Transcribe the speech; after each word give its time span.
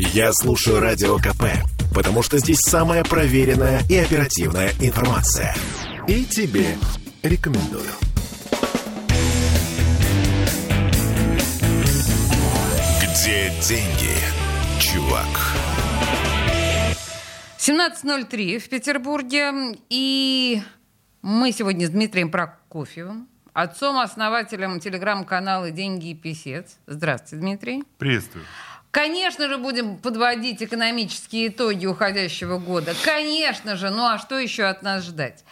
Я 0.00 0.32
слушаю 0.32 0.78
Радио 0.78 1.16
КП, 1.16 1.42
потому 1.92 2.22
что 2.22 2.38
здесь 2.38 2.60
самая 2.60 3.02
проверенная 3.02 3.82
и 3.90 3.96
оперативная 3.96 4.70
информация. 4.80 5.56
И 6.06 6.24
тебе 6.24 6.76
рекомендую. 7.24 7.90
Где 13.02 13.50
деньги, 13.60 14.14
чувак? 14.78 15.26
17.03 17.58 18.60
в 18.60 18.68
Петербурге. 18.68 19.50
И 19.90 20.62
мы 21.22 21.50
сегодня 21.50 21.88
с 21.88 21.90
Дмитрием 21.90 22.30
Прокофьевым, 22.30 23.26
отцом-основателем 23.52 24.78
телеграм-канала 24.78 25.72
«Деньги 25.72 26.10
и 26.10 26.14
писец». 26.14 26.76
Здравствуйте, 26.86 27.42
Дмитрий. 27.42 27.82
Приветствую. 27.98 28.44
Конечно 28.90 29.48
же, 29.48 29.58
будем 29.58 29.98
подводить 29.98 30.62
экономические 30.62 31.48
итоги 31.48 31.86
уходящего 31.86 32.58
года. 32.58 32.94
Конечно 33.04 33.76
же, 33.76 33.90
ну 33.90 34.06
а 34.06 34.18
что 34.18 34.38
еще 34.38 34.64
от 34.64 34.82
нас 34.82 35.04
ждать? 35.04 35.44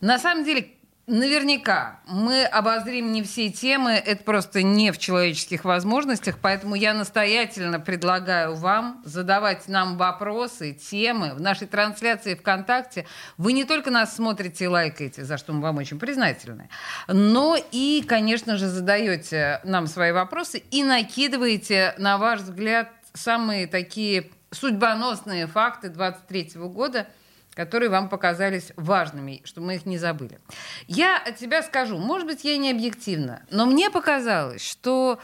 На 0.00 0.18
самом 0.18 0.44
деле, 0.44 0.68
Наверняка 1.12 2.00
мы 2.06 2.42
обозрим 2.42 3.12
не 3.12 3.22
все 3.22 3.50
темы, 3.50 3.90
это 3.90 4.24
просто 4.24 4.62
не 4.62 4.92
в 4.92 4.96
человеческих 4.96 5.66
возможностях, 5.66 6.38
поэтому 6.40 6.74
я 6.74 6.94
настоятельно 6.94 7.78
предлагаю 7.78 8.54
вам 8.54 9.02
задавать 9.04 9.68
нам 9.68 9.98
вопросы, 9.98 10.72
темы 10.72 11.34
в 11.34 11.40
нашей 11.42 11.66
трансляции 11.66 12.34
ВКонтакте. 12.34 13.06
Вы 13.36 13.52
не 13.52 13.64
только 13.64 13.90
нас 13.90 14.16
смотрите 14.16 14.64
и 14.64 14.68
лайкаете, 14.68 15.22
за 15.24 15.36
что 15.36 15.52
мы 15.52 15.60
вам 15.60 15.76
очень 15.76 15.98
признательны, 15.98 16.70
но 17.08 17.58
и, 17.72 18.02
конечно 18.08 18.56
же, 18.56 18.66
задаете 18.66 19.60
нам 19.64 19.88
свои 19.88 20.12
вопросы 20.12 20.62
и 20.70 20.82
накидываете, 20.82 21.94
на 21.98 22.16
ваш 22.16 22.40
взгляд, 22.40 22.88
самые 23.12 23.66
такие 23.66 24.30
судьбоносные 24.50 25.46
факты 25.46 25.90
23 25.90 26.52
года– 26.54 27.06
которые 27.54 27.90
вам 27.90 28.08
показались 28.08 28.72
важными, 28.76 29.42
чтобы 29.44 29.68
мы 29.68 29.74
их 29.76 29.86
не 29.86 29.98
забыли. 29.98 30.38
Я 30.86 31.18
от 31.18 31.36
тебя 31.36 31.62
скажу, 31.62 31.98
может 31.98 32.26
быть, 32.26 32.44
я 32.44 32.56
не 32.56 32.70
объективна, 32.70 33.42
но 33.50 33.66
мне 33.66 33.90
показалось, 33.90 34.64
что 34.64 35.18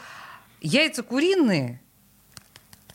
яйца 0.61 1.03
куриные, 1.03 1.81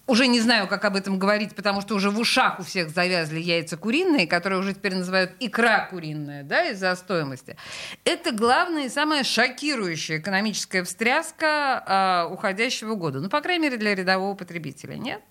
уже 0.06 0.26
не 0.26 0.40
знаю, 0.40 0.68
как 0.68 0.84
об 0.84 0.96
этом 0.96 1.18
говорить, 1.18 1.54
потому 1.54 1.80
что 1.80 1.94
уже 1.94 2.10
в 2.10 2.18
ушах 2.18 2.60
у 2.60 2.62
всех 2.62 2.90
завязли 2.90 3.40
яйца 3.40 3.78
куриные, 3.78 4.26
которые 4.26 4.60
уже 4.60 4.74
теперь 4.74 4.94
называют 4.94 5.32
икра 5.40 5.86
куриная, 5.86 6.42
да, 6.42 6.68
из-за 6.70 6.94
стоимости. 6.94 7.56
Это 8.04 8.32
главная 8.32 8.84
и 8.84 8.88
самая 8.90 9.24
шокирующая 9.24 10.18
экономическая 10.18 10.84
встряска 10.84 12.26
э, 12.28 12.32
уходящего 12.32 12.94
года. 12.96 13.20
Ну, 13.20 13.30
по 13.30 13.40
крайней 13.40 13.64
мере, 13.64 13.78
для 13.78 13.94
рядового 13.94 14.34
потребителя, 14.34 14.96
нет? 14.96 15.22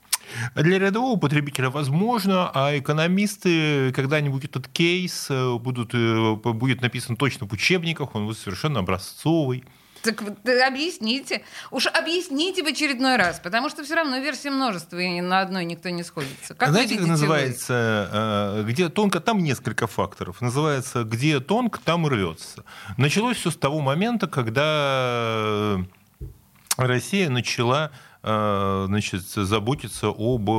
Для 0.56 0.80
рядового 0.80 1.20
потребителя 1.20 1.70
возможно, 1.70 2.52
а 2.54 2.78
экономисты 2.78 3.92
когда-нибудь 3.94 4.46
этот 4.46 4.68
кейс 4.68 5.28
э, 5.30 5.58
будут, 5.58 5.94
э, 5.94 6.36
будет 6.36 6.82
написан 6.82 7.16
точно 7.16 7.48
в 7.48 7.54
учебниках, 7.54 8.16
он 8.16 8.26
будет 8.26 8.38
совершенно 8.38 8.80
образцовый. 8.80 9.64
Так 10.04 10.22
объясните. 10.22 11.44
Уж 11.72 11.88
объясните 11.88 12.62
в 12.62 12.68
очередной 12.68 13.16
раз, 13.16 13.40
потому 13.40 13.70
что 13.70 13.86
все 13.86 13.96
равно 13.96 14.18
версии 14.18 14.50
множество, 14.50 14.98
и 14.98 15.22
на 15.22 15.40
одной 15.40 15.64
никто 15.64 15.90
не 15.90 16.04
сходится. 16.04 16.54
Как 16.56 16.70
Знаете, 16.70 16.98
как 16.98 17.08
называется, 17.08 18.10
вы? 18.12 18.64
Э, 18.64 18.64
где 18.68 18.90
тонко, 18.90 19.22
там 19.22 19.40
несколько 19.40 19.88
факторов. 19.88 20.42
Называется, 20.42 21.06
где 21.06 21.40
тонко, 21.40 21.80
там 21.80 22.06
рвется. 22.06 22.66
Началось 22.98 23.38
все 23.38 23.50
с 23.50 23.56
того 23.56 23.80
момента, 23.80 24.28
когда 24.28 25.78
Россия 26.78 27.30
начала 27.30 27.92
значит, 28.24 29.22
заботиться 29.24 30.08
об 30.08 30.50
э, 30.50 30.54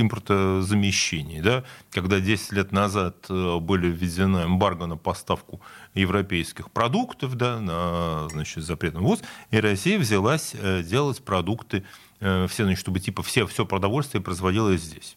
импортозамещении. 0.00 1.40
Да? 1.40 1.64
Когда 1.90 2.20
10 2.20 2.52
лет 2.52 2.72
назад 2.72 3.26
э, 3.28 3.58
были 3.58 3.88
введены 3.88 4.44
эмбарго 4.44 4.86
на 4.86 4.96
поставку 4.96 5.60
европейских 5.94 6.70
продуктов, 6.70 7.34
да, 7.34 7.60
на 7.60 8.28
значит, 8.28 8.62
запрет 8.64 8.94
на 8.94 9.00
ввоз, 9.00 9.22
и 9.50 9.58
Россия 9.58 9.98
взялась 9.98 10.54
делать 10.84 11.22
продукты, 11.24 11.84
все, 12.20 12.48
значит, 12.48 12.78
чтобы 12.78 13.00
типа 13.00 13.22
все, 13.22 13.46
все 13.46 13.66
продовольствие 13.66 14.22
производилось 14.22 14.82
здесь. 14.82 15.16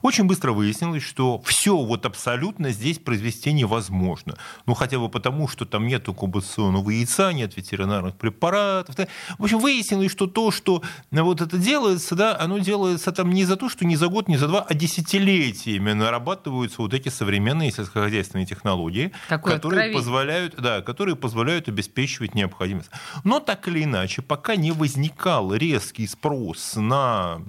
Очень 0.00 0.24
быстро 0.24 0.52
выяснилось, 0.52 1.02
что 1.02 1.40
все 1.42 1.76
вот 1.76 2.06
абсолютно 2.06 2.70
здесь 2.70 2.98
произвести 2.98 3.52
невозможно. 3.52 4.36
Ну, 4.64 4.74
хотя 4.74 4.98
бы 4.98 5.10
потому, 5.10 5.46
что 5.46 5.66
там 5.66 5.86
нет 5.86 6.08
инкубационного 6.08 6.88
яйца, 6.90 7.32
нет 7.32 7.56
ветеринарных 7.56 8.16
препаратов. 8.16 8.96
В 9.38 9.44
общем, 9.44 9.58
выяснилось, 9.58 10.10
что 10.10 10.26
то, 10.26 10.50
что 10.50 10.82
вот 11.10 11.42
это 11.42 11.58
делается, 11.58 12.14
да, 12.14 12.38
оно 12.38 12.58
делается 12.58 13.12
там 13.12 13.30
не 13.30 13.44
за 13.44 13.56
то, 13.56 13.68
что 13.68 13.84
не 13.84 13.96
за 13.96 14.08
год, 14.08 14.28
не 14.28 14.38
за 14.38 14.48
два, 14.48 14.64
а 14.66 14.72
десятилетиями 14.74 15.92
нарабатываются 15.92 16.80
вот 16.80 16.94
эти 16.94 17.10
современные 17.10 17.70
сельскохозяйственные 17.70 18.46
технологии, 18.46 19.12
Какое 19.28 19.54
которые 19.54 19.92
позволяют, 19.92 20.54
да, 20.56 20.80
которые 20.80 21.16
позволяют 21.16 21.68
обеспечивать 21.68 22.34
необходимость. 22.34 22.90
Но 23.24 23.40
так 23.40 23.68
или 23.68 23.84
иначе, 23.84 24.22
пока 24.22 24.56
не 24.56 24.72
возникал 24.72 25.54
резкий 25.54 26.06
спрос 26.06 26.76
на 26.76 27.42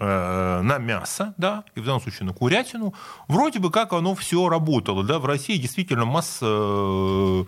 Э, 0.00 0.60
на 0.62 0.78
мясо, 0.78 1.34
да, 1.38 1.64
и 1.74 1.80
в 1.80 1.84
данном 1.84 2.00
случае 2.00 2.26
на 2.26 2.32
курятину, 2.32 2.94
вроде 3.26 3.58
бы 3.58 3.72
как 3.72 3.92
оно 3.92 4.14
все 4.14 4.48
работало, 4.48 5.02
да, 5.02 5.18
в 5.18 5.26
России 5.26 5.56
действительно 5.56 6.04
масса 6.04 6.46
э, 6.46 7.44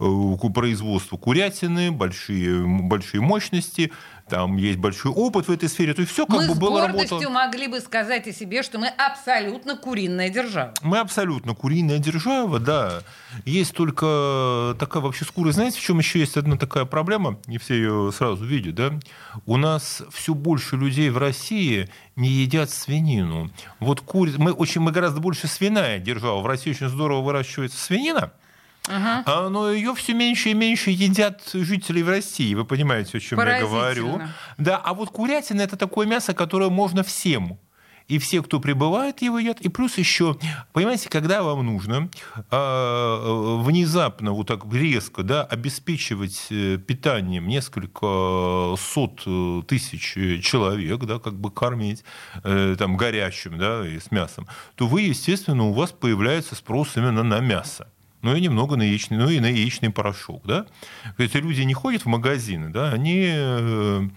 э, 0.00 0.50
производства 0.52 1.16
курятины, 1.16 1.90
большие, 1.92 2.66
большие 2.66 3.20
мощности, 3.20 3.92
там 4.30 4.56
есть 4.56 4.78
большой 4.78 5.10
опыт 5.10 5.48
в 5.48 5.50
этой 5.50 5.68
сфере, 5.68 5.92
то 5.92 6.02
есть 6.02 6.12
все 6.12 6.24
как 6.24 6.36
мы 6.36 6.48
бы 6.48 6.54
было. 6.54 6.86
Мы 6.86 6.88
с 6.88 6.92
гордостью 6.92 7.30
могли 7.30 7.66
бы 7.66 7.80
сказать 7.80 8.28
о 8.28 8.32
себе, 8.32 8.62
что 8.62 8.78
мы 8.78 8.86
абсолютно 8.86 9.76
куриная 9.76 10.30
держава. 10.30 10.72
Мы 10.82 10.98
абсолютно 10.98 11.54
куриная 11.54 11.98
держава, 11.98 12.60
да. 12.60 13.02
Есть 13.44 13.74
только 13.74 14.76
такая 14.78 15.02
вообще 15.02 15.24
скура. 15.24 15.50
Знаете, 15.50 15.78
в 15.78 15.82
чем 15.82 15.98
еще 15.98 16.20
есть 16.20 16.36
одна 16.36 16.56
такая 16.56 16.84
проблема? 16.84 17.38
Не 17.46 17.58
все 17.58 17.74
ее 17.74 18.12
сразу 18.16 18.44
видят, 18.44 18.76
да? 18.76 18.92
У 19.46 19.56
нас 19.56 20.02
все 20.12 20.32
больше 20.32 20.76
людей 20.76 21.10
в 21.10 21.18
России 21.18 21.88
не 22.14 22.28
едят 22.28 22.70
свинину. 22.70 23.50
Вот 23.80 24.00
курица, 24.00 24.40
мы 24.40 24.52
очень, 24.52 24.80
мы 24.80 24.92
гораздо 24.92 25.20
больше 25.20 25.48
свиная 25.48 25.98
держава. 25.98 26.40
В 26.40 26.46
России 26.46 26.70
очень 26.70 26.88
здорово 26.88 27.22
выращивается 27.22 27.78
свинина. 27.78 28.32
Uh-huh. 28.88 29.48
Но 29.48 29.70
ее 29.70 29.94
все 29.94 30.14
меньше 30.14 30.50
и 30.50 30.54
меньше 30.54 30.90
едят 30.90 31.42
жители 31.52 32.02
в 32.02 32.08
России. 32.08 32.54
Вы 32.54 32.64
понимаете, 32.64 33.18
о 33.18 33.20
чем 33.20 33.38
я 33.38 33.60
говорю. 33.60 34.20
Да, 34.58 34.78
а 34.78 34.94
вот 34.94 35.10
курятина 35.10 35.60
это 35.62 35.76
такое 35.76 36.06
мясо, 36.06 36.34
которое 36.34 36.70
можно 36.70 37.02
всем 37.02 37.58
и 38.10 38.18
все, 38.18 38.42
кто 38.42 38.58
прибывает, 38.58 39.22
его 39.22 39.38
едят. 39.38 39.60
И 39.60 39.68
плюс 39.68 39.96
еще, 39.96 40.36
понимаете, 40.72 41.08
когда 41.08 41.44
вам 41.44 41.64
нужно 41.64 42.10
э, 42.50 43.56
внезапно, 43.62 44.32
вот 44.32 44.48
так 44.48 44.64
резко, 44.72 45.22
да, 45.22 45.44
обеспечивать 45.44 46.48
э, 46.50 46.76
питанием 46.78 47.46
несколько 47.46 48.74
сот 48.76 49.22
э, 49.26 49.62
тысяч 49.68 50.14
человек, 50.42 51.04
да, 51.04 51.20
как 51.20 51.34
бы 51.34 51.52
кормить 51.52 52.02
э, 52.42 52.74
там 52.76 52.96
горячим, 52.96 53.58
да, 53.58 53.86
и 53.86 54.00
с 54.00 54.10
мясом, 54.10 54.48
то 54.74 54.88
вы, 54.88 55.02
естественно, 55.02 55.64
у 55.64 55.72
вас 55.72 55.92
появляется 55.92 56.56
спрос 56.56 56.96
именно 56.96 57.22
на 57.22 57.38
мясо 57.38 57.86
ну 58.22 58.34
и 58.34 58.40
немного 58.40 58.76
на 58.76 58.82
яичный, 58.82 59.18
ну 59.18 59.28
и 59.28 59.40
на 59.40 59.46
яичный 59.46 59.90
порошок, 59.90 60.42
да. 60.44 60.66
Эти 61.18 61.38
люди 61.38 61.62
не 61.62 61.74
ходят 61.74 62.02
в 62.02 62.06
магазины, 62.06 62.68
да, 62.68 62.90
они 62.90 63.26
э, 63.32 64.08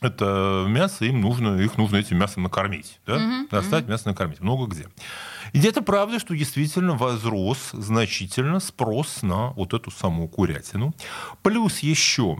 это 0.00 0.64
мясо, 0.68 1.04
им 1.04 1.20
нужно, 1.20 1.60
их 1.60 1.76
нужно 1.76 1.96
этим 1.96 2.18
мясом 2.18 2.44
накормить, 2.44 3.00
да, 3.06 3.16
mm-hmm. 3.16 3.50
достать 3.50 3.86
мясо 3.88 4.08
накормить, 4.08 4.40
много 4.40 4.66
где. 4.66 4.88
И 5.52 5.58
где-то 5.58 5.82
правда, 5.82 6.18
что 6.18 6.36
действительно 6.36 6.94
возрос 6.94 7.70
значительно 7.72 8.60
спрос 8.60 9.22
на 9.22 9.50
вот 9.50 9.74
эту 9.74 9.90
саму 9.90 10.28
курятину. 10.28 10.94
Плюс 11.42 11.80
еще 11.80 12.38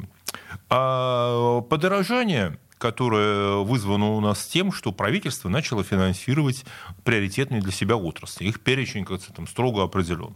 а, 0.68 1.60
подорожание 1.62 2.58
которое 2.80 3.56
вызвано 3.58 4.12
у 4.12 4.20
нас 4.20 4.46
тем, 4.46 4.72
что 4.72 4.90
правительство 4.90 5.48
начало 5.48 5.84
финансировать 5.84 6.64
приоритетные 7.04 7.60
для 7.60 7.72
себя 7.72 7.96
отрасли. 7.96 8.46
Их 8.46 8.60
перечень, 8.60 9.04
как 9.04 9.20
там, 9.22 9.46
строго 9.46 9.84
определен. 9.84 10.34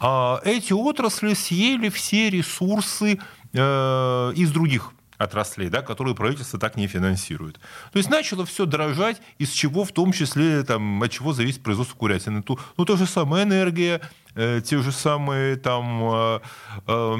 А 0.00 0.40
эти 0.44 0.72
отрасли 0.72 1.34
съели 1.34 1.88
все 1.88 2.28
ресурсы 2.28 3.20
э, 3.52 4.32
из 4.36 4.50
других 4.50 4.92
отраслей, 5.16 5.68
да, 5.68 5.82
которые 5.82 6.14
правительство 6.14 6.58
так 6.58 6.76
не 6.76 6.86
финансирует. 6.86 7.60
То 7.92 7.98
есть 7.98 8.10
начало 8.10 8.46
все 8.46 8.66
дорожать, 8.66 9.20
из 9.38 9.50
чего 9.50 9.84
в 9.84 9.92
том 9.92 10.12
числе, 10.12 10.62
там, 10.64 11.02
от 11.02 11.10
чего 11.10 11.32
зависит 11.32 11.62
производство 11.62 11.96
курятины. 11.96 12.42
Ну, 12.48 12.58
ну 12.76 12.84
то 12.84 12.96
же 12.96 13.06
самое 13.06 13.44
энергия, 13.44 14.00
э, 14.34 14.60
те 14.64 14.82
же 14.82 14.92
самые 14.92 15.56
там 15.56 16.02
э, 16.02 16.40
э, 16.86 17.16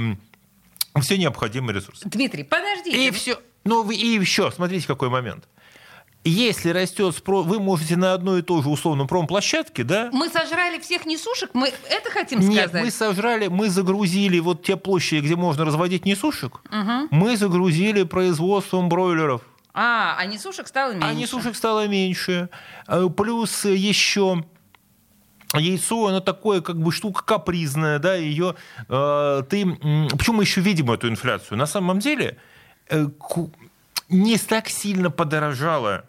все 1.01 1.19
необходимые 1.19 1.77
ресурсы. 1.77 2.09
Дмитрий, 2.09 2.43
подождите. 2.43 3.07
И 3.07 3.11
все. 3.11 3.39
Ну, 3.65 3.89
и 3.91 4.19
еще, 4.19 4.51
смотрите, 4.51 4.87
какой 4.87 5.09
момент 5.09 5.47
если 6.25 6.71
растет 6.71 7.17
спрос, 7.17 7.47
вы 7.47 7.61
можете 7.61 7.97
на 7.97 8.13
одной 8.13 8.41
и 8.41 8.43
той 8.43 8.63
же 8.63 8.69
условно 8.69 9.07
промплощадке, 9.07 9.85
да? 9.85 10.11
Мы 10.13 10.29
сожрали 10.29 10.79
всех 10.79 11.07
несушек, 11.07 11.51
мы 11.55 11.69
это 11.69 12.11
хотим 12.11 12.41
Нет, 12.41 12.69
сказать? 12.69 12.85
мы 12.85 12.91
сожрали, 12.91 13.47
мы 13.49 13.71
загрузили 13.71 14.39
вот 14.39 14.63
те 14.63 14.77
площади, 14.77 15.25
где 15.25 15.37
можно 15.37 15.65
разводить 15.65 16.05
несушек, 16.05 16.61
угу. 16.67 17.09
мы 17.11 17.37
загрузили 17.37 18.03
производством 18.03 18.89
бройлеров. 18.89 19.43
А, 19.73 20.17
а 20.19 20.27
несушек 20.27 20.69
стало 20.69 20.93
меньше. 20.93 21.09
А 21.09 21.15
несушек 21.15 21.57
стало 21.57 21.87
меньше. 21.87 22.51
Э, 22.87 23.09
Плюс 23.17 23.65
еще 23.65 24.45
яйцо, 25.55 26.09
оно 26.09 26.21
такое, 26.21 26.61
как 26.61 26.79
бы 26.79 26.93
штука 26.93 27.25
капризная, 27.25 27.99
да, 27.99 28.15
ее 28.15 28.57
э, 28.89 29.43
ты... 29.49 29.65
Почему 30.11 30.39
мы 30.39 30.43
еще 30.43 30.61
видим 30.61 30.91
эту 30.91 31.09
инфляцию? 31.09 31.57
На 31.57 31.67
самом 31.67 32.01
деле 32.01 32.37
не 34.09 34.39
так 34.39 34.69
сильно 34.69 35.11
подорожало 35.11 36.05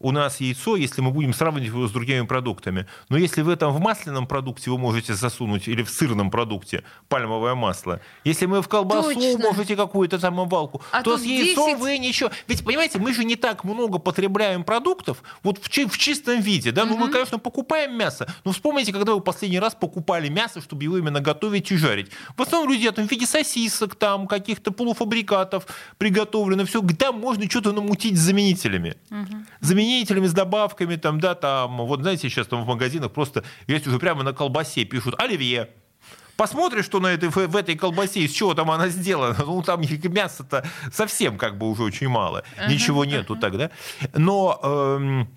у 0.00 0.12
нас 0.12 0.40
яйцо, 0.40 0.76
если 0.76 1.02
мы 1.02 1.10
будем 1.10 1.34
сравнивать 1.34 1.68
его 1.68 1.86
с 1.86 1.92
другими 1.92 2.26
продуктами. 2.26 2.86
Но 3.10 3.18
если 3.18 3.42
в 3.42 3.48
этом 3.50 3.72
в 3.72 3.80
масляном 3.80 4.26
продукте 4.26 4.70
вы 4.70 4.78
можете 4.78 5.14
засунуть, 5.14 5.68
или 5.68 5.82
в 5.82 5.90
сырном 5.90 6.30
продукте 6.30 6.82
пальмовое 7.08 7.54
масло, 7.54 8.00
если 8.24 8.46
мы 8.46 8.62
в 8.62 8.68
колбасу 8.68 9.14
Точно. 9.14 9.38
можете 9.38 9.76
какую-то 9.76 10.18
там 10.18 10.40
обвалку, 10.40 10.82
А 10.90 11.02
то 11.02 11.18
с 11.18 11.22
яйцом 11.22 11.66
10 11.66 11.80
вы 11.80 11.98
ничего... 11.98 12.30
Ведь, 12.48 12.64
понимаете, 12.64 12.98
мы 12.98 13.12
же 13.12 13.24
не 13.24 13.36
так 13.36 13.62
много 13.64 13.98
потребляем 13.98 14.64
продуктов 14.64 15.22
вот 15.42 15.62
в, 15.62 15.68
чи- 15.68 15.86
в 15.86 15.98
чистом 15.98 16.40
виде. 16.40 16.72
Да? 16.72 16.86
Ну, 16.86 16.96
мы, 16.96 17.10
конечно, 17.10 17.38
покупаем 17.38 17.96
мясо, 17.96 18.26
но 18.44 18.52
вспомните, 18.52 18.92
когда 18.92 19.14
вы 19.14 19.20
последний 19.20 19.58
раз 19.60 19.74
покупали 19.74 20.28
мясо, 20.28 20.62
чтобы 20.62 20.82
его 20.84 20.96
именно 20.96 21.20
готовить 21.20 21.70
и 21.72 21.76
жарить. 21.76 22.10
В 22.36 22.42
основном 22.42 22.70
люди 22.72 22.90
там 22.90 23.06
в 23.06 23.10
виде 23.10 23.26
сосисок, 23.26 23.94
там 23.96 24.26
каких-то 24.26 24.70
полуфабрикатов 24.72 25.66
приготовлено, 25.98 26.64
все. 26.64 26.80
Там 26.98 27.20
можно 27.20 27.44
что-то 27.50 27.72
намутить 27.72 28.16
с 28.16 28.20
заменителями. 28.20 28.96
Заменителями, 29.90 30.26
с 30.28 30.32
добавками, 30.32 30.94
там, 30.94 31.18
да, 31.18 31.34
там, 31.34 31.78
вот 31.78 32.02
знаете, 32.02 32.28
сейчас 32.28 32.46
там 32.46 32.62
в 32.62 32.66
магазинах 32.66 33.10
просто 33.10 33.42
есть 33.66 33.88
уже 33.88 33.98
прямо 33.98 34.22
на 34.22 34.32
колбасе 34.32 34.84
пишут 34.84 35.16
«Оливье». 35.18 35.68
Посмотришь, 36.36 36.84
что 36.84 37.00
на 37.00 37.08
этой, 37.08 37.28
в 37.28 37.56
этой 37.56 37.74
колбасе, 37.74 38.20
из 38.20 38.30
чего 38.30 38.54
там 38.54 38.70
она 38.70 38.88
сделана. 38.88 39.36
Ну, 39.44 39.62
там 39.62 39.80
мяса-то 39.80 40.64
совсем 40.92 41.36
как 41.38 41.58
бы 41.58 41.68
уже 41.68 41.82
очень 41.82 42.08
мало. 42.08 42.44
Ничего 42.68 43.04
нету 43.04 43.34
тогда. 43.34 43.70
Но... 44.14 44.60
эм, 44.62 45.28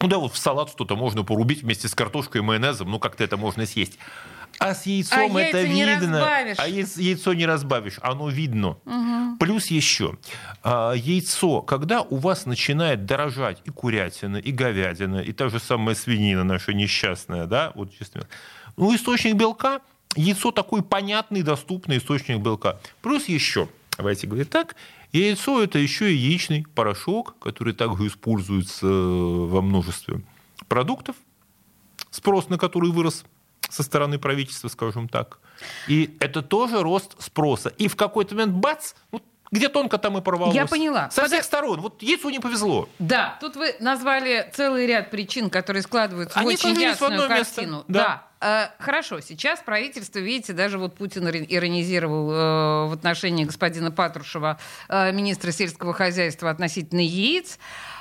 ну 0.00 0.08
да, 0.08 0.18
вот 0.18 0.34
в 0.34 0.36
салат 0.36 0.68
что-то 0.68 0.94
можно 0.94 1.24
порубить 1.24 1.62
вместе 1.62 1.88
с 1.88 1.94
картошкой 1.94 2.42
и 2.42 2.44
майонезом, 2.44 2.90
ну 2.90 2.98
как-то 2.98 3.24
это 3.24 3.38
можно 3.38 3.64
съесть. 3.64 3.98
А 4.58 4.74
с 4.74 4.86
яйцом 4.86 5.36
А 5.36 5.40
это 5.42 5.62
видно. 5.62 6.18
разбавишь. 6.20 6.56
А 6.58 6.68
яйц- 6.68 7.00
яйцо 7.00 7.34
не 7.34 7.46
разбавишь, 7.46 7.98
оно 8.02 8.28
видно. 8.30 8.78
Плюс 9.38 9.66
еще 9.66 10.16
а, 10.62 10.92
яйцо, 10.94 11.60
когда 11.62 12.00
у 12.02 12.16
вас 12.16 12.46
начинает 12.46 13.04
дорожать 13.04 13.60
и 13.64 13.70
курятина, 13.70 14.38
и 14.38 14.50
говядина, 14.52 15.18
и 15.18 15.32
та 15.32 15.48
же 15.50 15.60
самая 15.60 15.94
свинина 15.94 16.42
наша 16.44 16.72
несчастная, 16.72 17.46
да, 17.46 17.72
вот 17.74 17.92
честно. 17.96 18.26
Ну, 18.78 18.94
источник 18.94 19.34
белка, 19.34 19.80
яйцо 20.16 20.52
такой 20.52 20.82
понятный, 20.82 21.42
доступный 21.42 21.98
источник 21.98 22.38
белка. 22.38 22.80
Плюс 23.02 23.26
еще, 23.28 23.68
давайте 23.98 24.26
говорить 24.26 24.48
так, 24.50 24.74
яйцо 25.12 25.62
это 25.62 25.78
еще 25.78 26.12
и 26.12 26.16
яичный 26.16 26.66
порошок, 26.74 27.36
который 27.40 27.74
также 27.74 28.06
используется 28.06 28.86
э, 28.86 29.46
во 29.48 29.60
множестве 29.60 30.22
продуктов, 30.68 31.16
спрос 32.10 32.48
на 32.48 32.56
который 32.58 32.90
вырос 32.90 33.24
со 33.68 33.82
стороны 33.82 34.18
правительства, 34.18 34.68
скажем 34.68 35.08
так. 35.08 35.38
И 35.88 36.16
это 36.20 36.42
тоже 36.42 36.82
рост 36.82 37.20
спроса. 37.22 37.70
И 37.78 37.88
в 37.88 37.96
какой-то 37.96 38.34
момент 38.34 38.52
бац, 38.54 38.92
вот 39.10 39.22
где 39.52 39.68
тонко 39.68 39.98
там 39.98 40.18
и 40.18 40.20
порвалось. 40.20 40.54
Я 40.56 40.66
поняла. 40.66 41.08
Со 41.10 41.22
Подо- 41.22 41.28
всех 41.28 41.44
сторон. 41.44 41.80
Вот 41.80 42.02
яйцу 42.02 42.30
не 42.30 42.40
повезло. 42.40 42.88
Да, 42.98 43.38
тут 43.40 43.54
вы 43.56 43.76
назвали 43.80 44.50
целый 44.52 44.86
ряд 44.86 45.10
причин, 45.10 45.50
которые 45.50 45.82
складываются 45.82 46.36
в 46.36 46.40
Они 46.40 46.48
очень 46.54 46.58
сложились 46.74 46.80
в 46.96 47.00
ясную 47.00 47.22
одно 47.22 47.34
место. 47.36 47.54
картину. 47.54 47.84
Да. 47.88 48.22
Да. 48.40 48.68
Э, 48.78 48.82
Хорошо, 48.82 49.20
сейчас 49.20 49.60
правительство, 49.60 50.18
видите, 50.18 50.52
даже 50.52 50.78
вот 50.78 50.96
Путин 50.96 51.26
иронизировал 51.28 52.30
э, 52.32 52.88
в 52.88 52.92
отношении 52.94 53.44
господина 53.44 53.90
Патрушева, 53.92 54.58
э, 54.88 55.12
министра 55.12 55.52
сельского 55.52 55.92
хозяйства, 55.94 56.50
относительно 56.50 57.00
яиц. 57.00 57.58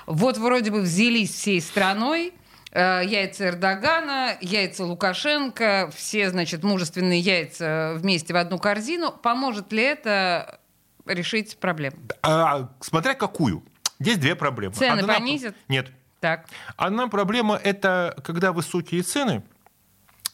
Вот 0.07 0.37
вроде 0.37 0.71
бы 0.71 0.81
взялись 0.81 1.31
всей 1.33 1.61
страной, 1.61 2.33
яйца 2.79 3.47
Эрдогана, 3.47 4.37
яйца 4.41 4.83
Лукашенко, 4.83 5.89
все, 5.95 6.29
значит, 6.29 6.63
мужественные 6.63 7.19
яйца 7.19 7.93
вместе 7.97 8.33
в 8.33 8.37
одну 8.37 8.57
корзину. 8.59 9.11
Поможет 9.11 9.71
ли 9.71 9.83
это 9.83 10.59
решить 11.05 11.57
проблему? 11.57 11.97
А, 12.21 12.69
смотря 12.81 13.13
какую. 13.13 13.63
Здесь 13.99 14.17
две 14.17 14.35
проблемы. 14.35 14.73
Цены 14.75 14.99
Одна- 14.99 15.13
понизят? 15.13 15.55
Нет. 15.69 15.89
Так. 16.19 16.47
Одна 16.75 17.07
проблема– 17.07 17.55
это 17.63 18.17
когда 18.25 18.51
высокие 18.51 19.03
цены. 19.03 19.43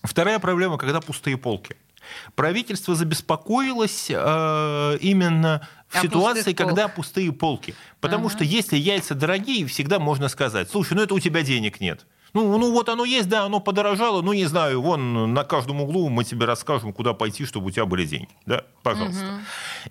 Вторая 0.03 0.39
проблема– 0.39 0.77
когда 0.79 0.99
пустые 1.01 1.37
полки. 1.37 1.75
Правительство 2.35 2.95
забеспокоилось 2.95 4.07
э, 4.09 4.97
именно 5.01 5.67
в 5.87 5.97
О 5.97 6.01
ситуации, 6.01 6.53
когда 6.53 6.83
полках. 6.83 6.95
пустые 6.95 7.31
полки. 7.31 7.75
Потому 7.99 8.25
Ага. 8.27 8.35
что 8.37 8.43
если 8.43 8.77
яйца 8.77 9.13
дорогие, 9.13 9.65
всегда 9.67 9.99
можно 9.99 10.27
сказать, 10.27 10.69
слушай, 10.71 10.93
ну 10.93 11.03
это 11.03 11.13
у 11.13 11.19
тебя 11.19 11.43
денег 11.43 11.79
нет. 11.79 12.05
Ну, 12.33 12.57
ну 12.57 12.71
вот 12.71 12.89
оно 12.89 13.03
есть, 13.03 13.27
да, 13.27 13.43
оно 13.43 13.59
подорожало, 13.59 14.21
ну 14.21 14.33
не 14.33 14.45
знаю, 14.45 14.81
вон 14.81 15.33
на 15.33 15.43
каждом 15.43 15.81
углу 15.81 16.09
мы 16.09 16.23
тебе 16.23 16.45
расскажем, 16.45 16.93
куда 16.93 17.13
пойти, 17.13 17.45
чтобы 17.45 17.67
у 17.67 17.71
тебя 17.71 17.85
были 17.85 18.05
деньги. 18.05 18.29
Да, 18.45 18.63
пожалуйста. 18.83 19.41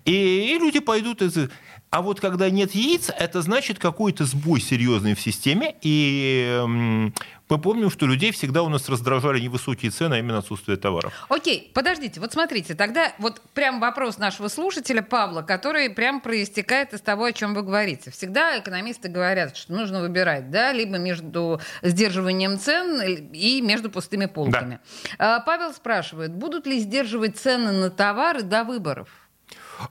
И, 0.05 0.55
и 0.55 0.59
люди 0.59 0.79
пойдут 0.79 1.21
из... 1.21 1.49
А 1.91 2.01
вот 2.01 2.21
когда 2.21 2.49
нет 2.49 2.73
яиц, 2.73 3.09
это 3.09 3.41
значит 3.41 3.77
какой-то 3.77 4.23
сбой 4.23 4.61
серьезный 4.61 5.13
в 5.13 5.19
системе. 5.19 5.75
И 5.81 6.63
мы 7.49 7.59
помним, 7.59 7.89
что 7.89 8.05
людей 8.05 8.31
всегда 8.31 8.63
у 8.63 8.69
нас 8.69 8.87
раздражали 8.87 9.41
невысокие 9.41 9.91
цены, 9.91 10.13
а 10.13 10.19
именно 10.19 10.37
отсутствие 10.37 10.77
товаров. 10.77 11.13
Окей, 11.27 11.69
подождите, 11.75 12.21
вот 12.21 12.31
смотрите, 12.31 12.75
тогда 12.75 13.11
вот 13.17 13.41
прям 13.53 13.81
вопрос 13.81 14.17
нашего 14.19 14.47
слушателя 14.47 15.01
Павла, 15.01 15.41
который 15.41 15.89
прям 15.89 16.21
проистекает 16.21 16.93
из 16.93 17.01
того, 17.01 17.25
о 17.25 17.33
чем 17.33 17.53
вы 17.53 17.61
говорите. 17.61 18.09
Всегда 18.09 18.57
экономисты 18.57 19.09
говорят, 19.09 19.57
что 19.57 19.73
нужно 19.73 19.99
выбирать, 19.99 20.49
да, 20.49 20.71
либо 20.71 20.97
между 20.97 21.59
сдерживанием 21.81 22.57
цен 22.57 23.01
и 23.33 23.59
между 23.59 23.89
пустыми 23.91 24.27
полками. 24.27 24.79
А, 25.19 25.41
Павел 25.41 25.73
спрашивает, 25.73 26.33
будут 26.33 26.65
ли 26.67 26.79
сдерживать 26.79 27.37
цены 27.37 27.73
на 27.73 27.89
товары 27.89 28.43
до 28.43 28.63
выборов? 28.63 29.09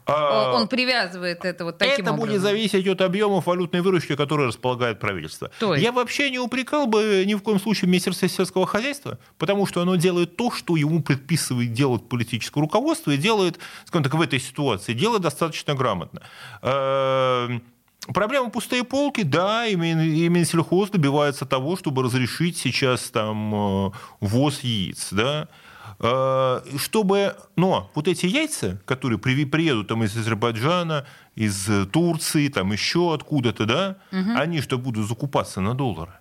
А, 0.05 0.53
Он 0.55 0.67
привязывает 0.67 1.45
это 1.45 1.65
вот 1.65 1.77
таким 1.77 2.05
это 2.05 2.13
образом. 2.13 2.19
будет 2.19 2.41
зависеть 2.41 2.87
от 2.87 3.01
объемов 3.01 3.45
валютной 3.45 3.81
выручки, 3.81 4.15
которые 4.15 4.47
располагает 4.47 4.99
правительство. 4.99 5.51
То 5.59 5.73
есть? 5.73 5.83
Я 5.83 5.91
вообще 5.91 6.29
не 6.29 6.39
упрекал 6.39 6.87
бы 6.87 7.23
ни 7.25 7.33
в 7.33 7.41
коем 7.41 7.59
случае 7.59 7.89
Министерство 7.89 8.27
сельского 8.27 8.65
хозяйства, 8.65 9.17
потому 9.37 9.65
что 9.65 9.81
оно 9.81 9.95
делает 9.95 10.35
то, 10.35 10.51
что 10.51 10.75
ему 10.75 11.01
предписывает 11.01 11.73
делать 11.73 12.07
политическое 12.07 12.59
руководство, 12.61 13.11
и 13.11 13.17
делает, 13.17 13.59
скажем 13.85 14.03
так, 14.03 14.13
в 14.13 14.21
этой 14.21 14.39
ситуации, 14.39 14.93
делает 14.93 15.21
достаточно 15.21 15.73
грамотно. 15.75 16.21
Эм, 16.61 17.63
Проблема 18.07 18.49
пустые 18.49 18.83
полки, 18.83 19.21
да, 19.21 19.67
и 19.67 19.75
Мин- 19.75 20.01
и 20.01 20.27
Минсельхоз 20.27 20.89
добивается 20.89 21.45
того, 21.45 21.77
чтобы 21.77 22.01
разрешить 22.01 22.57
сейчас 22.57 23.11
там 23.11 23.53
э, 23.53 23.91
ввоз 24.19 24.61
яиц, 24.61 25.09
да, 25.11 25.43
Э, 25.43 25.47
чтобы, 26.77 27.35
но 27.55 27.91
вот 27.93 28.07
эти 28.07 28.25
яйца, 28.25 28.81
которые 28.85 29.19
приедут 29.19 29.87
там 29.87 30.03
из 30.03 30.17
Азербайджана, 30.17 31.05
из 31.35 31.69
э, 31.69 31.85
Турции, 31.85 32.47
там 32.47 32.71
еще 32.71 33.13
откуда-то, 33.13 33.65
да, 33.65 33.97
они 34.11 34.61
что 34.61 34.79
будут 34.79 35.07
закупаться 35.07 35.61
на 35.61 35.75
доллары. 35.75 36.13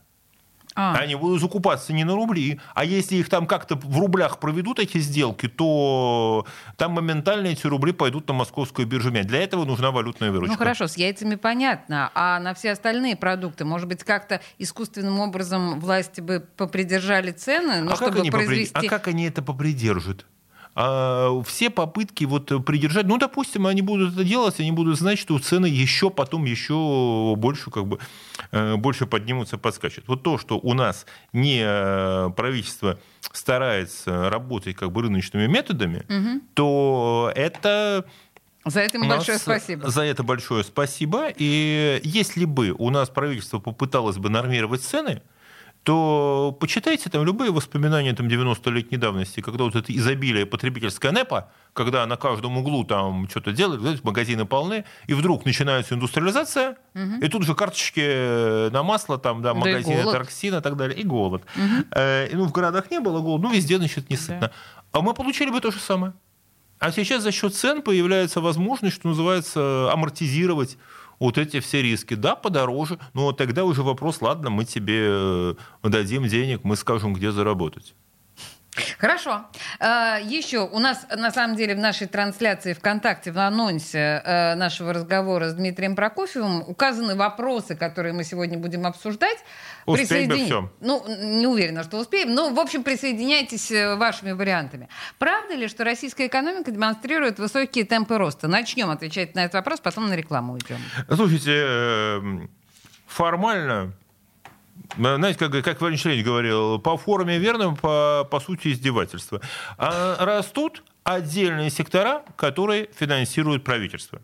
А. 0.80 0.94
Они 0.94 1.14
будут 1.14 1.40
закупаться 1.40 1.92
не 1.92 2.04
на 2.04 2.14
рубли. 2.14 2.58
А 2.74 2.84
если 2.84 3.16
их 3.16 3.28
там 3.28 3.46
как-то 3.46 3.76
в 3.76 3.98
рублях 3.98 4.38
проведут 4.38 4.78
эти 4.78 4.98
сделки, 4.98 5.46
то 5.46 6.46
там 6.76 6.92
моментально 6.92 7.48
эти 7.48 7.66
рубли 7.66 7.92
пойдут 7.92 8.26
на 8.28 8.34
московскую 8.34 8.86
биржу. 8.86 9.10
Для 9.10 9.42
этого 9.42 9.64
нужна 9.64 9.90
валютная 9.90 10.30
выручка. 10.30 10.52
Ну 10.52 10.58
хорошо, 10.58 10.86
с 10.86 10.96
яйцами 10.96 11.34
понятно, 11.34 12.10
а 12.14 12.38
на 12.38 12.54
все 12.54 12.70
остальные 12.70 13.16
продукты, 13.16 13.64
может 13.64 13.88
быть, 13.88 14.04
как-то 14.04 14.40
искусственным 14.58 15.18
образом 15.20 15.80
власти 15.80 16.20
бы 16.20 16.46
попридержали 16.56 17.32
цены, 17.32 17.82
ну, 17.82 17.90
а, 17.90 17.96
как 17.96 18.08
чтобы 18.08 18.20
они 18.20 18.30
попри- 18.30 18.46
произвести... 18.46 18.86
а 18.86 18.88
как 18.88 19.08
они 19.08 19.24
это 19.24 19.42
попридержат? 19.42 20.26
А, 20.74 21.42
все 21.44 21.68
попытки 21.70 22.24
вот 22.24 22.64
придержать, 22.64 23.06
ну, 23.06 23.18
допустим, 23.18 23.66
они 23.66 23.82
будут 23.82 24.14
это 24.14 24.24
делать, 24.24 24.60
они 24.60 24.72
будут 24.72 24.98
знать, 24.98 25.18
что 25.18 25.38
цены 25.38 25.66
еще 25.66 26.10
потом 26.10 26.44
еще 26.44 27.34
больше, 27.36 27.70
как 27.70 27.86
бы, 27.86 27.98
э, 28.52 28.76
больше 28.76 29.06
поднимутся, 29.06 29.58
подскачут. 29.58 30.04
Вот 30.06 30.22
то, 30.22 30.38
что 30.38 30.58
у 30.58 30.74
нас 30.74 31.06
не 31.32 31.60
э, 31.62 32.30
правительство 32.36 32.98
старается 33.20 34.30
работать 34.30 34.76
как 34.76 34.92
бы 34.92 35.02
рыночными 35.02 35.46
методами, 35.46 36.04
то 36.54 37.32
это 37.34 38.04
За 38.64 38.80
это 38.80 38.98
им 38.98 39.08
большое 39.08 39.38
спасибо. 39.38 39.88
За 39.88 40.02
это 40.02 40.22
большое 40.22 40.64
спасибо. 40.64 41.28
И 41.36 42.00
если 42.04 42.44
бы 42.44 42.74
у 42.78 42.90
нас 42.90 43.08
правительство 43.08 43.58
попыталось 43.58 44.18
бы 44.18 44.30
нормировать 44.30 44.82
цены, 44.82 45.22
то 45.82 46.56
почитайте 46.60 47.08
там 47.08 47.24
любые 47.24 47.50
воспоминания 47.52 48.12
там, 48.12 48.26
90-летней 48.26 48.98
давности, 48.98 49.40
когда 49.40 49.64
вот 49.64 49.74
это 49.74 49.96
изобилие 49.96 50.44
потребительская 50.44 51.10
НЭПа, 51.10 51.50
когда 51.72 52.04
на 52.06 52.16
каждом 52.16 52.58
углу 52.58 52.84
там 52.84 53.28
что-то 53.30 53.52
делают, 53.52 53.80
знаете, 53.80 54.02
магазины 54.04 54.44
полны, 54.44 54.84
и 55.06 55.14
вдруг 55.14 55.46
начинается 55.46 55.94
индустриализация, 55.94 56.76
и 56.94 57.28
тут 57.28 57.44
же 57.44 57.54
карточки 57.54 58.70
на 58.70 58.82
масло, 58.82 59.18
там, 59.18 59.40
да, 59.40 59.54
Да 59.54 59.60
магазины 59.60 60.02
голод. 60.02 60.12
Тарксина 60.12 60.56
и 60.56 60.60
так 60.60 60.76
далее, 60.76 60.98
и 60.98 61.04
голод. 61.04 61.44
Э, 61.92 62.28
и, 62.30 62.34
ну, 62.34 62.44
в 62.44 62.52
городах 62.52 62.90
не 62.90 63.00
было 63.00 63.20
голода, 63.20 63.44
ну, 63.44 63.54
везде, 63.54 63.78
значит, 63.78 64.10
не 64.10 64.16
сытно. 64.16 64.50
А 64.92 65.00
мы 65.00 65.14
получили 65.14 65.50
бы 65.50 65.60
то 65.60 65.70
же 65.70 65.78
самое. 65.78 66.12
А 66.78 66.92
сейчас 66.92 67.22
за 67.22 67.30
счет 67.30 67.54
цен 67.54 67.82
появляется 67.82 68.40
возможность, 68.40 68.96
что 68.96 69.08
называется, 69.08 69.90
амортизировать 69.92 70.78
вот 71.20 71.38
эти 71.38 71.60
все 71.60 71.82
риски. 71.82 72.14
Да, 72.14 72.34
подороже, 72.34 72.98
но 73.12 73.32
тогда 73.32 73.64
уже 73.64 73.82
вопрос, 73.82 74.20
ладно, 74.20 74.50
мы 74.50 74.64
тебе 74.64 75.04
э, 75.06 75.54
дадим 75.84 76.26
денег, 76.26 76.64
мы 76.64 76.74
скажем, 76.74 77.12
где 77.12 77.30
заработать. 77.30 77.94
Хорошо. 78.98 79.46
А, 79.78 80.18
Еще 80.18 80.58
у 80.60 80.78
нас, 80.78 81.06
на 81.14 81.30
самом 81.30 81.56
деле, 81.56 81.74
в 81.74 81.78
нашей 81.78 82.06
трансляции 82.06 82.72
ВКонтакте, 82.72 83.32
в 83.32 83.38
анонсе 83.38 84.22
э, 84.24 84.54
нашего 84.54 84.92
разговора 84.92 85.48
с 85.48 85.54
Дмитрием 85.54 85.96
Прокофьевым 85.96 86.62
указаны 86.66 87.16
вопросы, 87.16 87.74
которые 87.74 88.12
мы 88.12 88.24
сегодня 88.24 88.58
будем 88.58 88.86
обсуждать. 88.86 89.38
Успеем 89.86 90.28
бы 90.28 90.36
все. 90.36 90.70
Ну, 90.80 91.04
не 91.08 91.46
уверена, 91.46 91.82
что 91.82 91.98
успеем. 91.98 92.32
Но, 92.34 92.50
в 92.50 92.60
общем, 92.60 92.84
присоединяйтесь 92.84 93.70
э, 93.72 93.96
вашими 93.96 94.32
вариантами. 94.32 94.88
Правда 95.18 95.54
ли, 95.54 95.66
что 95.68 95.84
российская 95.84 96.28
экономика 96.28 96.70
демонстрирует 96.70 97.38
высокие 97.38 97.84
темпы 97.84 98.18
роста? 98.18 98.46
Начнем 98.46 98.90
отвечать 98.90 99.34
на 99.34 99.40
этот 99.40 99.54
вопрос, 99.54 99.80
потом 99.80 100.08
на 100.08 100.14
рекламу 100.14 100.52
уйдем. 100.54 100.78
Слушайте, 101.08 101.52
э, 101.56 102.20
формально 103.06 103.92
знаете, 104.96 105.38
как, 105.38 105.64
как 105.64 105.80
Владимир 105.80 106.08
Ильич 106.08 106.24
говорил, 106.24 106.78
по 106.78 106.96
форме 106.96 107.38
верно, 107.38 107.74
по, 107.74 108.26
по 108.30 108.40
сути 108.40 108.68
издевательство. 108.68 109.40
А 109.78 110.24
растут 110.24 110.82
отдельные 111.04 111.70
сектора, 111.70 112.22
которые 112.36 112.88
финансируют 112.94 113.64
правительство. 113.64 114.20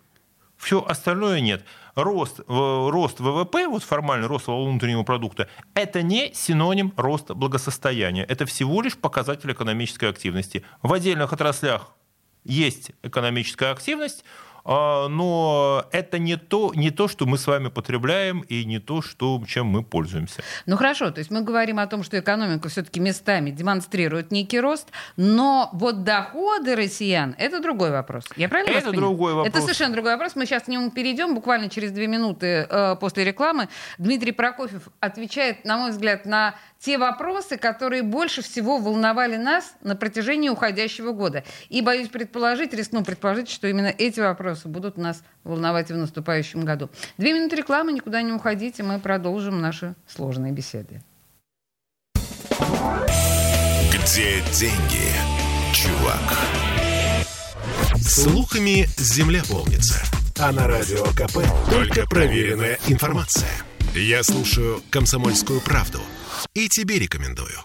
Все 0.57 0.85
остальное 0.85 1.41
нет. 1.41 1.65
Рост, 1.95 2.41
рост 2.47 3.21
ВВП, 3.21 3.69
вот 3.69 3.83
формальный 3.83 4.27
рост 4.27 4.49
внутреннего 4.49 5.03
продукта, 5.03 5.49
это 5.75 6.03
не 6.03 6.33
синоним 6.35 6.93
роста 6.97 7.35
благосостояния. 7.35 8.25
Это 8.25 8.47
всего 8.47 8.83
лишь 8.83 8.97
показатель 8.97 9.51
экономической 9.53 10.11
активности. 10.11 10.65
В 10.83 10.93
отдельных 10.93 11.33
отраслях 11.33 11.93
есть 12.45 12.93
экономическая 13.03 13.71
активность, 13.71 14.25
но 14.67 15.85
это 15.93 16.19
не 16.19 16.37
то, 16.37 16.73
не 16.75 16.91
то, 16.91 17.09
что 17.09 17.27
мы 17.27 17.39
с 17.39 17.47
вами 17.47 17.69
потребляем, 17.69 18.41
и 18.41 18.65
не 18.65 18.79
то, 18.79 19.03
что, 19.03 19.43
чем 19.47 19.67
мы 19.67 19.83
пользуемся. 19.83 20.43
Ну 20.67 20.77
хорошо, 20.77 21.11
то 21.11 21.19
есть 21.19 21.31
мы 21.31 21.43
говорим 21.43 21.79
о 21.79 21.87
том, 21.87 22.03
что 22.03 22.19
экономика 22.19 22.69
все-таки 22.69 23.01
местами 23.01 23.51
демонстрирует 23.51 24.33
некий 24.33 24.61
рост, 24.61 24.89
но 25.17 25.71
вот 25.73 26.05
доходы 26.05 26.75
россиян– 26.75 27.35
это 27.39 27.61
другой 27.61 27.91
вопрос. 27.91 28.25
Я 28.37 28.49
правильно 28.49 28.77
Это 28.77 28.93
другой 28.93 29.35
вопрос. 29.35 29.55
Это 29.55 29.61
совершенно 29.63 29.93
другой 29.93 30.13
вопрос. 30.13 30.35
Мы 30.35 30.47
сейчас 30.47 30.65
к 30.65 30.69
нему 30.69 30.91
перейдем 30.91 31.35
буквально 31.35 31.69
через 31.69 31.93
две 31.93 32.07
минуты 32.07 32.67
э, 32.69 32.97
после 32.97 33.25
рекламы. 33.25 33.69
Дмитрий 33.99 34.33
Прокофьев 34.33 34.89
отвечает, 35.01 35.65
на 35.65 35.79
мой 35.79 35.91
взгляд, 35.91 36.27
на 36.27 36.55
те 36.81 36.99
вопросы, 36.99 37.57
которые 37.57 38.03
больше 38.03 38.43
всего 38.43 38.79
волновали 38.79 39.37
нас 39.37 39.75
на 39.83 39.97
протяжении 39.97 40.49
уходящего 40.49 41.13
года. 41.13 41.45
И 41.69 41.81
боюсь 41.83 42.09
предположить, 42.09 42.75
рискну 42.75 43.05
предположить, 43.05 43.49
что 43.49 43.67
именно 43.67 43.93
эти 43.97 44.21
вопросы 44.21 44.69
будут 44.69 44.97
нас 44.97 45.23
волновать 45.45 45.91
и 45.91 45.95
в 45.95 45.97
наступающем 45.97 46.65
году. 46.65 46.91
Две 47.19 47.33
минуты 47.33 47.57
рекламы, 47.57 47.93
никуда 47.93 48.23
не 48.23 48.33
уходите, 48.33 48.83
мы 48.83 48.99
продолжим 48.99 49.61
наши 49.61 49.95
сложные 50.07 50.53
беседы. 50.53 51.03
Где 53.93 54.41
деньги, 54.53 55.11
чувак? 55.75 56.23
Слухами 57.97 58.87
земля 58.97 59.43
полнится. 59.49 60.01
А 60.39 60.53
на 60.53 60.67
радио 60.67 61.05
КП 61.07 61.39
только 61.71 62.07
проверенная 62.07 62.79
информация. 62.89 63.51
Я 63.95 64.23
слушаю 64.23 64.83
«Комсомольскую 64.91 65.61
правду» 65.61 66.01
и 66.57 66.71
тебе 66.71 66.99
рекомендую. 66.99 67.59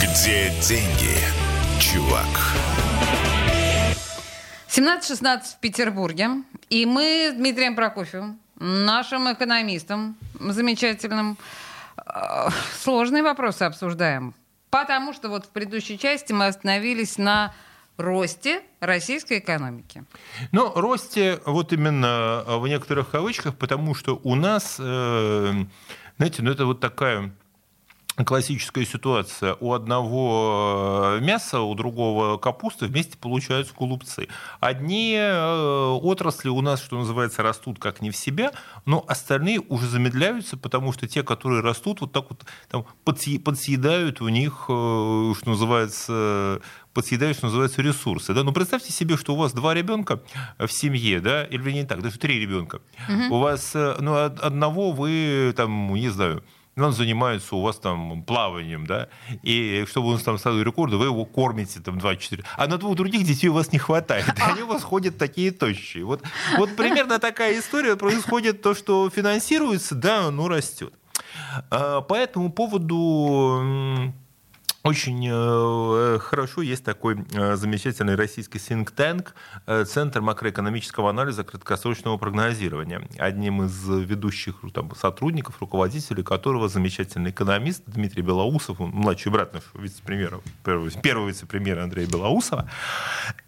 Где 0.00 0.52
деньги, 0.62 1.16
чувак? 1.80 2.28
17-16 4.68 5.56
в 5.56 5.60
Петербурге. 5.60 6.28
И 6.70 6.86
мы 6.86 7.32
с 7.32 7.34
Дмитрием 7.34 7.74
Прокофьевым, 7.74 8.38
нашим 8.60 9.32
экономистом 9.32 10.16
замечательным, 10.38 11.36
э, 11.96 12.48
сложные 12.78 13.24
вопросы 13.24 13.64
обсуждаем. 13.64 14.34
Потому 14.70 15.14
что 15.14 15.28
вот 15.28 15.46
в 15.46 15.48
предыдущей 15.48 15.98
части 15.98 16.32
мы 16.32 16.46
остановились 16.46 17.18
на 17.18 17.52
росте 17.96 18.62
российской 18.80 19.38
экономики. 19.38 20.04
Ну, 20.52 20.72
росте 20.74 21.40
вот 21.46 21.72
именно 21.72 22.44
э, 22.46 22.56
в 22.58 22.66
некоторых 22.68 23.10
кавычках, 23.10 23.56
потому 23.56 23.94
что 23.94 24.20
у 24.22 24.34
нас, 24.34 24.76
э, 24.78 25.64
знаете, 26.16 26.42
ну 26.42 26.50
это 26.50 26.66
вот 26.66 26.80
такая 26.80 27.34
классическая 28.24 28.86
ситуация. 28.86 29.56
У 29.60 29.74
одного 29.74 31.16
э, 31.18 31.20
мяса, 31.20 31.60
у 31.60 31.74
другого 31.74 32.38
капусты 32.38 32.86
вместе 32.86 33.18
получаются 33.18 33.74
голубцы. 33.78 34.28
Одни 34.60 35.18
отрасли 35.18 36.48
у 36.48 36.62
нас, 36.62 36.82
что 36.82 36.98
называется, 36.98 37.42
растут 37.42 37.78
как 37.78 38.00
не 38.00 38.10
в 38.10 38.16
себя, 38.16 38.52
но 38.86 39.04
остальные 39.06 39.60
уже 39.60 39.86
замедляются, 39.86 40.56
потому 40.56 40.92
что 40.92 41.06
те, 41.06 41.22
которые 41.22 41.60
растут, 41.60 42.00
вот 42.00 42.12
так 42.12 42.30
вот 42.30 42.44
там, 42.68 42.86
подсъедают 43.04 44.22
у 44.22 44.28
них, 44.28 44.64
что 44.64 45.34
называется, 45.44 46.62
подъедают, 46.96 47.36
что 47.36 47.46
называется, 47.46 47.82
ресурсы. 47.82 48.32
Да? 48.32 48.42
Ну, 48.42 48.52
представьте 48.52 48.90
себе, 48.90 49.18
что 49.18 49.34
у 49.34 49.36
вас 49.36 49.52
два 49.52 49.74
ребенка 49.74 50.20
в 50.58 50.68
семье, 50.68 51.20
да, 51.20 51.44
или 51.44 51.70
не 51.70 51.84
так, 51.84 52.00
даже 52.00 52.18
три 52.18 52.40
ребенка. 52.40 52.80
Угу. 53.08 53.36
У 53.36 53.38
вас, 53.38 53.72
э, 53.74 53.96
ну, 54.00 54.16
одного 54.16 54.92
вы, 54.92 55.52
там, 55.54 55.92
не 55.92 56.08
знаю, 56.08 56.42
он 56.76 56.92
занимается 56.92 57.54
у 57.54 57.60
вас 57.60 57.78
там 57.78 58.22
плаванием, 58.22 58.86
да, 58.86 59.08
и 59.42 59.84
чтобы 59.90 60.08
он 60.08 60.18
там 60.18 60.38
ставил 60.38 60.62
рекорды, 60.62 60.96
вы 60.96 61.06
его 61.06 61.26
кормите 61.26 61.80
там 61.80 61.98
24. 61.98 62.44
А 62.56 62.66
на 62.66 62.78
двух 62.78 62.96
других 62.96 63.24
детей 63.24 63.48
у 63.48 63.52
вас 63.52 63.72
не 63.72 63.78
хватает. 63.78 64.26
Они 64.40 64.62
у 64.62 64.66
вас 64.66 64.82
ходят 64.82 65.18
такие 65.18 65.50
тощие. 65.50 66.04
Вот, 66.04 66.22
вот 66.56 66.76
примерно 66.76 67.18
такая 67.18 67.58
история 67.58 67.96
происходит, 67.96 68.62
то, 68.62 68.74
что 68.74 69.10
финансируется, 69.10 69.94
да, 69.94 70.26
оно 70.28 70.48
растет. 70.48 70.94
А, 71.70 72.00
по 72.00 72.14
этому 72.14 72.50
поводу 72.50 74.12
очень 74.86 75.26
э, 75.28 76.18
хорошо 76.20 76.62
есть 76.62 76.84
такой 76.84 77.24
э, 77.32 77.56
замечательный 77.56 78.14
российский 78.14 78.58
think 78.58 78.92
tank, 78.94 79.28
э, 79.66 79.84
Центр 79.84 80.20
макроэкономического 80.20 81.10
анализа 81.10 81.44
краткосрочного 81.44 82.16
прогнозирования. 82.16 83.06
Одним 83.18 83.62
из 83.64 83.88
ведущих 83.88 84.56
там, 84.72 84.94
сотрудников, 84.94 85.56
руководителей 85.60 86.22
которого 86.22 86.68
замечательный 86.68 87.30
экономист 87.30 87.82
Дмитрий 87.86 88.22
Белоусов, 88.22 88.78
младший 88.78 89.32
брат 89.32 89.54
нашего 89.54 89.82
вице-премьера, 89.82 90.40
первого, 90.64 90.90
первого 90.90 91.28
вице-премьера 91.28 91.82
Андрея 91.82 92.06
Белоусова. 92.06 92.70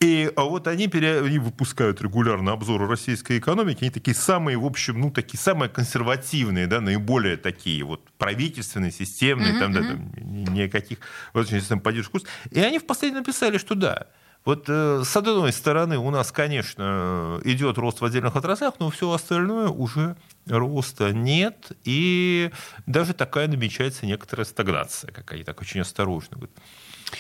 И 0.01 0.31
вот 0.37 0.67
они, 0.67 0.89
пере, 0.89 1.21
они 1.21 1.39
выпускают 1.39 2.03
регулярно 2.03 2.53
обзоры 2.53 2.87
российской 2.87 3.39
экономики, 3.39 3.79
они 3.83 3.91
такие 3.91 4.15
самые, 4.15 4.57
в 4.59 4.65
общем, 4.65 5.01
ну, 5.01 5.11
такие 5.11 5.39
самые 5.39 5.69
консервативные, 5.69 6.67
да, 6.67 6.81
наиболее 6.81 7.37
такие 7.37 7.85
вот 7.85 8.01
правительственные, 8.19 8.93
системные, 8.93 9.55
mm-hmm. 9.55 9.59
там, 9.59 9.73
да, 9.73 9.81
там, 9.83 10.55
никаких 10.55 10.99
очень 11.35 11.61
сильно 11.61 11.79
поддержку. 11.79 12.19
И 12.51 12.61
они 12.61 12.79
в 12.79 12.87
последнем 12.87 13.19
написали, 13.19 13.59
что 13.59 13.75
да, 13.75 14.07
вот 14.45 14.65
э, 14.69 15.03
с 15.05 15.17
одной 15.17 15.53
стороны 15.53 15.99
у 15.99 16.11
нас, 16.11 16.33
конечно, 16.33 17.41
идет 17.45 17.77
рост 17.77 18.01
в 18.01 18.05
отдельных 18.05 18.35
отраслях, 18.37 18.75
но 18.79 18.89
все 18.91 19.11
остальное 19.11 19.69
уже 19.69 20.17
роста 20.47 21.13
нет, 21.13 21.73
и 21.85 22.51
даже 22.87 23.13
такая 23.13 23.49
намечается 23.49 24.07
некоторая 24.07 24.47
стагнация, 24.47 25.13
как 25.13 25.31
они 25.33 25.45
так 25.45 25.61
очень 25.61 25.81
осторожно 25.81 26.37
говорят. 26.37 26.57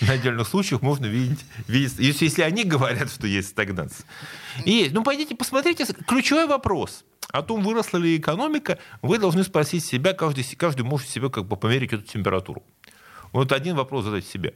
На 0.00 0.12
отдельных 0.12 0.47
случаях 0.47 0.83
можно 0.83 1.07
видеть, 1.07 1.45
видеть 1.67 1.99
если, 1.99 2.25
если 2.25 2.43
они 2.43 2.65
говорят, 2.65 3.11
что 3.11 3.27
есть 3.27 3.49
стагнация. 3.49 4.07
И. 4.65 4.91
Ну, 4.93 5.03
пойдите, 5.03 5.35
посмотрите, 5.35 5.87
ключевой 6.07 6.47
вопрос 6.47 7.05
о 7.31 7.43
том, 7.43 7.62
выросла 7.62 7.99
ли 7.99 8.17
экономика, 8.17 8.79
вы 9.03 9.19
должны 9.19 9.45
спросить 9.45 9.85
себя, 9.85 10.15
каждый, 10.15 10.45
каждый 10.57 10.83
может 10.83 11.09
себе 11.09 11.29
как 11.31 11.47
бы 11.47 11.57
померить 11.57 11.93
эту 11.93 12.03
температуру. 12.03 12.62
Вот 13.32 13.52
один 13.52 13.76
вопрос 13.76 14.04
задать 14.04 14.26
себе. 14.26 14.54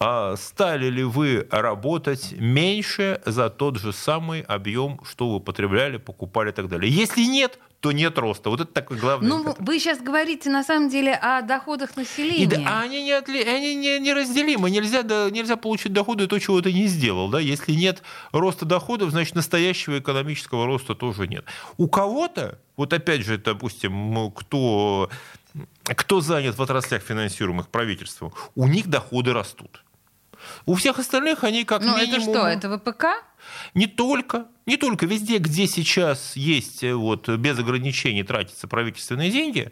А 0.00 0.36
стали 0.36 0.90
ли 0.90 1.04
вы 1.04 1.46
работать 1.50 2.32
меньше 2.32 3.22
за 3.24 3.48
тот 3.48 3.78
же 3.78 3.92
самый 3.92 4.42
объем, 4.42 5.00
что 5.08 5.32
вы 5.32 5.40
потребляли, 5.40 5.98
покупали 5.98 6.50
и 6.50 6.52
так 6.52 6.68
далее? 6.68 6.92
Если 6.92 7.22
нет, 7.22 7.58
то 7.80 7.92
нет 7.92 8.18
роста. 8.18 8.50
Вот 8.50 8.60
это 8.60 8.72
такой 8.72 8.98
главный. 8.98 9.28
Ну, 9.28 9.54
вы 9.58 9.78
сейчас 9.78 10.00
говорите 10.00 10.50
на 10.50 10.64
самом 10.64 10.88
деле 10.88 11.14
о 11.14 11.42
доходах 11.42 11.96
населения. 11.96 12.42
И, 12.42 12.46
да, 12.46 12.80
они, 12.80 13.02
не, 13.02 13.12
отли, 13.12 13.42
они 13.42 13.74
не, 13.76 13.98
неразделимы. 14.00 14.70
Нельзя, 14.70 15.02
да, 15.02 15.30
нельзя 15.30 15.56
получить 15.56 15.92
доходы 15.92 16.26
то, 16.26 16.38
чего 16.38 16.60
ты 16.60 16.72
не 16.72 16.86
сделал. 16.86 17.28
Да? 17.28 17.38
Если 17.38 17.72
нет 17.72 18.02
роста 18.32 18.64
доходов, 18.64 19.10
значит, 19.10 19.34
настоящего 19.34 19.98
экономического 19.98 20.66
роста 20.66 20.94
тоже 20.94 21.28
нет. 21.28 21.44
У 21.76 21.86
кого-то, 21.86 22.58
вот 22.76 22.92
опять 22.92 23.24
же, 23.24 23.38
допустим, 23.38 24.32
кто 24.32 25.10
кто 25.84 26.20
занят 26.20 26.56
в 26.56 26.62
отраслях, 26.62 27.02
финансируемых 27.02 27.68
правительством, 27.68 28.32
у 28.54 28.66
них 28.66 28.88
доходы 28.88 29.32
растут. 29.32 29.84
У 30.66 30.74
всех 30.74 30.98
остальных 30.98 31.44
они 31.44 31.64
как 31.64 31.82
ну, 31.82 31.96
минимум... 31.96 32.14
это 32.14 32.20
что, 32.20 32.46
это 32.46 32.78
ВПК? 32.78 33.04
Не 33.74 33.86
только. 33.86 34.46
Не 34.66 34.76
только. 34.76 35.06
Везде, 35.06 35.38
где 35.38 35.66
сейчас 35.66 36.36
есть 36.36 36.82
э, 36.82 36.94
вот, 36.94 37.28
без 37.28 37.58
ограничений 37.58 38.22
тратятся 38.22 38.68
правительственные 38.68 39.30
деньги, 39.30 39.70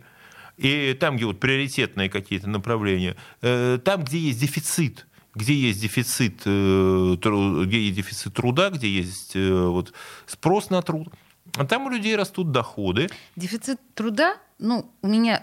и 0.57 0.97
там, 0.99 1.17
где 1.17 1.27
вот 1.27 1.41
приоритетные 1.41 2.09
какие-то 2.09 2.49
направления, 2.49 3.17
э, 3.41 3.79
там, 3.85 4.05
где 4.05 4.19
есть 4.19 4.41
дефицит 4.41 5.07
где 5.35 5.55
есть 5.55 5.81
дефицит, 5.81 6.43
э, 6.45 7.17
где 7.17 7.81
есть 7.81 7.97
дефицит 7.97 8.35
труда, 8.35 8.69
где 8.69 8.87
есть 8.87 9.35
вот, 9.35 9.95
спрос 10.27 10.69
на 10.69 10.83
труд, 10.83 11.09
а 11.57 11.65
там 11.65 11.87
у 11.87 11.89
людей 11.89 12.15
растут 12.17 12.53
доходы. 12.53 13.09
Дефицит 13.35 13.81
труда, 13.95 14.37
ну, 14.59 14.93
у 15.01 15.09
меня 15.09 15.43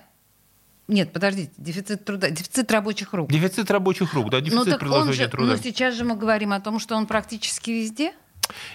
нет, 0.89 1.13
подождите, 1.13 1.51
дефицит 1.57 2.03
труда, 2.03 2.29
дефицит 2.29 2.71
рабочих 2.71 3.13
рук. 3.13 3.31
Дефицит 3.31 3.69
рабочих 3.69 4.13
рук, 4.13 4.29
да, 4.31 4.41
дефицит 4.41 4.65
ну, 4.65 4.77
предложения 4.77 5.13
же, 5.13 5.27
труда. 5.27 5.51
Но 5.51 5.57
сейчас 5.57 5.95
же 5.95 6.03
мы 6.03 6.15
говорим 6.15 6.51
о 6.51 6.59
том, 6.59 6.79
что 6.79 6.95
он 6.95 7.05
практически 7.05 7.69
везде. 7.69 8.13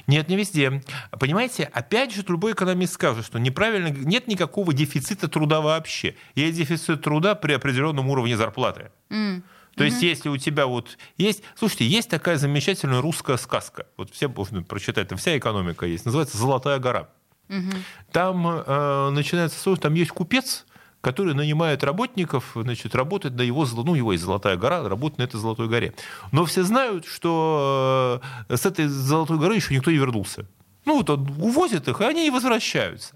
Нет, 0.06 0.28
не 0.28 0.36
везде. 0.36 0.82
Понимаете, 1.18 1.64
опять 1.64 2.14
же, 2.14 2.24
любой 2.28 2.52
экономист 2.52 2.94
скажет, 2.94 3.26
что 3.26 3.38
неправильно, 3.38 3.88
нет 3.88 4.28
никакого 4.28 4.72
дефицита 4.72 5.26
труда 5.26 5.60
вообще. 5.60 6.14
Есть 6.36 6.56
дефицит 6.56 7.02
труда 7.02 7.34
при 7.34 7.52
определенном 7.52 8.08
уровне 8.08 8.36
зарплаты. 8.36 8.92
Mm. 9.10 9.42
То 9.74 9.82
mm-hmm. 9.82 9.86
есть, 9.86 10.02
если 10.02 10.28
у 10.28 10.36
тебя 10.36 10.66
вот 10.66 10.96
есть... 11.18 11.42
Слушайте, 11.58 11.86
есть 11.86 12.08
такая 12.08 12.36
замечательная 12.36 13.00
русская 13.00 13.36
сказка. 13.36 13.86
Вот 13.96 14.12
все 14.12 14.28
можно 14.28 14.62
прочитать, 14.62 15.08
там 15.08 15.18
вся 15.18 15.36
экономика 15.36 15.84
есть. 15.86 16.04
Называется 16.04 16.38
«Золотая 16.38 16.78
гора». 16.78 17.08
Mm-hmm. 17.48 17.76
Там 18.12 18.46
э, 18.46 19.10
начинается... 19.10 19.74
Там 19.76 19.94
есть 19.94 20.12
купец, 20.12 20.64
который 21.04 21.34
нанимает 21.34 21.84
работников, 21.84 22.52
значит, 22.54 22.94
работать 22.94 23.34
на 23.34 23.42
его, 23.42 23.66
ну, 23.84 23.94
его 23.94 24.12
есть 24.12 24.24
Золотая 24.24 24.56
гора, 24.56 24.88
работать 24.88 25.18
на 25.18 25.24
этой 25.24 25.38
Золотой 25.38 25.68
горе. 25.68 25.92
Но 26.32 26.46
все 26.46 26.64
знают, 26.64 27.04
что 27.04 28.22
э, 28.48 28.56
с 28.56 28.64
этой 28.64 28.86
Золотой 28.86 29.38
горы 29.38 29.56
еще 29.56 29.74
никто 29.74 29.90
не 29.90 29.98
вернулся. 29.98 30.46
Ну, 30.86 30.96
вот 30.96 31.10
он 31.10 31.28
увозит 31.38 31.86
их, 31.88 32.00
и 32.00 32.04
они 32.04 32.24
не 32.24 32.30
возвращаются. 32.30 33.14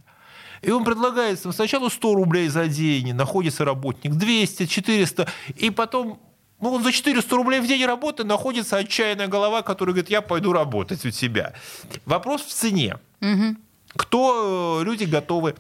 И 0.61 0.71
он 0.71 0.85
предлагает 0.85 1.40
сначала 1.40 1.88
100 1.88 2.14
рублей 2.14 2.49
за 2.49 2.66
день, 2.66 3.14
находится 3.14 3.64
работник, 3.64 4.12
200, 4.12 4.66
400, 4.66 5.26
и 5.57 5.71
потом 5.71 6.21
ну, 6.61 6.73
он 6.75 6.83
за 6.83 6.92
400 6.92 7.37
рублей 7.37 7.61
в 7.61 7.66
день 7.66 7.87
работы 7.87 8.25
находится 8.25 8.76
отчаянная 8.76 9.28
голова, 9.28 9.62
которая 9.62 9.95
говорит, 9.95 10.11
я 10.11 10.21
пойду 10.21 10.52
работать 10.52 11.07
у 11.07 11.11
тебя. 11.11 11.54
Вопрос 12.04 12.42
в 12.42 12.52
цене. 12.52 12.97
Угу. 13.21 13.57
Кто 13.95 14.80
э, 14.80 14.85
люди 14.85 15.04
готовы 15.04 15.54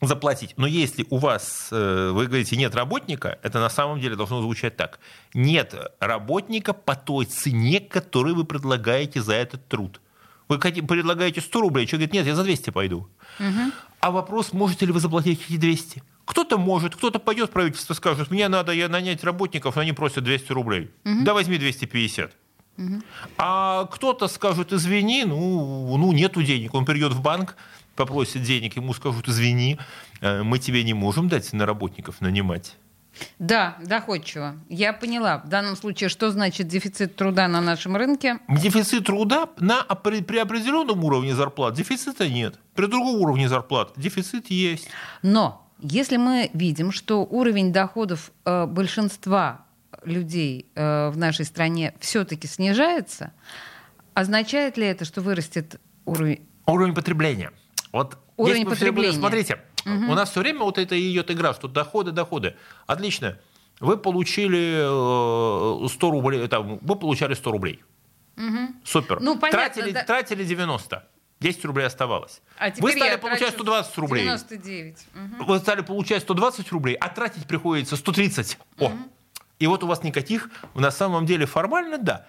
заплатить. 0.00 0.54
Но 0.56 0.66
если 0.66 1.06
у 1.10 1.18
вас, 1.18 1.68
э, 1.72 2.10
вы 2.12 2.26
говорите, 2.26 2.56
нет 2.56 2.74
работника, 2.74 3.38
это 3.42 3.60
на 3.60 3.70
самом 3.70 4.00
деле 4.00 4.16
должно 4.16 4.42
звучать 4.42 4.76
так. 4.76 4.98
Нет 5.34 5.74
работника 6.00 6.72
по 6.72 6.94
той 6.94 7.24
цене, 7.24 7.80
которую 7.80 8.36
вы 8.36 8.44
предлагаете 8.44 9.22
за 9.22 9.34
этот 9.34 9.66
труд. 9.68 10.00
Вы 10.48 10.58
предлагаете 10.58 11.40
100 11.40 11.60
рублей, 11.60 11.86
человек 11.86 12.10
говорит, 12.10 12.26
нет, 12.26 12.26
я 12.26 12.36
за 12.36 12.44
200 12.44 12.70
пойду. 12.70 13.08
Угу. 13.40 13.72
А 14.00 14.10
вопрос, 14.10 14.52
можете 14.52 14.86
ли 14.86 14.92
вы 14.92 15.00
заплатить 15.00 15.40
эти 15.48 15.58
200? 15.58 16.02
Кто-то 16.24 16.58
может, 16.58 16.94
кто-то 16.94 17.18
пойдет 17.18 17.50
в 17.50 17.52
правительство 17.52 17.94
скажет, 17.94 18.30
мне 18.30 18.48
надо 18.48 18.72
я 18.72 18.88
нанять 18.88 19.24
работников, 19.24 19.76
но 19.76 19.82
они 19.82 19.92
просят 19.92 20.24
200 20.24 20.52
рублей. 20.52 20.90
Угу. 21.04 21.24
Да 21.24 21.34
возьми 21.34 21.58
250. 21.58 22.32
Угу. 22.78 23.02
А 23.38 23.86
кто-то 23.86 24.28
скажет, 24.28 24.72
извини, 24.72 25.24
ну, 25.24 25.96
ну 25.96 26.12
нету 26.12 26.42
денег. 26.42 26.74
Он 26.74 26.84
придет 26.84 27.12
в 27.12 27.22
банк, 27.22 27.56
попросит 27.96 28.42
денег, 28.42 28.76
ему 28.76 28.94
скажут, 28.94 29.28
извини, 29.28 29.78
э, 30.20 30.42
мы 30.42 30.58
тебе 30.58 30.84
не 30.84 30.94
можем 30.94 31.28
дать 31.28 31.52
на 31.52 31.66
работников 31.66 32.20
нанимать. 32.20 32.76
Да, 33.38 33.76
доходчиво. 33.82 34.56
Я 34.68 34.92
поняла. 34.92 35.38
В 35.38 35.48
данном 35.48 35.76
случае, 35.76 36.08
что 36.08 36.30
значит 36.30 36.68
дефицит 36.68 37.16
труда 37.16 37.48
на 37.48 37.60
нашем 37.60 37.96
рынке? 37.96 38.38
Дефицит 38.48 39.06
труда 39.06 39.48
на, 39.58 39.82
при, 39.82 40.22
при 40.22 40.38
определенном 40.38 41.02
уровне 41.04 41.34
зарплат 41.34 41.74
дефицита 41.74 42.28
нет. 42.28 42.58
При 42.74 42.86
другом 42.86 43.20
уровне 43.20 43.48
зарплат 43.48 43.92
дефицит 43.96 44.50
есть. 44.50 44.88
Но 45.22 45.66
если 45.80 46.16
мы 46.16 46.50
видим, 46.52 46.92
что 46.92 47.24
уровень 47.24 47.72
доходов 47.72 48.32
э, 48.44 48.66
большинства 48.66 49.66
людей 50.04 50.66
э, 50.74 51.10
в 51.10 51.16
нашей 51.16 51.44
стране 51.44 51.94
все-таки 52.00 52.46
снижается, 52.46 53.32
означает 54.14 54.76
ли 54.76 54.86
это, 54.86 55.04
что 55.04 55.20
вырастет 55.20 55.80
уровень... 56.04 56.46
Уровень 56.66 56.94
потребления. 56.94 57.52
Вот 57.96 58.18
Уровень 58.36 58.66
потребления. 58.66 59.14
Смотрите, 59.14 59.62
угу. 59.86 60.12
у 60.12 60.14
нас 60.14 60.30
все 60.30 60.40
время 60.40 60.60
вот 60.60 60.76
это 60.76 60.98
идет 61.00 61.30
игра, 61.30 61.54
что 61.54 61.68
доходы, 61.68 62.12
доходы. 62.12 62.54
Отлично. 62.86 63.38
Вы 63.80 63.96
получили 63.96 64.82
100 65.88 65.88
э, 66.06 66.10
рублей, 66.10 66.46
там, 66.48 66.78
вы 66.82 66.96
получали 66.96 67.32
100 67.34 67.50
рублей. 67.50 67.82
Угу. 68.36 68.74
Супер. 68.84 69.20
Ну, 69.20 69.38
понятно, 69.38 69.58
тратили, 69.58 69.92
да. 69.92 70.04
тратили 70.04 70.44
90. 70.44 71.08
10 71.40 71.64
рублей 71.64 71.86
оставалось. 71.86 72.42
А 72.58 72.70
вы 72.78 72.92
стали 72.92 73.16
получать 73.16 73.50
120 73.50 73.98
рублей. 73.98 74.24
99. 74.24 74.96
Угу. 75.14 75.44
Вы 75.44 75.58
стали 75.58 75.80
получать 75.80 76.22
120 76.22 76.72
рублей, 76.72 76.94
а 76.94 77.08
тратить 77.08 77.46
приходится 77.46 77.96
130. 77.96 78.58
О. 78.78 78.84
Угу. 78.86 78.98
И 79.58 79.66
вот 79.66 79.82
у 79.84 79.86
вас 79.86 80.02
никаких, 80.02 80.50
на 80.74 80.90
самом 80.90 81.24
деле 81.24 81.46
формально, 81.46 81.96
да, 81.96 82.26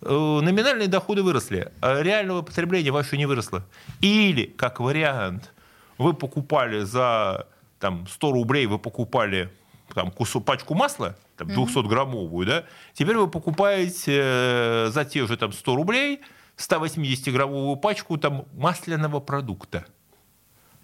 номинальные 0.00 0.88
доходы 0.88 1.22
выросли, 1.22 1.72
а 1.80 2.02
реального 2.02 2.42
потребления 2.42 2.90
ваше 2.90 3.16
не 3.16 3.26
выросло. 3.26 3.64
Или, 4.00 4.44
как 4.44 4.80
вариант, 4.80 5.52
вы 5.98 6.12
покупали 6.14 6.80
за 6.80 7.46
там, 7.78 8.06
100 8.06 8.32
рублей, 8.32 8.66
вы 8.66 8.78
покупали 8.78 9.50
там, 9.94 10.10
кусок, 10.10 10.44
пачку 10.44 10.74
масла, 10.74 11.16
там, 11.36 11.48
200-граммовую, 11.48 12.46
да, 12.46 12.64
теперь 12.92 13.16
вы 13.16 13.28
покупаете 13.28 14.20
э, 14.22 14.90
за 14.90 15.04
те 15.04 15.26
же 15.26 15.36
там, 15.36 15.52
100 15.52 15.76
рублей 15.76 16.20
180-граммовую 16.56 17.76
пачку 17.76 18.16
там, 18.16 18.46
масляного 18.54 19.20
продукта. 19.20 19.86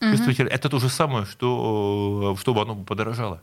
Чувствуете, 0.00 0.42
это 0.44 0.68
то 0.68 0.80
же 0.80 0.88
самое, 0.88 1.26
что, 1.26 2.34
э, 2.36 2.40
чтобы 2.40 2.62
оно 2.62 2.74
подорожало. 2.74 3.40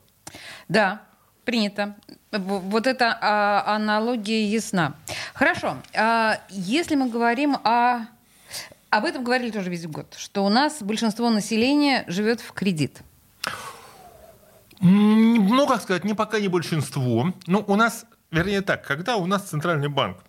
Да, 0.68 1.04
Принято. 1.50 1.96
Вот 2.32 2.86
эта 2.86 3.18
а, 3.20 3.76
аналогия 3.76 4.46
ясна. 4.46 4.94
Хорошо. 5.34 5.78
А, 5.96 6.40
если 6.50 6.94
мы 6.94 7.10
говорим 7.10 7.56
о... 7.64 8.06
Об 8.92 9.06
этом 9.06 9.24
говорили 9.24 9.50
тоже 9.50 9.72
весь 9.72 9.88
год, 9.88 10.14
что 10.16 10.46
у 10.46 10.50
нас 10.50 10.84
большинство 10.84 11.32
населения 11.32 12.04
живет 12.06 12.40
в 12.40 12.52
кредит. 12.52 13.02
Ну, 14.80 15.66
как 15.66 15.82
сказать, 15.82 16.04
не 16.04 16.14
пока 16.14 16.40
не 16.40 16.50
большинство. 16.50 17.34
Ну, 17.48 17.64
у 17.66 17.76
нас, 17.76 18.06
вернее 18.30 18.62
так, 18.62 18.86
когда 18.86 19.16
у 19.16 19.26
нас 19.26 19.42
Центральный 19.46 19.90
банк 19.90 20.20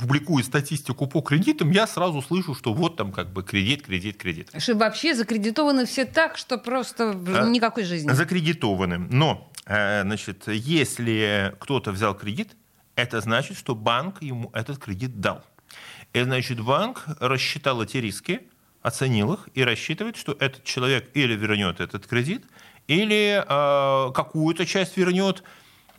публикует 0.00 0.46
статистику 0.46 1.06
по 1.06 1.20
кредитам, 1.20 1.70
я 1.72 1.86
сразу 1.86 2.22
слышу, 2.22 2.54
что 2.54 2.72
вот 2.72 2.96
там 2.96 3.12
как 3.12 3.30
бы 3.30 3.42
кредит, 3.42 3.82
кредит, 3.82 4.16
кредит. 4.16 4.50
Что 4.56 4.76
вообще 4.76 5.14
закредитованы 5.14 5.84
все 5.84 6.06
так, 6.06 6.38
что 6.38 6.56
просто 6.56 7.10
а, 7.10 7.48
никакой 7.50 7.84
жизни. 7.84 8.10
Закредитованы. 8.12 8.96
Но 8.96 9.51
значит, 9.66 10.48
если 10.48 11.54
кто-то 11.60 11.92
взял 11.92 12.14
кредит, 12.14 12.56
это 12.96 13.20
значит, 13.20 13.56
что 13.56 13.74
банк 13.74 14.22
ему 14.22 14.50
этот 14.52 14.78
кредит 14.78 15.20
дал. 15.20 15.44
И 16.12 16.22
значит, 16.22 16.60
банк 16.60 17.04
рассчитал 17.20 17.82
эти 17.82 17.96
риски, 17.96 18.42
оценил 18.82 19.34
их 19.34 19.48
и 19.54 19.64
рассчитывает, 19.64 20.16
что 20.16 20.36
этот 20.38 20.64
человек 20.64 21.10
или 21.14 21.34
вернет 21.34 21.80
этот 21.80 22.06
кредит, 22.06 22.44
или 22.86 23.42
э, 23.42 24.12
какую-то 24.12 24.66
часть 24.66 24.96
вернет, 24.96 25.42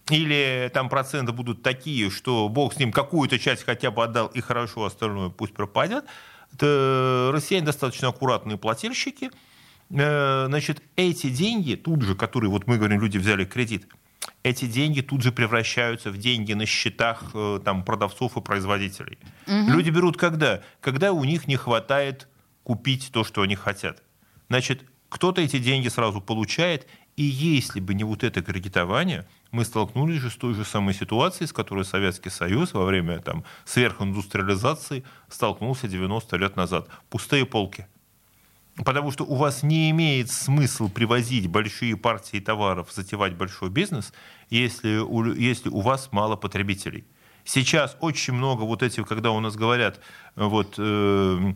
или 0.10 0.70
там 0.74 0.90
проценты 0.90 1.32
будут 1.32 1.64
такие, 1.64 2.12
что 2.12 2.50
Бог 2.50 2.74
с 2.74 2.78
ним 2.78 2.92
какую-то 2.92 3.40
часть 3.40 3.64
хотя 3.64 3.90
бы 3.90 4.04
отдал, 4.04 4.28
и 4.28 4.42
хорошо, 4.42 4.86
остальное 4.86 5.30
пусть 5.30 5.54
пропадет. 5.54 6.06
Это 6.54 7.32
россияне 7.34 7.66
достаточно 7.66 8.10
аккуратные 8.10 8.58
плательщики– 8.58 9.32
Э, 9.42 9.53
значит, 9.90 10.82
эти 10.96 11.30
деньги 11.30 11.76
тут 11.76 12.02
же, 12.02 12.16
которые, 12.16 12.50
вот 12.50 12.68
мы 12.68 12.78
говорим, 12.78 13.02
люди 13.02 13.18
взяли 13.18 13.46
кредит, 13.46 13.88
эти 14.44 14.66
деньги 14.66 15.02
тут 15.02 15.22
же 15.22 15.32
превращаются 15.32 16.12
в 16.12 16.18
деньги 16.18 16.54
на 16.54 16.66
счетах 16.66 17.32
э, 17.34 17.60
там, 17.64 17.84
продавцов 17.84 18.38
и 18.38 18.42
производителей. 18.42 19.18
Угу. 19.48 19.72
Люди 19.72 19.90
берут 19.90 20.18
когда? 20.18 20.62
Когда 20.82 21.14
у 21.14 21.24
них 21.24 21.48
не 21.48 21.56
хватает 21.56 22.28
купить 22.64 23.10
то, 23.12 23.24
что 23.24 23.42
они 23.42 23.56
хотят. 23.56 24.04
Значит, 24.50 24.86
кто-то 25.10 25.42
эти 25.42 25.60
деньги 25.60 25.88
сразу 25.90 26.22
получает, 26.22 26.88
и 27.16 27.24
если 27.24 27.80
бы 27.80 27.94
не 27.94 28.04
вот 28.04 28.24
это 28.24 28.42
кредитование, 28.42 29.28
мы 29.52 29.64
столкнулись 29.64 30.20
же 30.20 30.30
с 30.30 30.36
той 30.36 30.56
же 30.56 30.66
самой 30.66 30.94
ситуацией, 30.94 31.48
с 31.48 31.54
которой 31.54 31.86
Советский 31.86 32.30
Союз 32.30 32.74
во 32.74 32.86
время 32.86 33.20
там, 33.20 33.44
сверхиндустриализации 33.66 35.04
столкнулся 35.30 35.88
90 35.88 36.36
лет 36.38 36.56
назад. 36.56 36.88
Пустые 37.10 37.46
полки. 37.46 37.86
Потому 38.78 39.12
что 39.12 39.24
у 39.24 39.36
вас 39.36 39.62
не 39.62 39.92
имеет 39.92 40.32
смысла 40.32 40.88
привозить 40.88 41.48
большие 41.48 41.96
партии 41.96 42.40
товаров, 42.40 42.92
затевать 42.92 43.36
большой 43.36 43.70
бизнес, 43.70 44.14
если 44.50 44.98
у, 44.98 45.26
если 45.34 45.70
у 45.70 45.82
вас 45.82 46.10
мало 46.12 46.36
потребителей. 46.36 47.06
Сейчас 47.46 47.98
очень 48.00 48.34
много 48.34 48.62
вот 48.62 48.82
этих, 48.82 49.08
когда 49.08 49.32
у 49.32 49.40
нас 49.40 49.56
говорят, 49.56 50.00
вот, 50.36 50.76
э, 50.78 51.54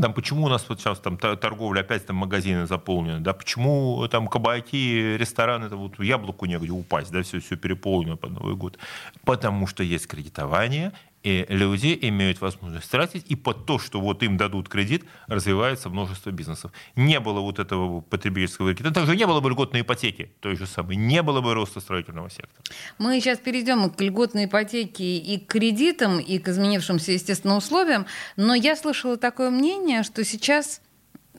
там, 0.00 0.14
почему 0.14 0.46
у 0.46 0.48
нас 0.48 0.64
вот 0.68 0.80
сейчас 0.80 1.00
там 1.00 1.18
торговля, 1.18 1.80
опять 1.80 2.06
там 2.06 2.16
магазины 2.16 2.66
заполнены, 2.66 3.20
да, 3.20 3.34
почему 3.34 4.06
там 4.08 4.26
кабаки, 4.28 5.16
рестораны, 5.18 5.66
это 5.66 5.76
вот 5.76 5.98
яблоку 6.00 6.46
негде 6.46 6.70
упасть, 6.70 7.10
да, 7.10 7.22
все, 7.22 7.40
все 7.40 7.56
переполнено 7.56 8.16
под 8.16 8.30
Новый 8.30 8.54
год. 8.54 8.78
Потому 9.24 9.66
что 9.66 9.82
есть 9.82 10.06
кредитование, 10.06 10.92
И 11.22 11.46
люди 11.48 11.96
имеют 12.02 12.40
возможность 12.40 12.90
тратить, 12.90 13.24
и 13.28 13.36
под 13.36 13.64
то, 13.64 13.78
что 13.78 14.00
вот 14.00 14.22
им 14.22 14.36
дадут 14.36 14.68
кредит, 14.68 15.04
развивается 15.28 15.88
множество 15.88 16.30
бизнесов. 16.30 16.72
Не 16.96 17.20
было 17.20 17.40
вот 17.40 17.58
этого 17.58 18.00
потребительского 18.00 18.74
кредита, 18.74 18.92
также 18.92 19.16
не 19.16 19.26
было 19.26 19.40
бы 19.40 19.50
льготной 19.50 19.82
ипотеки 19.82 20.32
той 20.40 20.56
же 20.56 20.66
самой, 20.66 20.96
не 20.96 21.22
было 21.22 21.40
бы 21.40 21.54
роста 21.54 21.80
строительного 21.80 22.28
сектора. 22.28 22.64
Мы 22.98 23.20
сейчас 23.20 23.38
перейдем 23.38 23.88
к 23.90 24.00
льготной 24.00 24.46
ипотеке 24.46 25.18
и 25.18 25.38
к 25.38 25.46
кредитам, 25.46 26.18
и 26.18 26.38
к 26.38 26.48
изменившимся, 26.48 27.12
естественно, 27.12 27.56
условиям, 27.56 28.06
но 28.36 28.54
я 28.54 28.74
слышала 28.74 29.16
такое 29.16 29.50
мнение, 29.50 30.02
что 30.02 30.24
сейчас 30.24 30.80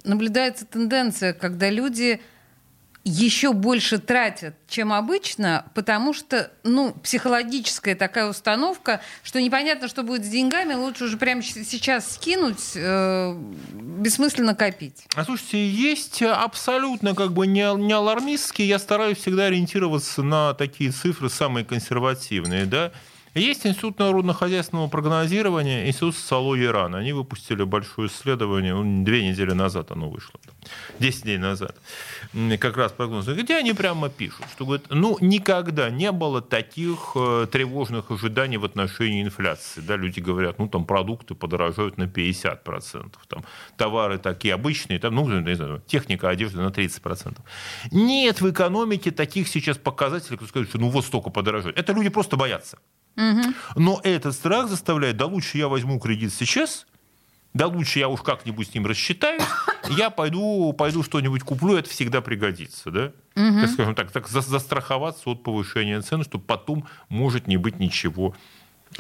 наблюдается 0.06 0.66
тенденция, 0.66 1.34
когда 1.34 1.70
люди 1.70 2.22
еще 3.04 3.52
больше 3.52 4.00
тратят, 4.00 4.56
чем 4.68 4.94
обычно, 4.94 5.66
потому 5.76 6.14
что, 6.14 6.52
ну, 6.64 6.94
психологическая 7.04 7.96
такая 7.96 8.30
установка, 8.30 9.02
что 9.24 9.42
непонятно, 9.42 9.90
что 9.90 10.04
будет 10.04 10.24
с 10.26 10.30
деньгами, 10.30 10.74
лучше 10.74 11.06
уже 11.06 11.18
прямо 11.18 11.42
сейчас 11.42 12.14
скинуть, 12.14 12.72
э, 12.76 13.36
бессмысленно 13.74 14.56
копить. 14.56 15.06
А 15.16 15.26
слушайте, 15.26 15.68
есть 15.68 16.22
абсолютно 16.22 17.14
как 17.14 17.34
бы 17.34 17.46
не, 17.46 17.76
не 17.76 17.94
алармистские, 17.94 18.70
я 18.70 18.80
стараюсь 18.80 19.18
всегда 19.18 19.46
ориентироваться 19.46 20.24
на 20.24 20.54
такие 20.54 20.92
цифры 20.92 21.30
самые 21.30 21.66
консервативные, 21.66 22.66
да, 22.66 22.94
есть 23.40 23.66
Институт 23.66 24.00
народно-хозяйственного 24.00 24.88
прогнозирования, 24.88 25.88
Институт 25.88 26.16
социологии 26.16 26.66
РАН. 26.66 26.96
Они 26.96 27.14
выпустили 27.14 27.64
большое 27.64 28.08
исследование, 28.10 28.74
ну, 28.76 29.04
две 29.04 29.28
недели 29.28 29.54
назад 29.54 29.92
оно 29.92 30.10
вышло, 30.10 30.40
10 31.00 31.24
дней 31.24 31.38
назад, 31.38 31.76
как 32.60 32.78
раз 32.78 32.92
прогноз, 32.92 33.26
где 33.28 33.58
они 33.58 33.74
прямо 33.74 34.10
пишут, 34.10 34.46
что 34.52 34.66
говорят, 34.66 34.86
ну, 34.90 35.18
никогда 35.22 35.90
не 35.90 36.12
было 36.12 36.42
таких 36.42 37.14
э, 37.16 37.48
тревожных 37.52 38.12
ожиданий 38.12 38.58
в 38.58 38.66
отношении 38.66 39.24
инфляции. 39.24 39.82
Да, 39.82 39.96
люди 39.96 40.20
говорят, 40.20 40.60
ну, 40.60 40.68
там 40.68 40.86
продукты 40.86 41.36
подорожают 41.36 41.98
на 41.98 42.04
50%, 42.04 43.14
там, 43.28 43.44
товары 43.78 44.18
такие 44.20 44.54
обычные, 44.54 45.00
там, 45.00 45.16
ну, 45.16 45.28
не 45.28 45.56
знаю, 45.56 45.82
техника, 45.88 46.30
одежда 46.30 46.62
на 46.62 46.70
30%. 46.70 47.38
Нет 47.92 48.42
в 48.42 48.52
экономике 48.52 49.12
таких 49.12 49.48
сейчас 49.48 49.78
показателей, 49.78 50.38
кто 50.38 50.48
скажет, 50.48 50.70
что 50.70 50.80
ну 50.80 50.90
вот 50.90 51.06
столько 51.06 51.30
подорожает. 51.30 51.78
Это 51.78 51.94
люди 51.94 52.10
просто 52.10 52.38
боятся. 52.38 52.78
Но 53.76 54.02
этот 54.04 54.34
страх 54.34 54.70
заставляет, 54.70 55.18
да 55.18 55.26
лучше 55.26 55.58
я 55.58 55.68
возьму 55.68 56.00
кредит 56.00 56.34
сейчас, 56.34 56.86
да 57.54 57.68
лучше 57.68 58.00
я 58.00 58.10
уж 58.10 58.22
как-нибудь 58.22 58.70
с 58.70 58.74
ним 58.74 58.88
рассчитаюсь, 58.88 59.44
я 59.90 60.10
пойду, 60.10 60.74
пойду 60.74 61.04
что-нибудь 61.04 61.44
куплю, 61.44 61.76
это 61.76 61.90
всегда 61.90 62.22
пригодится, 62.22 62.92
да? 62.92 63.12
Угу. 63.36 63.62
Так 63.62 63.70
скажем 63.70 63.96
так, 63.96 64.12
так 64.12 64.28
застраховаться 64.28 65.30
от 65.30 65.44
повышения 65.44 66.02
цен, 66.02 66.24
чтобы 66.24 66.44
потом 66.44 66.88
может 67.10 67.48
не 67.48 67.58
быть 67.58 67.80
ничего 67.80 68.36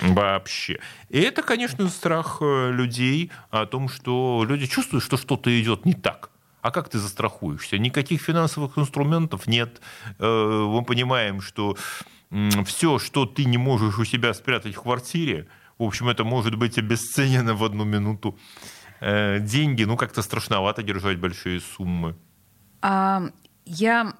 вообще. 0.01 0.79
И 1.09 1.19
это, 1.19 1.43
конечно, 1.43 1.87
страх 1.89 2.37
э, 2.41 2.71
людей 2.71 3.31
о 3.51 3.65
том, 3.65 3.89
что 3.89 4.43
люди 4.47 4.65
чувствуют, 4.65 5.03
что 5.03 5.17
что-то 5.17 5.61
идет 5.61 5.85
не 5.85 5.93
так. 5.93 6.31
А 6.61 6.71
как 6.71 6.89
ты 6.89 6.97
застрахуешься? 6.97 7.77
Никаких 7.77 8.21
финансовых 8.21 8.77
инструментов 8.77 9.47
нет. 9.47 9.81
Э, 10.19 10.67
мы 10.67 10.83
понимаем, 10.83 11.41
что 11.41 11.77
все, 12.65 12.99
что 12.99 13.25
ты 13.25 13.45
не 13.45 13.57
можешь 13.57 13.99
у 13.99 14.05
себя 14.05 14.33
спрятать 14.33 14.75
в 14.75 14.81
квартире, 14.81 15.47
в 15.77 15.83
общем, 15.83 16.09
это 16.09 16.23
может 16.23 16.55
быть 16.55 16.77
обесценено 16.77 17.55
в 17.55 17.63
одну 17.63 17.83
минуту. 17.83 18.37
Э, 19.01 19.39
деньги, 19.39 19.83
ну, 19.83 19.97
как-то 19.97 20.21
страшновато 20.21 20.83
держать 20.83 21.19
большие 21.19 21.59
суммы. 21.59 22.15
А, 22.81 23.23
я 23.65 24.13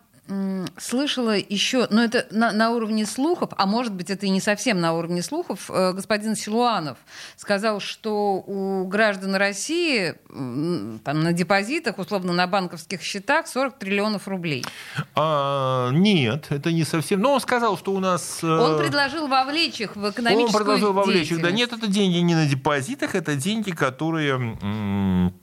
слышала 0.77 1.35
еще, 1.37 1.87
но 1.89 2.01
это 2.01 2.25
на, 2.31 2.53
на 2.53 2.71
уровне 2.71 3.05
слухов, 3.05 3.49
а 3.57 3.65
может 3.65 3.93
быть 3.93 4.09
это 4.09 4.25
и 4.25 4.29
не 4.29 4.39
совсем 4.39 4.79
на 4.79 4.93
уровне 4.93 5.21
слухов, 5.21 5.69
э, 5.69 5.91
господин 5.91 6.35
Силуанов 6.35 6.97
сказал, 7.35 7.81
что 7.81 8.35
у 8.35 8.85
граждан 8.87 9.35
России 9.35 10.15
там, 10.29 11.23
на 11.23 11.33
депозитах, 11.33 11.99
условно 11.99 12.31
на 12.31 12.47
банковских 12.47 13.01
счетах 13.01 13.47
40 13.47 13.77
триллионов 13.77 14.27
рублей. 14.29 14.63
А, 15.13 15.89
нет, 15.91 16.47
это 16.49 16.71
не 16.71 16.85
совсем. 16.85 17.19
Но 17.19 17.33
он 17.33 17.41
сказал, 17.41 17.77
что 17.77 17.91
у 17.91 17.99
нас... 17.99 18.39
Э, 18.43 18.47
он 18.47 18.79
предложил 18.79 19.27
вовлечь 19.27 19.81
их 19.81 19.97
в 19.97 20.09
экономическую 20.09 20.47
Он 20.47 20.53
предложил 20.53 20.93
вовлечь 20.93 21.31
их, 21.31 21.41
да 21.41 21.51
нет, 21.51 21.73
это 21.73 21.87
деньги 21.87 22.17
не 22.17 22.35
на 22.35 22.45
депозитах, 22.45 23.15
это 23.15 23.35
деньги, 23.35 23.71
которые 23.71 25.33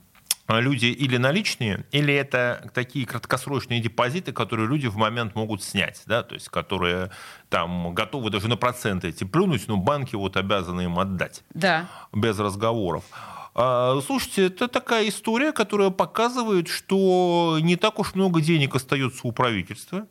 люди 0.58 0.86
или 0.86 1.16
наличные, 1.16 1.84
или 1.92 2.12
это 2.12 2.70
такие 2.74 3.06
краткосрочные 3.06 3.80
депозиты, 3.80 4.32
которые 4.32 4.66
люди 4.66 4.88
в 4.88 4.96
момент 4.96 5.34
могут 5.36 5.62
снять, 5.62 6.02
да, 6.06 6.22
то 6.22 6.34
есть 6.34 6.48
которые 6.48 7.10
там 7.48 7.94
готовы 7.94 8.30
даже 8.30 8.48
на 8.48 8.56
проценты 8.56 9.08
эти 9.08 9.24
плюнуть, 9.24 9.68
но 9.68 9.76
банки 9.76 10.16
вот 10.16 10.36
обязаны 10.36 10.82
им 10.82 10.98
отдать. 10.98 11.44
Да. 11.54 11.88
Без 12.12 12.38
разговоров. 12.38 13.04
А, 13.54 14.00
слушайте, 14.04 14.46
это 14.46 14.68
такая 14.68 15.08
история, 15.08 15.52
которая 15.52 15.90
показывает, 15.90 16.68
что 16.68 17.58
не 17.60 17.76
так 17.76 17.98
уж 17.98 18.14
много 18.14 18.40
денег 18.40 18.74
остается 18.74 19.20
у 19.28 19.32
правительства. 19.32 20.06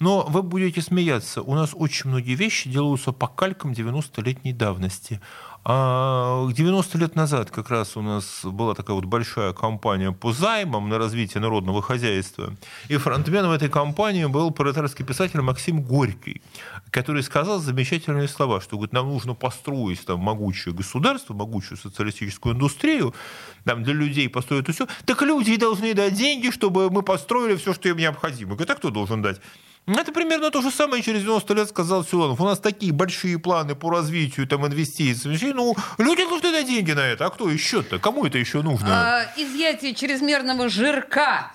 Но 0.00 0.22
вы 0.22 0.44
будете 0.44 0.80
смеяться. 0.80 1.42
У 1.42 1.54
нас 1.54 1.70
очень 1.74 2.08
многие 2.08 2.34
вещи 2.34 2.70
делаются 2.70 3.10
по 3.10 3.26
калькам 3.26 3.72
90-летней 3.72 4.52
давности. 4.52 5.20
А 5.64 6.46
90 6.50 6.98
лет 6.98 7.14
назад 7.14 7.50
как 7.50 7.68
раз 7.68 7.96
у 7.96 8.02
нас 8.02 8.40
была 8.44 8.74
такая 8.74 8.94
вот 8.94 9.04
большая 9.04 9.52
кампания 9.52 10.12
по 10.12 10.32
займам 10.32 10.88
на 10.88 10.98
развитие 10.98 11.40
народного 11.40 11.82
хозяйства. 11.82 12.54
И 12.88 12.96
фронтменом 12.96 13.50
этой 13.50 13.68
кампании 13.68 14.24
был 14.24 14.50
пролетарский 14.50 15.04
писатель 15.04 15.40
Максим 15.40 15.82
Горький, 15.82 16.42
который 16.90 17.22
сказал 17.22 17.58
замечательные 17.58 18.28
слова, 18.28 18.60
что 18.60 18.76
говорит, 18.76 18.92
нам 18.92 19.08
нужно 19.08 19.34
построить 19.34 20.04
там, 20.06 20.20
могучее 20.20 20.74
государство, 20.74 21.34
могучую 21.34 21.76
социалистическую 21.76 22.54
индустрию, 22.54 23.14
там, 23.64 23.82
для 23.82 23.92
людей 23.92 24.28
построить 24.28 24.72
все. 24.72 24.86
Так 25.04 25.20
люди 25.22 25.56
должны 25.56 25.92
дать 25.92 26.14
деньги, 26.14 26.50
чтобы 26.50 26.88
мы 26.90 27.02
построили 27.02 27.56
все, 27.56 27.74
что 27.74 27.88
им 27.88 27.96
необходимо. 27.96 28.52
Говорит, 28.52 28.70
а 28.70 28.74
кто 28.74 28.90
должен 28.90 29.20
дать? 29.20 29.40
Это 29.96 30.12
примерно 30.12 30.50
то 30.50 30.60
же 30.60 30.70
самое 30.70 31.02
через 31.02 31.22
90 31.22 31.54
лет 31.54 31.68
сказал 31.68 32.04
Силанов. 32.04 32.40
У 32.40 32.44
нас 32.44 32.58
такие 32.58 32.92
большие 32.92 33.38
планы 33.38 33.74
по 33.74 33.90
развитию 33.90 34.46
там, 34.46 34.66
инвестиций. 34.66 35.38
Ну, 35.54 35.74
люди 35.96 36.28
должны 36.28 36.52
дать 36.52 36.66
деньги 36.66 36.92
на 36.92 37.00
это. 37.00 37.26
А 37.26 37.30
кто 37.30 37.48
еще-то? 37.48 37.98
Кому 37.98 38.26
это 38.26 38.36
еще 38.36 38.62
нужно? 38.62 38.88
А, 38.90 39.24
изъятие 39.36 39.94
чрезмерного 39.94 40.68
жирка 40.68 41.52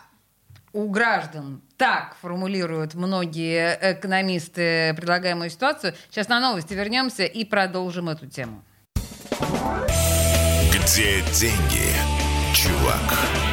у 0.72 0.90
граждан. 0.90 1.62
Так 1.78 2.16
формулируют 2.22 2.96
многие 2.96 3.78
экономисты 3.80 4.94
предлагаемую 4.96 5.52
ситуацию. 5.52 5.94
Сейчас 6.10 6.28
на 6.28 6.40
новости 6.40 6.74
вернемся 6.74 7.26
и 7.26 7.46
продолжим 7.46 8.10
эту 8.10 8.28
тему. 8.28 8.64
Где 10.72 11.22
деньги, 11.32 11.94
чувак? 12.56 13.53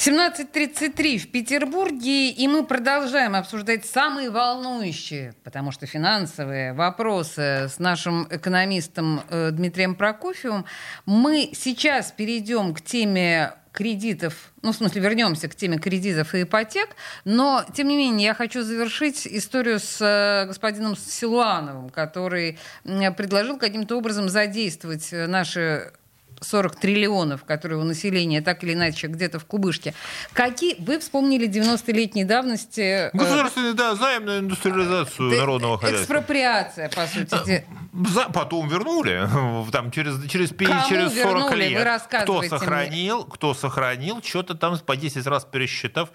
17.33 0.00 1.18
в 1.18 1.30
Петербурге, 1.30 2.30
и 2.30 2.48
мы 2.48 2.64
продолжаем 2.64 3.34
обсуждать 3.34 3.84
самые 3.84 4.30
волнующие, 4.30 5.34
потому 5.44 5.72
что 5.72 5.84
финансовые 5.84 6.72
вопросы 6.72 7.68
с 7.68 7.78
нашим 7.78 8.26
экономистом 8.30 9.20
э, 9.28 9.50
Дмитрием 9.50 9.94
Прокофьевым. 9.94 10.64
Мы 11.04 11.50
сейчас 11.52 12.12
перейдем 12.12 12.72
к 12.72 12.80
теме 12.80 13.52
кредитов, 13.72 14.52
ну, 14.62 14.72
в 14.72 14.76
смысле, 14.76 15.02
вернемся 15.02 15.48
к 15.48 15.54
теме 15.54 15.76
кредитов 15.76 16.34
и 16.34 16.44
ипотек, 16.44 16.88
но, 17.26 17.62
тем 17.74 17.88
не 17.88 17.98
менее, 17.98 18.28
я 18.28 18.34
хочу 18.34 18.62
завершить 18.62 19.26
историю 19.26 19.78
с 19.78 20.00
э, 20.00 20.46
господином 20.46 20.96
Силуановым, 20.96 21.90
который 21.90 22.58
предложил 22.84 23.58
каким-то 23.58 23.98
образом 23.98 24.30
задействовать 24.30 25.10
наши 25.12 25.92
40 26.40 26.76
триллионов, 26.76 27.44
которые 27.44 27.78
у 27.78 27.84
населения 27.84 28.40
так 28.40 28.64
или 28.64 28.74
иначе 28.74 29.06
где-то 29.06 29.38
в 29.38 29.44
кубышке. 29.44 29.94
Какие... 30.32 30.76
Вы 30.80 30.98
вспомнили 30.98 31.48
90-летней 31.48 32.24
давности... 32.24 32.80
Э, 32.80 33.10
Государственный, 33.12 33.74
да, 33.74 33.94
займ 33.94 34.24
на 34.24 34.38
индустриализацию 34.38 35.38
народного 35.38 35.78
хозяйства. 35.78 36.14
Экспроприация, 36.14 36.88
по 36.88 37.06
сути. 37.06 37.64
За, 38.08 38.28
потом 38.30 38.68
вернули, 38.68 39.28
там 39.72 39.90
через, 39.90 40.28
через, 40.28 40.50
Кому 40.50 40.88
через 40.88 41.12
40 41.12 41.16
вернули? 41.16 41.68
лет. 41.68 42.00
Вы 42.10 42.18
кто 42.22 42.42
сохранил, 42.42 43.16
мне. 43.18 43.26
кто 43.30 43.54
сохранил, 43.54 44.22
что-то 44.22 44.54
там 44.54 44.78
по 44.78 44.96
10 44.96 45.26
раз 45.26 45.44
пересчитав, 45.44 46.10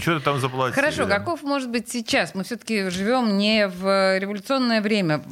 что-то 0.00 0.20
там 0.20 0.40
заплатили. 0.40 0.74
Хорошо, 0.74 1.06
каков 1.06 1.42
может 1.42 1.70
быть 1.70 1.90
сейчас? 1.90 2.34
Мы 2.34 2.44
все-таки 2.44 2.88
живем 2.88 3.36
не 3.36 3.68
в 3.68 4.18
революционное 4.18 4.80
время, 4.80 5.22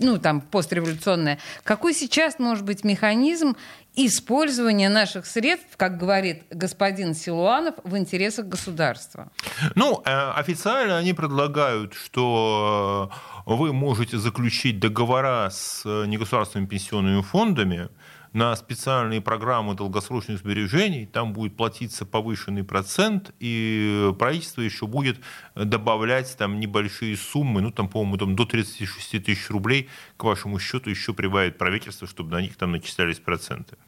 ну 0.00 0.18
там 0.18 0.40
постреволюционное. 0.40 1.38
Какой 1.62 1.94
сейчас 1.94 2.38
может 2.38 2.64
быть 2.64 2.84
механизм 2.84 3.56
использования 3.94 4.90
наших 4.90 5.24
средств, 5.24 5.76
как 5.78 5.96
говорит 5.96 6.42
господин 6.50 7.14
Силуанов, 7.14 7.76
в 7.82 7.96
интересах 7.96 8.46
государства? 8.46 9.32
Ну, 9.74 10.02
э, 10.04 10.10
официально 10.10 10.98
они 10.98 11.14
предлагают, 11.14 11.94
что 11.94 13.10
вы 13.46 13.72
можете 13.72 14.18
заключить 14.18 14.78
договора 14.78 15.48
с 15.50 15.84
негосударственными 15.84 16.68
пенсионными 16.68 17.22
фондами, 17.22 17.88
на 18.36 18.54
специальные 18.54 19.22
программы 19.22 19.74
долгосрочных 19.74 20.40
сбережений, 20.40 21.06
там 21.06 21.32
будет 21.32 21.56
платиться 21.56 22.04
повышенный 22.04 22.64
процент, 22.64 23.34
и 23.40 24.12
правительство 24.18 24.60
еще 24.60 24.86
будет 24.86 25.16
добавлять 25.54 26.36
там 26.36 26.60
небольшие 26.60 27.16
суммы, 27.16 27.62
ну 27.62 27.70
там, 27.70 27.88
по-моему, 27.88 28.18
там, 28.18 28.36
до 28.36 28.44
36 28.44 29.24
тысяч 29.24 29.48
рублей 29.48 29.88
к 30.18 30.24
вашему 30.24 30.58
счету 30.58 30.90
еще 30.90 31.14
прибавит 31.14 31.56
правительство, 31.56 32.06
чтобы 32.06 32.30
на 32.32 32.42
них 32.42 32.56
там 32.56 32.72
начислялись 32.72 33.20
проценты. 33.20 33.78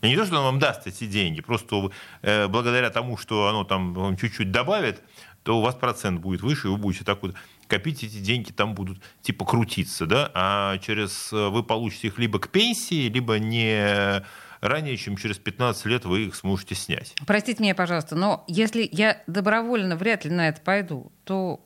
И 0.00 0.06
не 0.06 0.14
то, 0.14 0.24
что 0.24 0.36
оно 0.36 0.44
вам 0.44 0.60
даст 0.60 0.86
эти 0.86 1.04
деньги, 1.08 1.40
просто 1.40 1.90
э, 2.22 2.46
благодаря 2.46 2.90
тому, 2.90 3.16
что 3.16 3.48
оно 3.48 3.64
там 3.64 4.16
чуть-чуть 4.16 4.52
добавит, 4.52 5.02
то 5.42 5.58
у 5.58 5.60
вас 5.60 5.74
процент 5.74 6.20
будет 6.20 6.42
выше, 6.42 6.68
и 6.68 6.70
вы 6.70 6.76
будете 6.76 7.04
так 7.04 7.20
вот 7.20 7.34
копить 7.68 8.02
эти 8.02 8.18
деньги, 8.18 8.50
там 8.50 8.74
будут 8.74 9.00
типа 9.22 9.44
крутиться, 9.44 10.06
да, 10.06 10.30
а 10.34 10.78
через 10.78 11.32
э, 11.32 11.48
вы 11.48 11.62
получите 11.62 12.08
их 12.08 12.18
либо 12.18 12.38
к 12.38 12.48
пенсии, 12.48 13.08
либо 13.08 13.38
не 13.38 14.24
ранее, 14.60 14.96
чем 14.96 15.16
через 15.16 15.38
15 15.38 15.86
лет 15.86 16.04
вы 16.04 16.26
их 16.26 16.34
сможете 16.34 16.74
снять. 16.74 17.14
Простите 17.26 17.62
меня, 17.62 17.74
пожалуйста, 17.74 18.16
но 18.16 18.44
если 18.48 18.88
я 18.90 19.22
добровольно 19.26 19.96
вряд 19.96 20.24
ли 20.24 20.30
на 20.30 20.48
это 20.48 20.60
пойду, 20.60 21.12
то 21.24 21.60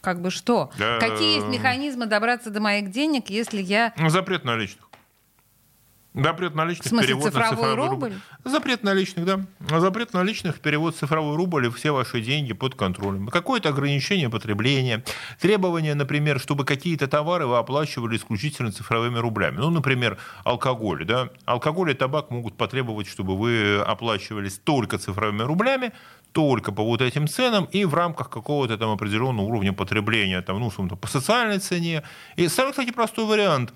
как 0.00 0.22
бы 0.22 0.30
что? 0.30 0.70
Какие 0.76 1.36
есть 1.36 1.46
механизмы 1.46 2.06
добраться 2.06 2.50
до 2.50 2.60
моих 2.60 2.90
денег, 2.90 3.30
если 3.30 3.60
я... 3.60 3.92
Запрет 4.08 4.44
наличных. 4.44 4.87
Запрет 6.22 6.54
наличных, 6.54 6.86
в 6.86 6.88
смысле, 6.88 7.06
перевод 7.06 7.32
цифровой, 7.32 7.56
цифровой 7.56 7.88
рубль? 7.88 8.06
рубль? 8.08 8.20
Запрет 8.44 8.82
наличных, 8.82 9.24
да. 9.24 9.40
Запрет 9.78 10.12
наличных, 10.12 10.60
перевод 10.60 10.96
цифровой 10.96 11.36
рубль 11.36 11.66
и 11.66 11.70
все 11.70 11.92
ваши 11.92 12.20
деньги 12.20 12.52
под 12.52 12.74
контролем. 12.74 13.28
Какое-то 13.28 13.68
ограничение 13.68 14.28
потребления. 14.28 15.04
Требования, 15.40 15.94
например, 15.94 16.40
чтобы 16.40 16.64
какие-то 16.64 17.06
товары 17.06 17.46
вы 17.46 17.58
оплачивали 17.58 18.16
исключительно 18.16 18.72
цифровыми 18.72 19.18
рублями. 19.18 19.58
Ну, 19.58 19.70
например, 19.70 20.18
алкоголь. 20.44 21.04
Да? 21.04 21.28
Алкоголь 21.44 21.92
и 21.92 21.94
табак 21.94 22.30
могут 22.30 22.56
потребовать, 22.56 23.06
чтобы 23.06 23.36
вы 23.36 23.78
оплачивались 23.78 24.58
только 24.58 24.98
цифровыми 24.98 25.42
рублями, 25.42 25.92
только 26.32 26.72
по 26.72 26.82
вот 26.84 27.00
этим 27.00 27.28
ценам 27.28 27.64
и 27.66 27.84
в 27.84 27.94
рамках 27.94 28.28
какого-то 28.28 28.76
там 28.76 28.90
определенного 28.90 29.46
уровня 29.46 29.72
потребления, 29.72 30.42
там, 30.42 30.58
ну, 30.58 30.70
по 30.70 31.08
социальной 31.08 31.58
цене. 31.58 32.02
И 32.36 32.48
самый, 32.48 32.70
кстати, 32.70 32.90
простой 32.90 33.24
вариант. 33.24 33.72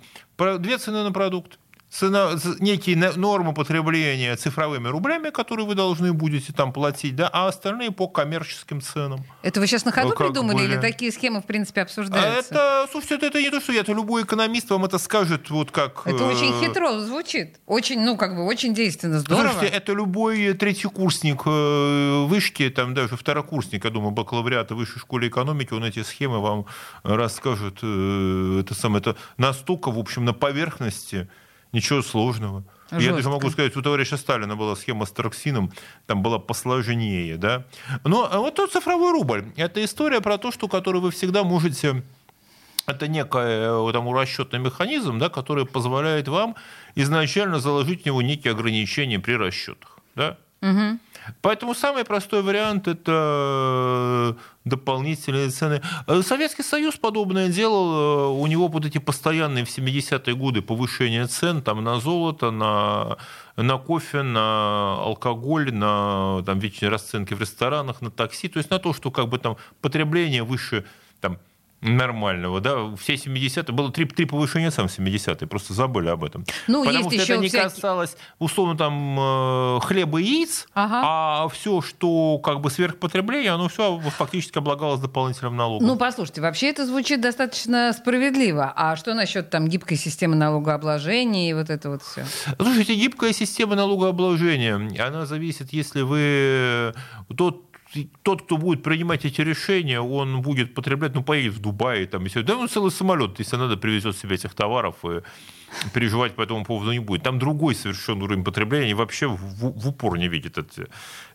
Две 0.58 0.78
цены 0.78 1.04
на 1.04 1.12
продукт 1.12 1.58
цена, 1.92 2.30
некие 2.58 2.96
нормы 2.96 3.52
потребления 3.52 4.34
цифровыми 4.36 4.88
рублями, 4.88 5.30
которые 5.30 5.66
вы 5.66 5.74
должны 5.74 6.12
будете 6.12 6.52
там 6.52 6.72
платить, 6.72 7.14
да, 7.14 7.28
а 7.32 7.48
остальные 7.48 7.90
по 7.90 8.08
коммерческим 8.08 8.80
ценам. 8.80 9.24
Это 9.42 9.60
вы 9.60 9.66
сейчас 9.66 9.84
на 9.84 9.92
ходу 9.92 10.10
как 10.10 10.18
придумали 10.18 10.56
были? 10.56 10.72
или 10.72 10.80
такие 10.80 11.12
схемы, 11.12 11.42
в 11.42 11.44
принципе, 11.44 11.82
обсуждаются? 11.82 12.54
Это, 12.54 12.88
слушайте, 12.90 13.26
это, 13.26 13.40
не 13.40 13.50
то, 13.50 13.60
что 13.60 13.72
я, 13.72 13.80
это 13.80 13.92
любой 13.92 14.22
экономист 14.22 14.70
вам 14.70 14.86
это 14.86 14.98
скажет, 14.98 15.50
вот 15.50 15.70
как... 15.70 16.02
Это 16.06 16.24
э... 16.24 16.26
очень 16.26 16.60
хитро 16.60 16.98
звучит, 17.00 17.60
очень, 17.66 18.00
ну, 18.00 18.16
как 18.16 18.34
бы, 18.34 18.44
очень 18.44 18.74
действенно, 18.74 19.20
здорово. 19.20 19.50
Слушайте, 19.52 19.76
это 19.76 19.92
любой 19.92 20.54
третий 20.54 20.88
курсник 20.88 21.42
э, 21.44 22.24
вышки, 22.26 22.70
там 22.70 22.94
даже 22.94 23.16
второкурсник, 23.16 23.84
я 23.84 23.90
думаю, 23.90 24.12
бакалавриата 24.12 24.74
высшей 24.74 25.00
школы 25.00 25.28
экономики, 25.28 25.74
он 25.74 25.84
эти 25.84 26.02
схемы 26.02 26.40
вам 26.40 26.64
расскажет, 27.02 27.80
э, 27.82 28.60
это 28.60 28.74
самое, 28.74 29.00
это 29.02 29.16
настолько, 29.36 29.90
в 29.90 29.98
общем, 29.98 30.24
на 30.24 30.32
поверхности, 30.32 31.28
Ничего 31.72 32.02
сложного. 32.02 32.64
Жестко. 32.90 33.04
Я 33.04 33.16
даже 33.16 33.30
могу 33.30 33.50
сказать, 33.50 33.74
у 33.76 33.82
товарища 33.82 34.18
Сталина 34.18 34.54
была 34.54 34.76
схема 34.76 35.06
с 35.06 35.10
торксином, 35.10 35.72
там 36.06 36.22
была 36.22 36.38
посложнее, 36.38 37.38
да. 37.38 37.64
Но 38.04 38.28
а 38.30 38.38
вот 38.38 38.54
тот 38.54 38.72
цифровой 38.72 39.12
рубль, 39.12 39.46
это 39.56 39.82
история 39.82 40.20
про 40.20 40.36
то, 40.36 40.52
что 40.52 40.68
которую 40.68 41.00
вы 41.00 41.10
всегда 41.10 41.42
можете 41.42 42.02
это 42.86 43.08
некий 43.08 43.92
там, 43.92 44.12
расчетный 44.12 44.58
механизм, 44.58 45.18
да, 45.18 45.28
который 45.28 45.66
позволяет 45.66 46.28
вам 46.28 46.56
изначально 46.94 47.60
заложить 47.60 48.02
в 48.02 48.06
него 48.06 48.22
некие 48.22 48.52
ограничения 48.52 49.18
при 49.18 49.34
расчетах. 49.34 49.98
Да? 50.14 50.36
Угу. 50.60 50.98
Поэтому 51.40 51.74
самый 51.74 52.04
простой 52.04 52.42
вариант– 52.42 52.88
это 52.88 54.36
дополнительные 54.64 55.50
цены. 55.50 55.82
Э, 56.06 56.22
Советский 56.22 56.62
Союз 56.62 56.96
подобное 56.96 57.48
делал. 57.48 57.92
Э, 57.92 58.40
у 58.40 58.46
него 58.46 58.68
вот 58.68 58.84
эти 58.84 58.98
постоянные 58.98 59.64
в 59.64 59.68
70-е 59.68 60.34
годы 60.34 60.62
повышения 60.62 61.26
цен 61.26 61.62
там, 61.62 61.82
на 61.82 62.00
золото, 62.00 62.50
на, 62.50 63.16
на 63.56 63.78
кофе, 63.78 64.22
на 64.22 65.02
алкоголь, 65.02 65.72
на 65.72 66.42
там, 66.44 66.58
вечные 66.58 66.90
расценки 66.90 67.34
в 67.34 67.40
ресторанах, 67.40 68.00
на 68.02 68.10
такси. 68.10 68.48
То 68.48 68.58
есть 68.58 68.70
на 68.70 68.78
то, 68.78 68.92
что 68.92 69.10
как 69.10 69.28
бы, 69.28 69.38
там, 69.38 69.56
потребление 69.80 70.42
выше 70.42 70.84
там, 71.20 71.38
нормального, 71.82 72.60
да, 72.60 72.94
все 72.96 73.14
70-е, 73.14 73.74
было 73.74 73.90
три, 73.90 74.04
три 74.04 74.24
повышения 74.24 74.70
сам 74.70 74.86
70-е, 74.86 75.46
просто 75.48 75.74
забыли 75.74 76.08
об 76.08 76.24
этом. 76.24 76.44
Ну, 76.68 76.84
Потому 76.84 77.10
что 77.10 77.20
это 77.20 77.36
не 77.38 77.48
всякие... 77.48 77.70
касалось, 77.70 78.16
условно, 78.38 78.76
там, 78.76 79.18
э, 79.18 79.80
хлеба 79.80 80.20
и 80.20 80.24
яиц, 80.24 80.68
ага. 80.74 81.02
а 81.04 81.48
все, 81.48 81.82
что 81.82 82.38
как 82.38 82.60
бы 82.60 82.70
сверхпотребление, 82.70 83.50
оно 83.50 83.68
все 83.68 83.98
фактически 83.98 84.58
облагалось 84.58 85.00
дополнительным 85.00 85.56
налогом. 85.56 85.86
Ну, 85.86 85.96
послушайте, 85.96 86.40
вообще 86.40 86.70
это 86.70 86.86
звучит 86.86 87.20
достаточно 87.20 87.92
справедливо. 87.92 88.72
А 88.76 88.94
что 88.96 89.14
насчет 89.14 89.50
там 89.50 89.68
гибкой 89.68 89.96
системы 89.96 90.36
налогообложения 90.36 91.50
и 91.50 91.54
вот 91.54 91.68
это 91.68 91.90
вот 91.90 92.02
все? 92.02 92.24
Слушайте, 92.56 92.94
гибкая 92.94 93.32
система 93.32 93.74
налогообложения, 93.74 94.76
она 95.04 95.26
зависит, 95.26 95.72
если 95.72 96.02
вы 96.02 96.94
тот 97.36 97.71
тот, 98.22 98.42
кто 98.42 98.56
будет 98.56 98.82
принимать 98.82 99.24
эти 99.24 99.40
решения, 99.40 100.00
он 100.00 100.40
будет 100.42 100.74
потреблять, 100.74 101.14
ну, 101.14 101.22
поедет 101.22 101.54
в 101.54 101.60
Дубай, 101.60 102.06
там, 102.06 102.24
если, 102.24 102.42
да, 102.42 102.56
он 102.56 102.68
целый 102.68 102.90
самолет, 102.90 103.38
если 103.38 103.56
надо, 103.56 103.76
привезет 103.76 104.16
себе 104.16 104.36
этих 104.36 104.54
товаров 104.54 104.96
и 105.04 105.22
переживать 105.94 106.34
по 106.34 106.42
этому 106.42 106.64
поводу 106.64 106.92
не 106.92 106.98
будет. 106.98 107.22
Там 107.22 107.38
другой 107.38 107.74
совершенно 107.74 108.24
уровень 108.24 108.44
потребления, 108.44 108.90
и 108.90 108.94
вообще 108.94 109.26
в, 109.26 109.38
в 109.38 109.88
упор 109.88 110.18
не 110.18 110.28
видит 110.28 110.58
это. 110.58 110.88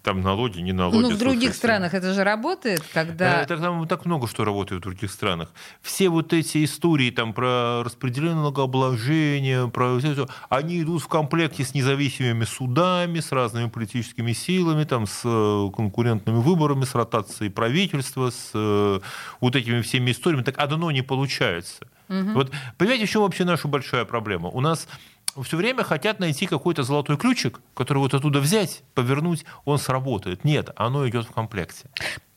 Там 0.07 0.21
налоги, 0.21 0.61
не 0.61 0.71
налоги. 0.71 1.01
Ну, 1.01 1.09
в 1.09 1.17
других 1.17 1.53
странах 1.53 1.93
это 1.93 2.13
же 2.13 2.23
работает, 2.23 2.81
когда... 2.93 3.41
Это, 3.41 3.57
там 3.57 3.85
так 3.89 4.05
много 4.05 4.25
что 4.29 4.45
работает 4.45 4.79
в 4.79 4.83
других 4.83 5.11
странах. 5.11 5.49
Все 5.81 6.07
вот 6.07 6.31
эти 6.31 6.63
истории 6.63 7.11
там 7.11 7.33
про 7.33 7.83
распределение 7.83 8.37
налогообложения, 8.37 9.67
про 9.67 9.99
они 10.47 10.81
идут 10.81 11.01
в 11.01 11.09
комплекте 11.09 11.65
с 11.65 11.73
независимыми 11.73 12.45
судами, 12.45 13.19
с 13.19 13.33
разными 13.33 13.67
политическими 13.67 14.31
силами, 14.31 14.85
там, 14.85 15.07
с 15.07 15.23
э, 15.25 15.69
конкурентными 15.75 16.37
выборами, 16.37 16.85
с 16.85 16.95
ротацией 16.95 17.51
правительства, 17.51 18.29
с 18.29 18.51
э, 18.53 19.01
вот 19.41 19.55
этими 19.57 19.81
всеми 19.81 20.11
историями. 20.11 20.45
Так 20.45 20.57
одно 20.57 20.89
не 20.89 21.01
получается. 21.01 21.85
Угу. 22.07 22.31
Вот 22.31 22.51
понимаете, 22.77 23.07
в 23.07 23.09
чем 23.09 23.23
вообще 23.23 23.43
наша 23.43 23.67
большая 23.67 24.05
проблема? 24.05 24.47
У 24.47 24.61
нас 24.61 24.87
все 25.43 25.57
время 25.57 25.83
хотят 25.83 26.19
найти 26.19 26.47
какой-то 26.47 26.83
золотой 26.83 27.17
ключик, 27.17 27.59
который 27.73 27.99
вот 27.99 28.13
оттуда 28.13 28.39
взять, 28.39 28.83
повернуть, 28.93 29.45
он 29.65 29.77
сработает. 29.77 30.43
Нет, 30.43 30.69
оно 30.75 31.07
идет 31.07 31.25
в 31.25 31.31
комплекте. 31.31 31.89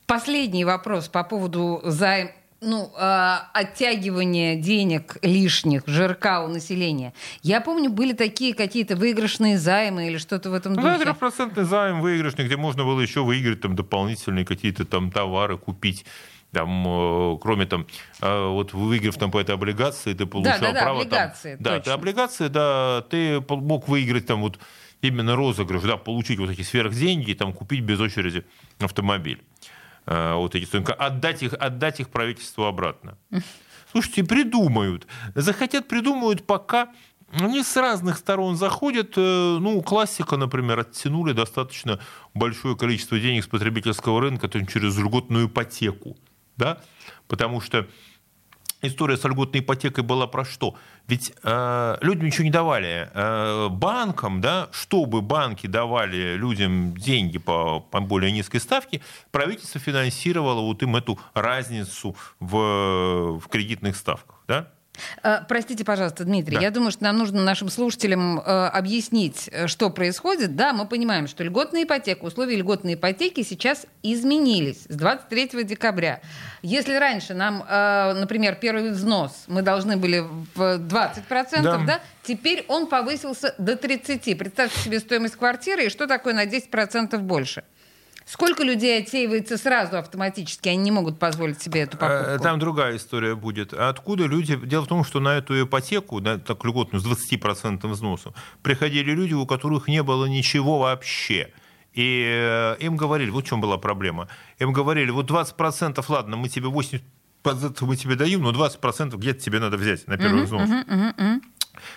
Последний 0.05 0.65
вопрос 0.65 1.07
по 1.07 1.23
поводу 1.23 1.81
займ 1.83 2.31
ну, 2.61 2.91
э, 2.95 3.37
оттягивания 3.53 4.55
денег 4.55 5.17
лишних, 5.23 5.81
жирка 5.87 6.43
у 6.43 6.47
населения. 6.47 7.13
Я 7.41 7.59
помню, 7.59 7.89
были 7.89 8.13
такие 8.13 8.53
какие-то 8.53 8.95
выигрышные 8.95 9.57
займы 9.57 10.07
или 10.07 10.17
что-то 10.17 10.51
в 10.51 10.53
этом 10.53 10.75
духе. 10.75 11.05
Да, 11.05 11.13
процентный 11.15 11.63
займ 11.63 12.01
выигрышный, 12.01 12.45
где 12.45 12.57
можно 12.57 12.83
было 12.83 13.01
еще 13.01 13.23
выиграть 13.23 13.61
там 13.61 13.75
дополнительные 13.75 14.45
какие-то 14.45 14.85
там 14.85 15.11
товары 15.11 15.57
купить 15.57 16.05
там, 16.51 16.85
э, 16.87 17.37
кроме 17.41 17.65
там, 17.65 17.87
э, 18.21 18.47
вот 18.47 18.73
выиграв 18.73 19.15
там 19.17 19.31
по 19.31 19.39
этой 19.39 19.55
облигации, 19.55 20.13
ты 20.13 20.25
получал 20.25 20.59
да, 20.59 20.67
да, 20.67 20.73
да, 20.73 20.81
право 20.81 21.01
облигации, 21.01 21.55
там, 21.55 21.63
да, 21.63 21.79
ты 21.79 21.91
облигации, 21.91 22.47
да, 22.47 23.01
ты 23.09 23.43
мог 23.47 23.87
выиграть 23.87 24.25
там 24.25 24.41
вот 24.41 24.59
именно 25.01 25.35
розыгрыш, 25.35 25.83
да, 25.83 25.97
получить 25.97 26.39
вот 26.39 26.49
эти 26.49 26.61
сверхденьги 26.61 27.31
и 27.31 27.35
там 27.35 27.53
купить 27.53 27.81
без 27.81 27.99
очереди 27.99 28.45
автомобиль. 28.79 29.41
Э, 30.05 30.35
вот 30.35 30.55
эти 30.55 30.67
отдать 30.91 31.43
их, 31.43 31.53
отдать 31.53 31.99
их 31.99 32.09
правительству 32.09 32.65
обратно. 32.65 33.17
Слушайте, 33.91 34.23
придумают. 34.23 35.07
Захотят, 35.35 35.87
придумают, 35.87 36.45
пока 36.45 36.89
они 37.33 37.63
с 37.63 37.77
разных 37.77 38.17
сторон 38.17 38.57
заходят. 38.57 39.15
Ну, 39.15 39.81
классика, 39.81 40.37
например, 40.37 40.79
оттянули 40.79 41.33
достаточно 41.33 41.99
большое 42.33 42.77
количество 42.77 43.19
денег 43.19 43.43
с 43.43 43.47
потребительского 43.47 44.19
рынка 44.21 44.49
через 44.49 44.97
льготную 44.97 45.47
ипотеку 45.47 46.17
да, 46.57 46.81
потому 47.27 47.61
что 47.61 47.87
история 48.81 49.17
с 49.17 49.23
льготной 49.23 49.61
ипотекой 49.61 50.03
была 50.03 50.27
про 50.27 50.45
что? 50.45 50.75
Ведь 51.07 51.33
э, 51.43 51.97
людям 52.01 52.25
ничего 52.25 52.43
не 52.43 52.51
давали. 52.51 53.09
Э, 53.13 53.69
банкам, 53.69 54.41
да, 54.41 54.69
чтобы 54.71 55.21
банки 55.21 55.67
давали 55.67 56.35
людям 56.35 56.95
деньги 56.95 57.37
по, 57.37 57.79
по 57.79 57.99
более 57.99 58.31
низкой 58.31 58.59
ставке, 58.59 59.01
правительство 59.31 59.79
финансировало 59.79 60.61
вот 60.61 60.81
им 60.83 60.95
эту 60.95 61.19
разницу 61.33 62.15
в, 62.39 63.39
в 63.39 63.47
кредитных 63.49 63.95
ставках. 63.95 64.43
Да? 64.47 64.71
Э, 65.23 65.39
простите, 65.47 65.83
пожалуйста, 65.85 66.25
Дмитрий, 66.25 66.57
Да. 66.57 66.61
я 66.61 66.71
думаю, 66.71 66.91
что 66.91 67.03
нам 67.03 67.17
нужно 67.17 67.43
нашим 67.43 67.69
слушателям 67.69 68.39
э, 68.39 68.43
объяснить, 68.43 69.49
э, 69.51 69.67
что 69.67 69.89
происходит. 69.89 70.55
Да, 70.55 70.73
мы 70.73 70.85
понимаем, 70.85 71.27
что 71.27 71.43
льготная 71.43 71.83
ипотека, 71.83 72.25
условия 72.25 72.55
льготной 72.57 72.95
ипотеки 72.95 73.43
сейчас 73.43 73.85
изменились 74.03 74.83
с 74.89 74.95
23 74.95 75.63
декабря. 75.63 76.21
Если 76.61 76.93
раньше 76.95 77.33
нам, 77.33 77.63
э, 77.67 78.13
например, 78.13 78.55
первый 78.55 78.91
взнос 78.91 79.45
мы 79.47 79.61
должны 79.61 79.97
были 79.97 80.19
в 80.55 80.77
20%, 80.79 81.61
Да. 81.63 81.77
да. 81.77 81.99
теперь 82.23 82.65
он 82.67 82.87
повысился 82.87 83.55
до 83.57 83.75
30%. 83.75 84.35
Представьте 84.35 84.79
себе 84.81 84.99
стоимость 84.99 85.35
квартиры 85.35 85.85
и 85.85 85.89
что 85.89 86.05
такое 86.07 86.33
на 86.33 86.45
10% 86.45 87.17
больше. 87.21 87.63
Сколько 88.25 88.63
людей 88.63 89.01
отсеивается 89.01 89.57
сразу 89.57 89.97
автоматически, 89.97 90.69
они 90.69 90.77
не 90.77 90.91
могут 90.91 91.19
позволить 91.19 91.61
себе 91.61 91.81
эту 91.81 91.97
покупку? 91.97 92.31
Э, 92.31 92.39
Там 92.39 92.59
другая 92.59 92.95
история 92.97 93.35
будет. 93.35 93.73
Откуда 93.73 94.25
люди... 94.25 94.55
Дело 94.55 94.85
в 94.85 94.87
том, 94.87 95.03
что 95.03 95.19
на 95.19 95.37
эту 95.37 95.61
ипотеку, 95.61 96.19
на 96.19 96.39
так 96.39 96.63
льготную, 96.63 97.01
с 97.01 97.05
20% 97.05 97.87
взносом, 97.87 98.33
приходили 98.61 99.11
люди, 99.11 99.33
у 99.33 99.45
которых 99.45 99.87
не 99.87 100.03
было 100.03 100.25
ничего 100.25 100.79
вообще. 100.79 101.51
И 101.93 102.23
э, 102.25 102.77
им 102.79 102.95
говорили, 102.95 103.31
вот 103.31 103.43
в 103.45 103.47
чем 103.47 103.59
была 103.59 103.77
проблема. 103.77 104.29
Им 104.59 104.71
говорили, 104.71 105.09
вот 105.09 105.29
20%, 105.29 106.03
ладно, 106.07 106.37
мы 106.37 106.47
тебе 106.47 106.69
80% 106.69 107.01
мы 107.81 107.95
тебе 107.95 108.15
даем, 108.15 108.43
но 108.43 108.51
20% 108.51 109.17
где-то 109.17 109.39
тебе 109.41 109.59
надо 109.59 109.77
взять 109.77 110.07
на 110.07 110.17
первый 110.17 110.43
взнос. 110.43 110.69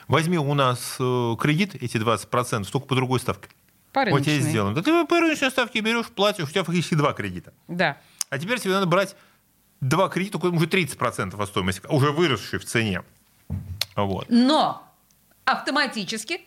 Возьми 0.08 0.38
у 0.38 0.54
нас 0.54 0.96
э, 0.98 1.36
кредит, 1.38 1.74
эти 1.74 1.96
20%, 1.96 2.70
только 2.70 2.86
по 2.86 2.94
другой 2.94 3.20
ставке. 3.20 3.48
По 3.94 4.00
Вот 4.00 4.22
тебе 4.22 4.32
рыночной. 4.32 4.50
сделано. 4.50 4.74
Да 4.74 4.82
ты 4.82 5.04
по 5.06 5.20
рыночной 5.20 5.50
ставке 5.50 5.80
берешь, 5.80 6.08
платишь, 6.08 6.44
у 6.44 6.50
тебя 6.50 6.64
фактически 6.64 6.94
два 6.94 7.12
кредита. 7.14 7.54
Да. 7.68 7.96
А 8.28 8.38
теперь 8.38 8.58
тебе 8.60 8.72
надо 8.74 8.86
брать 8.86 9.14
два 9.80 10.08
кредита, 10.08 10.38
только 10.38 10.54
уже 10.54 10.66
30% 10.66 11.40
от 11.40 11.48
стоимости, 11.48 11.82
уже 11.88 12.10
выросшие 12.10 12.58
в 12.60 12.64
цене. 12.64 13.02
Вот. 13.94 14.26
Но 14.28 14.82
автоматически 15.44 16.40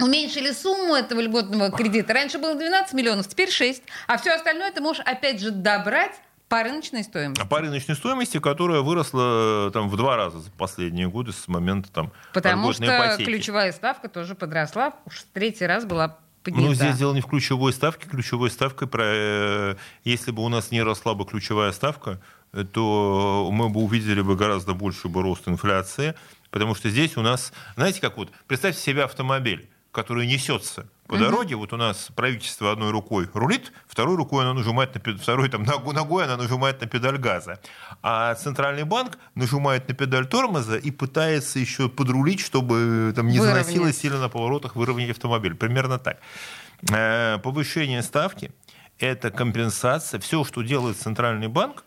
уменьшили 0.00 0.52
сумму 0.52 0.94
этого 0.94 1.20
льготного 1.20 1.70
кредита. 1.70 2.14
Раньше 2.14 2.38
было 2.38 2.54
12 2.54 2.94
миллионов, 2.94 3.28
теперь 3.28 3.50
6. 3.50 3.82
А 4.06 4.16
все 4.16 4.32
остальное 4.34 4.72
ты 4.72 4.80
можешь 4.80 5.02
опять 5.04 5.40
же 5.40 5.50
добрать 5.50 6.12
по 6.48 6.62
рыночной 6.62 7.04
стоимости. 7.04 7.42
А 7.42 7.46
по 7.46 7.60
рыночной 7.60 7.94
стоимости, 7.94 8.40
которая 8.40 8.80
выросла 8.80 9.68
э, 9.68 9.70
там, 9.72 9.88
в 9.88 9.96
два 9.96 10.16
раза 10.16 10.40
за 10.40 10.50
последние 10.50 11.08
годы 11.08 11.32
с 11.32 11.46
момента 11.46 11.92
там, 11.92 12.12
Потому 12.32 12.72
что 12.72 12.84
ипотеки. 12.86 13.24
ключевая 13.24 13.70
ставка 13.72 14.08
тоже 14.08 14.34
подросла. 14.34 14.94
Уж 15.06 15.18
в 15.18 15.26
третий 15.32 15.66
раз 15.66 15.84
была 15.84 16.18
поднята. 16.42 16.66
Ну, 16.68 16.74
здесь 16.74 16.96
дело 16.96 17.14
не 17.14 17.20
в 17.20 17.26
ключевой 17.26 17.72
ставке. 17.72 18.08
Ключевой 18.08 18.50
ставкой, 18.50 18.88
про, 18.88 19.04
э, 19.06 19.76
если 20.04 20.30
бы 20.30 20.44
у 20.44 20.48
нас 20.48 20.70
не 20.70 20.82
росла 20.82 21.14
бы 21.14 21.24
ключевая 21.24 21.72
ставка, 21.72 22.20
э, 22.52 22.64
то 22.64 23.48
мы 23.52 23.68
бы 23.68 23.80
увидели 23.80 24.20
бы 24.20 24.36
гораздо 24.36 24.74
больше 24.74 25.08
бы 25.08 25.22
рост 25.22 25.48
инфляции, 25.48 26.14
потому 26.50 26.74
что 26.74 26.90
здесь 26.90 27.16
у 27.16 27.22
нас, 27.22 27.52
знаете, 27.76 28.00
как 28.00 28.16
вот, 28.16 28.30
представьте 28.46 28.80
себе 28.80 29.04
автомобиль, 29.04 29.68
который 29.92 30.26
несется 30.26 30.88
по 31.10 31.18
дороге, 31.18 31.56
вот 31.56 31.72
у 31.72 31.76
нас 31.76 32.08
правительство 32.14 32.72
одной 32.72 32.90
рукой 32.90 33.28
рулит, 33.34 33.72
второй 33.86 34.16
рукой 34.16 34.44
она 34.44 34.54
нажимает 34.54 34.94
на 34.94 35.00
педаль, 35.00 35.20
второй 35.20 35.48
там 35.48 35.64
ногой 35.64 36.24
она 36.24 36.36
нажимает 36.36 36.80
на 36.80 36.86
педаль 36.86 37.18
газа, 37.18 37.60
а 38.02 38.34
центральный 38.34 38.84
банк 38.84 39.18
нажимает 39.34 39.88
на 39.88 39.94
педаль 39.94 40.26
тормоза 40.26 40.76
и 40.76 40.90
пытается 40.90 41.58
еще 41.58 41.88
подрулить, 41.88 42.40
чтобы 42.40 43.12
там 43.14 43.28
не 43.28 43.38
Выровнять. 43.38 43.66
заносилось 43.66 43.98
сильно 43.98 44.18
на 44.18 44.28
поворотах 44.28 44.76
выровнять 44.76 45.10
автомобиль. 45.10 45.54
Примерно 45.54 45.98
так. 45.98 46.18
Э, 46.92 47.38
Повышение 47.42 48.02
ставки– 48.02 48.52
это 48.98 49.30
компенсация. 49.30 50.20
Все, 50.20 50.44
что 50.44 50.62
делает 50.62 50.96
Центральный 50.96 51.48
банк. 51.48 51.84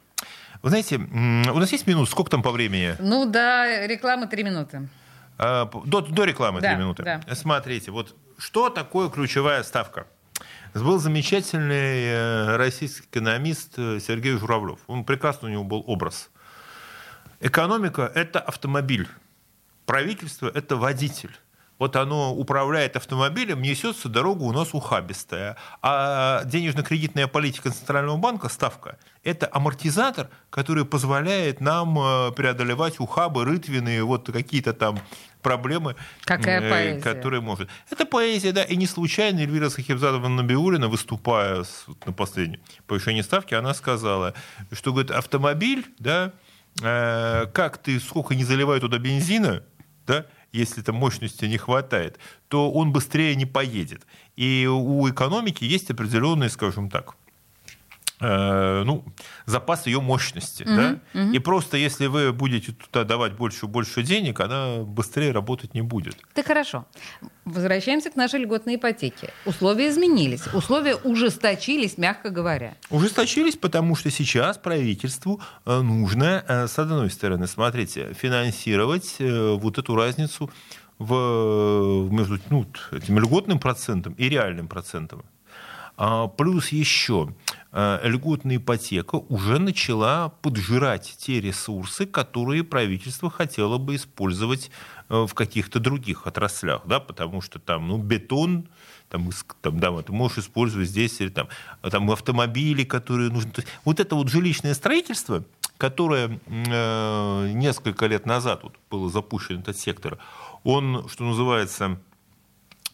Вы 0.62 0.70
знаете, 0.70 0.98
у 0.98 1.60
нас 1.60 1.72
есть 1.72 1.88
минут, 1.88 2.10
сколько 2.10 2.30
там 2.32 2.42
по 2.42 2.52
времени? 2.52 2.96
Ну 3.00 3.26
да, 3.26 3.86
реклама 3.88 4.28
3 4.28 4.44
минуты. 4.44 4.88
А, 5.38 5.66
До, 5.86 6.02
до 6.02 6.24
рекламы 6.26 6.62
Да, 6.62 6.70
3 6.70 6.78
минуты. 6.78 7.04
да. 7.04 7.22
Смотрите, 7.36 7.92
вот 7.92 8.16
что 8.44 8.70
такое 8.70 9.10
ключевая 9.10 9.64
ставка? 9.64 10.06
Был 10.74 11.00
замечательный 11.00 12.04
э, 12.04 12.58
российский 12.58 13.08
экономист 13.08 13.76
э, 13.78 14.00
Сергей 14.02 14.34
Журавлев. 14.34 14.80
Он 14.88 15.06
прекрасно 15.06 15.48
у 15.48 15.52
него 15.52 15.64
был 15.64 15.82
образ. 15.88 16.30
Экономика– 17.40 18.12
это 18.16 18.42
автомобиль. 18.42 19.08
Правительство– 19.86 20.52
это 20.54 20.76
водитель. 20.76 21.32
Вот 21.80 21.96
оно 21.96 22.36
управляет 22.36 22.98
автомобилем, 22.98 23.62
несется 23.62 24.10
дорогу 24.10 24.46
у 24.46 24.52
нас 24.52 24.74
ухабистая. 24.74 25.56
А 25.82 26.44
денежно-кредитная 26.44 27.28
политика 27.28 27.72
Центрального 27.72 28.18
банка, 28.18 28.50
ставка, 28.50 28.98
это 29.24 29.50
амортизатор, 29.52 30.30
который 30.50 30.84
позволяет 30.84 31.62
нам 31.62 31.98
э, 31.98 32.32
преодолевать 32.34 33.00
ухабы, 33.00 33.46
рытвины, 33.46 34.04
вот 34.04 34.30
какие-то 34.32 34.74
там 34.74 35.00
проблемы, 35.44 35.96
Какая 36.24 36.62
э, 36.62 36.70
поэзия. 36.70 37.02
которые 37.02 37.42
может. 37.42 37.70
Это 37.92 38.06
поэзия, 38.06 38.52
да, 38.52 38.64
и 38.64 38.76
не 38.76 38.88
случайно 38.88 39.42
Эльвира 39.42 39.70
Сахибзадовна 39.70 40.30
Набиулина, 40.30 40.88
выступая 40.88 41.64
на 42.06 42.14
последнем 42.14 42.62
повышении 42.88 43.22
ставки, 43.22 43.54
она 43.54 43.74
сказала, 43.76 44.34
что, 44.72 44.92
говорит, 44.92 45.12
автомобиль, 45.12 45.86
да, 46.00 46.34
э, 46.82 47.46
как 47.54 47.78
ты, 47.78 48.00
сколько 48.00 48.34
не 48.34 48.44
заливай 48.44 48.80
туда 48.80 48.98
бензина, 48.98 49.64
да, 50.08 50.26
если 50.52 50.82
там 50.82 50.96
мощности 50.96 51.46
не 51.46 51.58
хватает, 51.58 52.18
то 52.48 52.72
он 52.72 52.92
быстрее 52.92 53.36
не 53.36 53.46
поедет. 53.46 54.06
И 54.36 54.68
у 54.68 55.10
экономики 55.10 55.64
есть 55.64 55.90
определенный, 55.92 56.50
скажем 56.50 56.90
так, 56.90 57.16
э, 58.24 58.84
ну, 58.86 59.06
запас 59.46 59.86
ее 59.86 60.02
мощности. 60.02 60.64
да? 60.64 61.00
И 61.34 61.40
просто 61.40 61.78
если 61.78 62.08
вы 62.08 62.32
будете 62.34 62.72
туда 62.72 63.04
давать 63.04 63.34
больше 63.34 63.66
и 63.66 63.70
больше 63.70 64.04
денег, 64.04 64.40
она 64.40 64.78
быстрее 64.78 65.32
работать 65.32 65.74
не 65.74 65.82
будет. 65.82 66.16
Так 66.34 66.48
хорошо. 66.48 66.86
Возвращаемся 67.46 68.10
к 68.10 68.16
нашей 68.16 68.40
льготной 68.40 68.76
ипотеке. 68.76 69.34
Условия 69.46 69.90
изменились. 69.90 70.48
Условия 70.54 70.96
ужесточились, 70.96 71.98
мягко 71.98 72.30
говоря. 72.30 72.76
Ужесточились, 72.90 73.58
потому 73.58 73.96
что 73.96 74.10
сейчас 74.10 74.58
правительству 74.58 75.42
э, 75.66 75.82
нужно, 75.82 76.44
э, 76.48 76.68
с 76.68 76.80
одной 76.80 77.10
стороны, 77.10 77.48
смотрите, 77.48 78.14
финансировать 78.14 79.18
вот 79.20 79.78
эту 79.78 79.96
разницу 79.96 80.50
в, 81.00 82.10
между 82.12 82.40
ну, 82.50 82.66
этим 82.92 83.20
льготным 83.20 83.60
процентом 83.60 84.14
и 84.14 84.30
реальным 84.30 84.68
процентом. 84.68 85.26
А, 85.96 86.28
Плюс 86.28 86.70
еще 86.70 87.34
э, 87.72 88.00
льготная 88.04 88.58
ипотека 88.58 89.16
уже 89.16 89.60
начала 89.60 90.30
поджирать 90.30 91.16
те 91.20 91.40
ресурсы, 91.40 92.06
которые 92.06 92.64
правительство 92.64 93.30
хотело 93.30 93.78
бы 93.78 93.96
использовать 93.96 94.72
э, 95.10 95.26
в 95.28 95.34
каких-то 95.34 95.80
других 95.80 96.26
отраслях, 96.26 96.82
да, 96.86 97.00
потому 97.00 97.42
что 97.42 97.60
там, 97.60 97.88
ну, 97.88 97.98
бетон, 97.98 98.68
там, 99.10 99.30
там, 99.62 99.80
да, 99.80 100.02
ты 100.02 100.12
можешь 100.12 100.40
использовать 100.40 100.90
здесь 100.90 101.22
или 101.22 101.30
там, 101.30 101.48
а 101.82 101.92
там 101.92 102.10
автомобили, 102.10 102.84
которые 102.84 103.30
нужны. 103.30 103.52
Вот 103.86 104.00
это 104.00 104.16
вот 104.16 104.30
жилищное 104.30 104.74
строительство, 104.74 105.44
которое 105.78 106.40
э, 106.48 107.52
несколько 107.54 108.08
лет 108.08 108.26
назад 108.26 108.64
вот 108.64 108.74
было 108.90 109.12
запущен 109.12 109.60
этот 109.60 109.78
сектор, 109.78 110.18
он, 110.64 111.08
что 111.10 111.24
называется, 111.24 112.00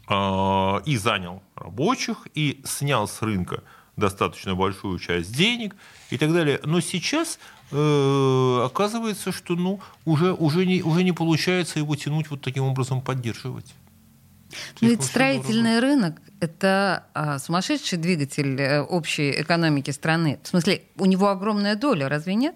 и 0.10 0.98
занял 0.98 1.44
рабочих, 1.56 2.28
и 2.34 2.62
снял 2.66 3.08
с 3.08 3.22
рынка 3.22 3.64
достаточно 4.00 4.56
большую 4.56 4.98
часть 4.98 5.36
денег 5.36 5.76
и 6.10 6.18
так 6.18 6.34
далее. 6.34 6.60
Но 6.64 6.82
сейчас 6.82 7.38
э, 7.72 8.62
оказывается, 8.66 9.32
что 9.32 9.56
ну, 9.56 9.80
уже, 10.06 10.34
уже, 10.34 10.66
не, 10.66 10.82
уже 10.82 11.04
не 11.04 11.12
получается 11.12 11.80
его 11.80 11.96
тянуть 11.96 12.30
вот 12.30 12.42
таким 12.42 12.64
образом 12.64 13.02
поддерживать. 13.02 13.76
Но 14.82 14.88
ведь 14.88 15.04
строительный 15.04 15.80
рынок– 15.80 16.20
это 16.40 17.06
а, 17.14 17.38
сумасшедший 17.38 18.00
двигатель 18.00 18.60
э, 18.60 18.82
общей 18.82 19.42
экономики 19.42 19.92
страны. 19.92 20.40
В 20.42 20.48
смысле, 20.48 20.82
у 20.98 21.06
него 21.06 21.28
огромная 21.28 21.76
доля, 21.76 22.10
разве 22.10 22.34
нет? 22.34 22.56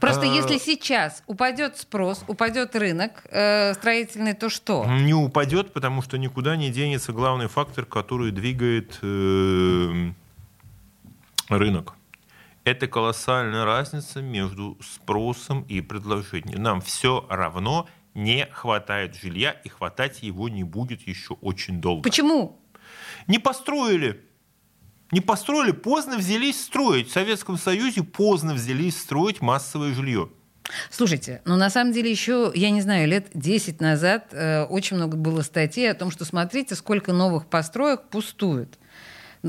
Просто 0.00 0.22
А- 0.22 0.26
если 0.26 0.58
сейчас 0.58 1.22
упадет 1.26 1.76
спрос, 1.78 2.24
упадет 2.26 2.74
рынок 2.76 3.24
э, 3.30 3.74
строительный, 3.74 4.34
то 4.34 4.48
что? 4.48 4.84
Не 4.86 5.14
упадет, 5.14 5.72
потому 5.72 6.02
что 6.02 6.18
никуда 6.18 6.56
не 6.56 6.70
денется 6.70 7.12
главный 7.12 7.48
фактор, 7.48 7.84
который 7.84 8.30
двигает 8.30 8.98
э, 9.02 10.10
рынок. 11.48 11.94
Это 12.64 12.86
колоссальная 12.86 13.64
разница 13.64 14.22
между 14.22 14.78
спросом 14.80 15.62
и 15.62 15.80
предложением. 15.80 16.62
Нам 16.62 16.80
все 16.80 17.26
равно 17.28 17.88
не 18.14 18.46
хватает 18.52 19.16
жилья, 19.16 19.50
и 19.50 19.68
хватать 19.68 20.22
его 20.22 20.48
не 20.48 20.62
будет 20.64 21.06
еще 21.06 21.34
очень 21.34 21.80
долго. 21.80 22.02
Почему? 22.02 22.60
Не 23.26 23.38
построили. 23.38 24.24
Не 25.12 25.20
построили, 25.20 25.72
поздно 25.72 26.16
взялись 26.16 26.60
строить. 26.60 27.10
В 27.10 27.12
Советском 27.12 27.58
Союзе 27.58 28.02
поздно 28.02 28.54
взялись 28.54 28.98
строить 28.98 29.42
массовое 29.42 29.92
жилье. 29.94 30.30
Слушайте, 30.90 31.42
ну 31.44 31.56
на 31.56 31.68
самом 31.68 31.92
деле 31.92 32.10
еще, 32.10 32.50
я 32.54 32.70
не 32.70 32.80
знаю, 32.80 33.06
лет 33.06 33.26
10 33.34 33.80
назад 33.82 34.28
э, 34.32 34.64
очень 34.64 34.96
много 34.96 35.18
было 35.18 35.42
статей 35.42 35.90
о 35.90 35.94
том, 35.94 36.10
что 36.10 36.24
смотрите, 36.24 36.74
сколько 36.74 37.12
новых 37.12 37.46
построек 37.46 38.08
пустует. 38.08 38.78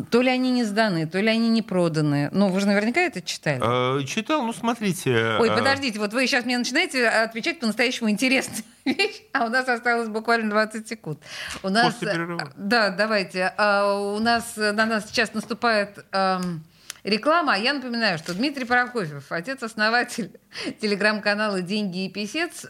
То 0.10 0.22
ли 0.22 0.30
они 0.30 0.50
не 0.50 0.64
сданы, 0.64 1.06
то 1.06 1.20
ли 1.20 1.30
они 1.30 1.50
не 1.50 1.62
проданы. 1.62 2.30
Ну, 2.32 2.50
вы 2.50 2.60
же 2.60 2.66
наверняка 2.66 3.02
это 3.02 3.22
читали. 3.22 3.62
Э, 3.62 4.04
читал, 4.06 4.41
ну, 4.41 4.52
смотрите. 4.52 5.38
Ой, 5.39 5.50
подождите, 5.52 6.00
вот 6.00 6.14
вы 6.14 6.26
сейчас 6.26 6.46
мне 6.46 6.58
начинаете 6.58 7.08
отвечать 7.08 7.60
по-настоящему 7.60 8.10
интересную 8.10 8.64
вещь, 8.86 9.22
а 9.34 9.46
у 9.46 9.50
нас 9.50 9.68
осталось 9.70 10.10
буквально 10.10 10.50
20 10.50 10.88
секунд. 10.88 11.20
У 11.62 11.70
нас... 11.70 11.94
После 11.94 12.12
перерыва. 12.12 12.52
Да, 12.56 12.89
давайте. 12.89 13.54
А, 13.58 14.16
у 14.16 14.20
нас, 14.20 14.56
на 14.58 14.86
нас 14.86 15.08
сейчас 15.10 15.34
наступает... 15.34 16.04
эм, 16.12 16.64
Реклама. 17.04 17.56
А 17.56 17.58
я 17.58 17.74
напоминаю, 17.74 18.18
что 18.18 18.34
Дмитрий 18.34 18.66
Прокофьев, 18.66 19.30
отец-основатель 19.30 20.39
телеграм-канала 20.82 21.62
«Деньги 21.62 22.06
и 22.06 22.10
писец», 22.10 22.66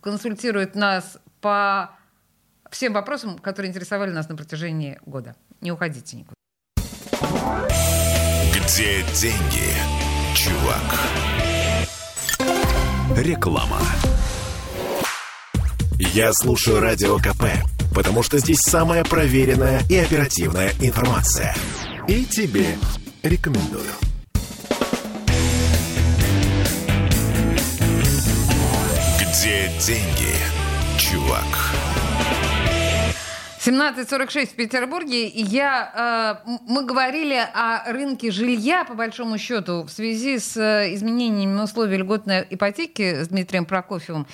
консультирует 0.00 0.74
нас 0.74 1.18
по 1.40 1.96
всем 2.70 2.92
вопросам, 2.92 3.38
которые 3.38 3.70
интересовали 3.70 4.10
нас 4.10 4.28
на 4.28 4.36
протяжении 4.36 4.98
года. 5.06 5.36
Не 5.60 5.70
уходите 5.70 6.16
никуда. 6.16 6.35
Где 8.54 9.02
деньги, 9.14 9.72
чувак? 10.34 11.00
Реклама. 13.16 13.80
Я 15.98 16.32
слушаю 16.34 16.80
Радио 16.80 17.16
КП, 17.18 17.44
потому 17.94 18.22
что 18.22 18.38
здесь 18.38 18.58
самая 18.60 19.02
проверенная 19.04 19.82
и 19.88 19.96
оперативная 19.96 20.72
информация. 20.80 21.54
И 22.06 22.24
тебе 22.24 22.76
рекомендую. 23.22 23.92
Где 29.18 29.70
деньги, 29.80 30.34
чувак? 30.98 31.65
17.46 33.66 34.46
в 34.46 34.54
Петербурге. 34.54 35.26
Я, 35.26 36.40
э, 36.46 36.50
мы 36.68 36.84
говорили 36.84 37.34
о 37.52 37.90
рынке 37.92 38.30
жилья, 38.30 38.84
по 38.84 38.94
большому 38.94 39.38
счету, 39.38 39.82
в 39.82 39.90
связи 39.90 40.38
с 40.38 40.56
э, 40.56 40.94
изменениями 40.94 41.60
условий 41.60 41.96
льготной 41.96 42.46
ипотеки 42.48 43.22
с 43.24 43.28
Дмитрием 43.28 43.64
Прокофьевым. 43.64 44.28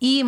И 0.00 0.24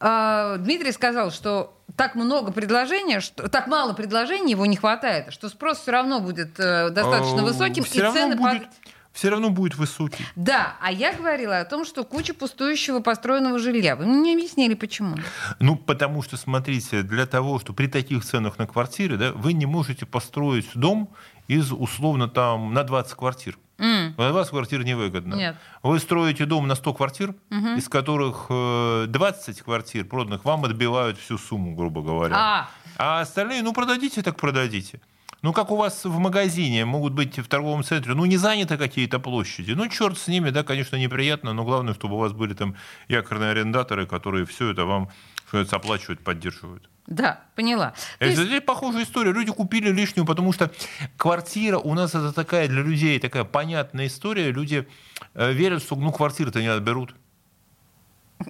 э, 0.00 0.56
Дмитрий 0.60 0.92
сказал, 0.92 1.30
что 1.30 1.78
так 1.94 2.14
много 2.14 2.52
предложений, 2.52 3.20
что 3.20 3.48
так 3.50 3.66
мало 3.66 3.92
предложений 3.92 4.52
его 4.52 4.64
не 4.64 4.76
хватает, 4.76 5.30
что 5.32 5.50
спрос 5.50 5.80
все 5.80 5.90
равно 5.92 6.20
будет 6.20 6.58
э, 6.58 6.88
достаточно 6.88 7.40
Э, 7.40 7.42
высоким, 7.42 7.84
все 7.84 8.08
и 8.08 8.12
цены 8.12 8.36
будет- 8.36 8.62
под- 8.62 8.93
Все 9.14 9.30
равно 9.30 9.50
будет 9.50 9.76
высокий. 9.76 10.26
Да, 10.34 10.74
а 10.82 10.90
я 10.90 11.14
говорила 11.14 11.60
о 11.60 11.64
том, 11.64 11.84
что 11.84 12.02
куча 12.02 12.34
пустующего 12.34 12.98
построенного 12.98 13.60
жилья. 13.60 13.94
Вы 13.94 14.06
мне 14.06 14.18
не 14.20 14.34
объяснили, 14.34 14.74
почему. 14.74 15.16
Ну, 15.60 15.76
потому 15.76 16.20
что, 16.22 16.36
смотрите, 16.36 17.02
для 17.02 17.24
того, 17.24 17.60
что 17.60 17.72
при 17.72 17.86
таких 17.86 18.24
ценах 18.24 18.58
на 18.58 18.66
квартиры, 18.66 19.16
да, 19.16 19.30
вы 19.30 19.52
не 19.52 19.66
можете 19.66 20.04
построить 20.04 20.68
дом 20.74 21.08
из, 21.46 21.70
условно, 21.70 22.26
там, 22.26 22.74
на 22.74 22.82
20 22.82 23.14
квартир. 23.14 23.56
М, 23.78 24.14
На 24.18 24.30
20 24.30 24.50
квартир 24.50 24.82
невыгодно. 24.84 25.34
Нет. 25.36 25.56
Вы 25.84 26.00
строите 26.00 26.44
дом 26.44 26.66
на 26.66 26.74
100 26.74 26.92
квартир, 26.94 27.34
из 27.76 27.88
которых 27.88 28.46
э, 28.50 29.04
20 29.08 29.62
квартир 29.62 30.04
проданных 30.06 30.44
вам 30.44 30.64
отбивают 30.64 31.18
всю 31.18 31.38
сумму, 31.38 31.76
грубо 31.76 32.02
говоря. 32.02 32.34
А. 32.36 32.68
А 32.98 33.20
остальные, 33.20 33.62
ну, 33.62 33.72
продадите, 33.72 34.22
так 34.22 34.36
продадите. 34.36 35.00
Ну, 35.44 35.52
как 35.52 35.70
у 35.70 35.76
вас 35.76 36.06
в 36.06 36.18
магазине 36.18 36.86
могут 36.86 37.12
быть 37.12 37.38
в 37.38 37.46
торговом 37.48 37.84
центре, 37.84 38.14
ну, 38.14 38.24
не 38.24 38.38
заняты 38.38 38.78
какие-то 38.78 39.18
площади. 39.20 39.72
Ну, 39.72 39.88
черт 39.88 40.16
с 40.16 40.26
ними, 40.26 40.48
да, 40.48 40.62
конечно, 40.62 40.96
неприятно, 40.96 41.52
но 41.52 41.64
главное, 41.64 41.92
чтобы 41.92 42.14
у 42.14 42.18
вас 42.18 42.32
были 42.32 42.54
там 42.54 42.76
якорные 43.08 43.50
арендаторы, 43.50 44.06
которые 44.06 44.46
все 44.46 44.70
это 44.70 44.86
вам, 44.86 45.10
что 45.46 45.60
оплачивают, 45.76 46.24
поддерживают. 46.24 46.88
Да, 47.06 47.42
поняла. 47.56 47.92
То 48.18 48.24
есть- 48.24 48.38
Это 48.38 48.46
здесь 48.46 48.62
похожая 48.62 49.02
история. 49.02 49.32
Люди 49.32 49.52
купили 49.52 49.90
лишнюю, 49.90 50.24
потому 50.24 50.54
что 50.54 50.70
квартира 51.18 51.76
у 51.76 51.92
нас 51.92 52.14
это 52.14 52.32
такая 52.32 52.66
для 52.66 52.80
людей 52.80 53.20
такая 53.20 53.44
понятная 53.44 54.06
история. 54.06 54.50
Люди 54.50 54.88
э, 55.34 55.52
верят, 55.52 55.82
что 55.82 55.94
ну 55.96 56.10
квартиры-то 56.10 56.62
не 56.62 56.68
отберут. 56.68 57.14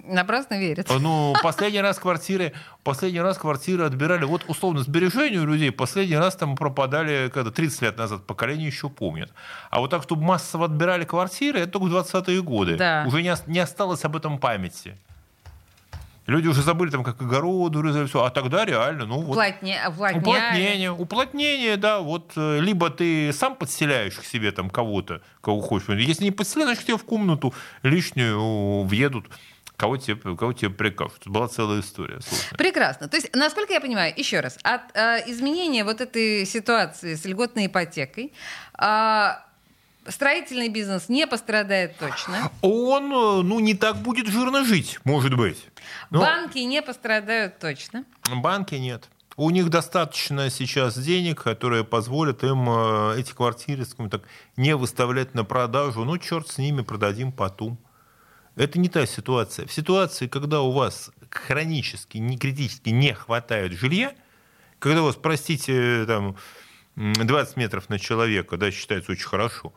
Напрасно 0.03 0.59
верят. 0.59 0.89
Ну, 0.89 1.33
последний 1.41 1.81
раз 1.81 1.99
квартиры, 1.99 2.53
последний 2.83 3.21
раз 3.21 3.37
квартиры 3.37 3.85
отбирали. 3.85 4.25
Вот 4.25 4.45
условно 4.47 4.81
сбережения 4.81 5.39
у 5.39 5.45
людей 5.45 5.71
последний 5.71 6.17
раз 6.17 6.35
там 6.35 6.55
пропадали, 6.55 7.29
когда 7.33 7.51
30 7.51 7.81
лет 7.81 7.97
назад, 7.97 8.25
поколение 8.25 8.67
еще 8.67 8.89
помнит. 8.89 9.31
А 9.69 9.79
вот 9.79 9.89
так, 9.91 10.03
чтобы 10.03 10.23
массово 10.23 10.65
отбирали 10.65 11.05
квартиры, 11.05 11.59
это 11.59 11.73
только 11.73 11.85
в 11.85 11.95
20-е 11.95 12.41
годы. 12.41 12.75
Да. 12.77 13.03
Уже 13.07 13.21
не, 13.21 13.33
не 13.47 13.59
осталось 13.59 14.03
об 14.05 14.15
этом 14.15 14.39
памяти. 14.39 14.97
Люди 16.27 16.47
уже 16.47 16.63
забыли, 16.63 16.89
там, 16.89 17.03
как 17.03 17.21
огороды 17.21 17.81
резали, 17.81 18.07
все. 18.07 18.23
А 18.23 18.31
тогда 18.31 18.65
реально, 18.65 19.05
ну 19.05 19.21
вот... 19.21 19.33
Уплотняли. 19.33 20.17
Уплотнение, 20.17 20.91
уплотнение, 20.91 21.77
да, 21.77 21.99
вот 21.99 22.31
э, 22.35 22.59
либо 22.61 22.89
ты 22.89 23.31
сам 23.31 23.55
подселяешь 23.55 24.15
к 24.15 24.23
себе 24.23 24.51
там 24.51 24.71
кого-то, 24.71 25.21
кого 25.41 25.61
хочешь. 25.61 25.87
Если 25.89 26.23
не 26.23 26.31
подселяешь, 26.31 26.69
значит, 26.69 26.85
тебе 26.85 26.97
в 26.97 27.05
комнату 27.05 27.53
лишнюю 27.83 28.83
въедут, 28.85 29.27
кого 29.77 29.97
тебе, 29.97 30.15
кого 30.35 30.53
тебе 30.53 30.71
прикажут. 30.71 31.21
Это 31.21 31.29
была 31.29 31.47
целая 31.47 31.81
история. 31.81 32.19
сложная. 32.21 32.57
Прекрасно. 32.57 33.07
То 33.07 33.17
есть, 33.17 33.35
насколько 33.35 33.73
я 33.73 33.81
понимаю, 33.81 34.13
еще 34.15 34.39
раз, 34.39 34.57
от 34.63 34.81
э, 34.95 35.29
изменения 35.29 35.83
вот 35.83 36.01
этой 36.01 36.45
ситуации 36.45 37.15
с 37.15 37.25
льготной 37.25 37.67
ипотекой 37.67 38.33
э, 38.79 39.29
строительный 40.07 40.69
бизнес 40.69 41.09
не 41.09 41.27
пострадает 41.27 41.97
точно. 41.97 42.51
Он, 42.61 43.05
э, 43.11 43.41
ну, 43.43 43.59
не 43.59 43.73
так 43.73 43.97
будет 43.97 44.27
жирно 44.27 44.63
жить, 44.63 44.99
может 45.03 45.35
быть. 45.35 45.67
Но 46.09 46.21
Банки 46.21 46.59
не 46.59 46.81
пострадают 46.81 47.59
точно. 47.59 48.05
банки 48.31 48.75
нет. 48.75 49.09
У 49.37 49.49
них 49.49 49.69
достаточно 49.69 50.49
сейчас 50.49 50.97
денег, 50.97 51.43
которые 51.43 51.83
позволят 51.83 52.43
им 52.43 52.69
э, 52.69 53.19
эти 53.19 53.33
квартиры, 53.33 53.83
скажем 53.83 54.09
так, 54.09 54.21
не 54.55 54.75
выставлять 54.77 55.33
на 55.33 55.43
продажу. 55.43 56.05
Ну, 56.05 56.17
черт 56.17 56.47
с 56.47 56.57
ними, 56.57 56.83
продадим 56.83 57.33
потом. 57.33 57.77
Это 58.55 58.79
не 58.79 58.87
та 58.87 59.05
ситуация. 59.05 59.65
В 59.65 59.73
ситуации, 59.73 60.27
когда 60.27 60.61
у 60.61 60.71
вас 60.71 61.11
хронически, 61.29 62.17
не 62.17 62.37
критически 62.37 62.89
не 62.89 63.13
хватает 63.13 63.73
жилья, 63.73 64.13
когда 64.79 65.01
у 65.01 65.05
вас, 65.05 65.15
простите, 65.15 66.05
там, 66.05 66.35
м, 66.95 67.13
20 67.13 67.57
метров 67.57 67.89
на 67.89 67.99
человека, 67.99 68.57
да, 68.57 68.71
считается 68.71 69.11
очень 69.11 69.27
хорошо, 69.27 69.73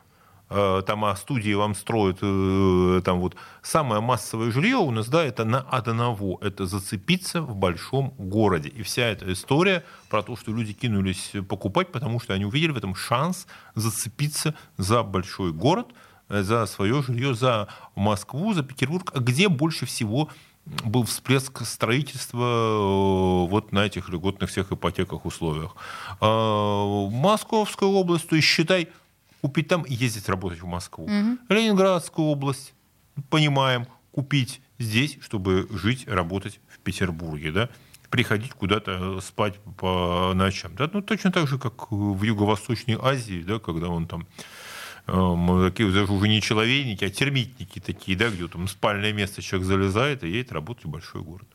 э, 0.51 0.83
там 0.87 1.05
а 1.05 1.16
студии 1.16 1.53
вам 1.55 1.74
строят, 1.74 2.18
э, 2.22 3.03
там 3.05 3.18
вот 3.20 3.35
самое 3.62 4.01
массовое 4.01 4.53
жилье 4.53 4.76
у 4.76 4.91
нас, 4.93 5.09
да, 5.09 5.24
это 5.24 5.45
на 5.45 5.61
одного, 5.61 6.39
это 6.41 6.66
зацепиться 6.66 7.43
в 7.43 7.57
большом 7.57 8.14
городе. 8.16 8.68
И 8.68 8.83
вся 8.83 9.07
эта 9.07 9.33
история 9.33 9.85
про 10.09 10.22
то, 10.22 10.37
что 10.37 10.53
люди 10.53 10.72
кинулись 10.72 11.33
покупать, 11.49 11.91
потому 11.91 12.20
что 12.20 12.33
они 12.33 12.45
увидели 12.45 12.70
в 12.70 12.76
этом 12.76 12.95
шанс 12.95 13.47
зацепиться 13.74 14.55
за 14.76 15.03
большой 15.03 15.53
город, 15.53 15.89
за 16.29 16.66
свое 16.66 17.03
жилье, 17.03 17.35
за 17.35 17.68
Москву, 17.95 18.53
за 18.55 18.62
Петербург, 18.62 19.12
где 19.16 19.49
больше 19.49 19.87
всего 19.87 20.29
был 20.85 21.05
всплеск 21.05 21.64
строительства 21.64 23.47
э, 23.47 23.51
вот 23.51 23.72
на 23.72 23.87
этих 23.87 24.09
льготных 24.11 24.51
всех 24.51 24.70
ипотеках 24.70 25.24
условиях. 25.24 25.74
А, 26.20 27.09
Московская 27.11 27.89
область, 27.89 28.29
то 28.29 28.37
есть 28.37 28.47
считай, 28.47 28.89
купить 29.41 29.68
там 29.68 29.83
и 29.83 29.95
ездить 29.95 30.29
работать 30.29 30.61
в 30.61 30.66
Москву. 30.66 31.09
Ленинградскую 31.49 32.29
область, 32.29 32.74
понимаем, 33.31 33.87
купить 34.12 34.61
здесь, 34.79 35.18
чтобы 35.20 35.68
жить, 35.70 36.07
работать 36.07 36.61
в 36.68 36.79
Петербурге, 36.81 37.53
да, 37.53 37.68
приходить 38.11 38.53
куда-то 38.53 39.20
спать 39.20 39.59
по 39.76 40.33
ночам. 40.35 40.74
Да? 40.76 40.91
Ну, 40.93 41.03
точно 41.03 41.31
так 41.31 41.47
же, 41.47 41.59
как 41.59 41.91
в 41.91 42.22
Юго-Восточной 42.22 42.99
Азии, 43.01 43.43
да, 43.47 43.59
когда 43.59 43.89
он 43.89 44.07
там 44.07 44.22
э, 44.22 44.58
такие 45.09 45.91
даже 45.91 46.13
уже 46.13 46.29
не 46.29 46.43
человейники, 46.43 47.05
а 47.05 47.11
термитники 47.11 47.81
такие, 47.81 48.17
да, 48.17 48.29
где 48.29 48.47
там 48.47 48.69
спальное 48.69 49.13
место 49.13 49.41
человек 49.43 49.67
залезает 49.67 50.23
и 50.23 50.29
едет 50.29 50.53
работать 50.53 50.85
в 50.85 50.89
большой 50.89 51.23
город. 51.23 51.49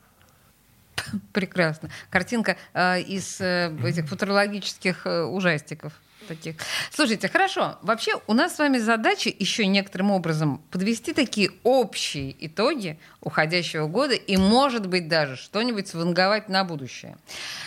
Прекрасно. 1.33 1.89
Картинка 2.09 2.57
э, 2.73 3.01
из 3.01 3.39
э, 3.41 3.75
этих 3.83 4.07
футурологических 4.07 5.05
э, 5.05 5.23
ужастиков. 5.23 5.93
Таких. 6.27 6.55
Слушайте, 6.89 7.27
хорошо. 7.27 7.77
Вообще 7.81 8.13
у 8.27 8.33
нас 8.33 8.55
с 8.55 8.59
вами 8.59 8.77
задача 8.77 9.29
еще 9.29 9.65
некоторым 9.67 10.09
образом 10.11 10.59
подвести 10.71 11.11
такие 11.11 11.51
общие 11.63 12.33
итоги 12.47 12.97
уходящего 13.19 13.87
года 13.87 14.13
и, 14.13 14.37
может 14.37 14.87
быть, 14.87 15.09
даже 15.09 15.35
что-нибудь 15.35 15.89
сванговать 15.89 16.47
на 16.47 16.63
будущее. 16.63 17.17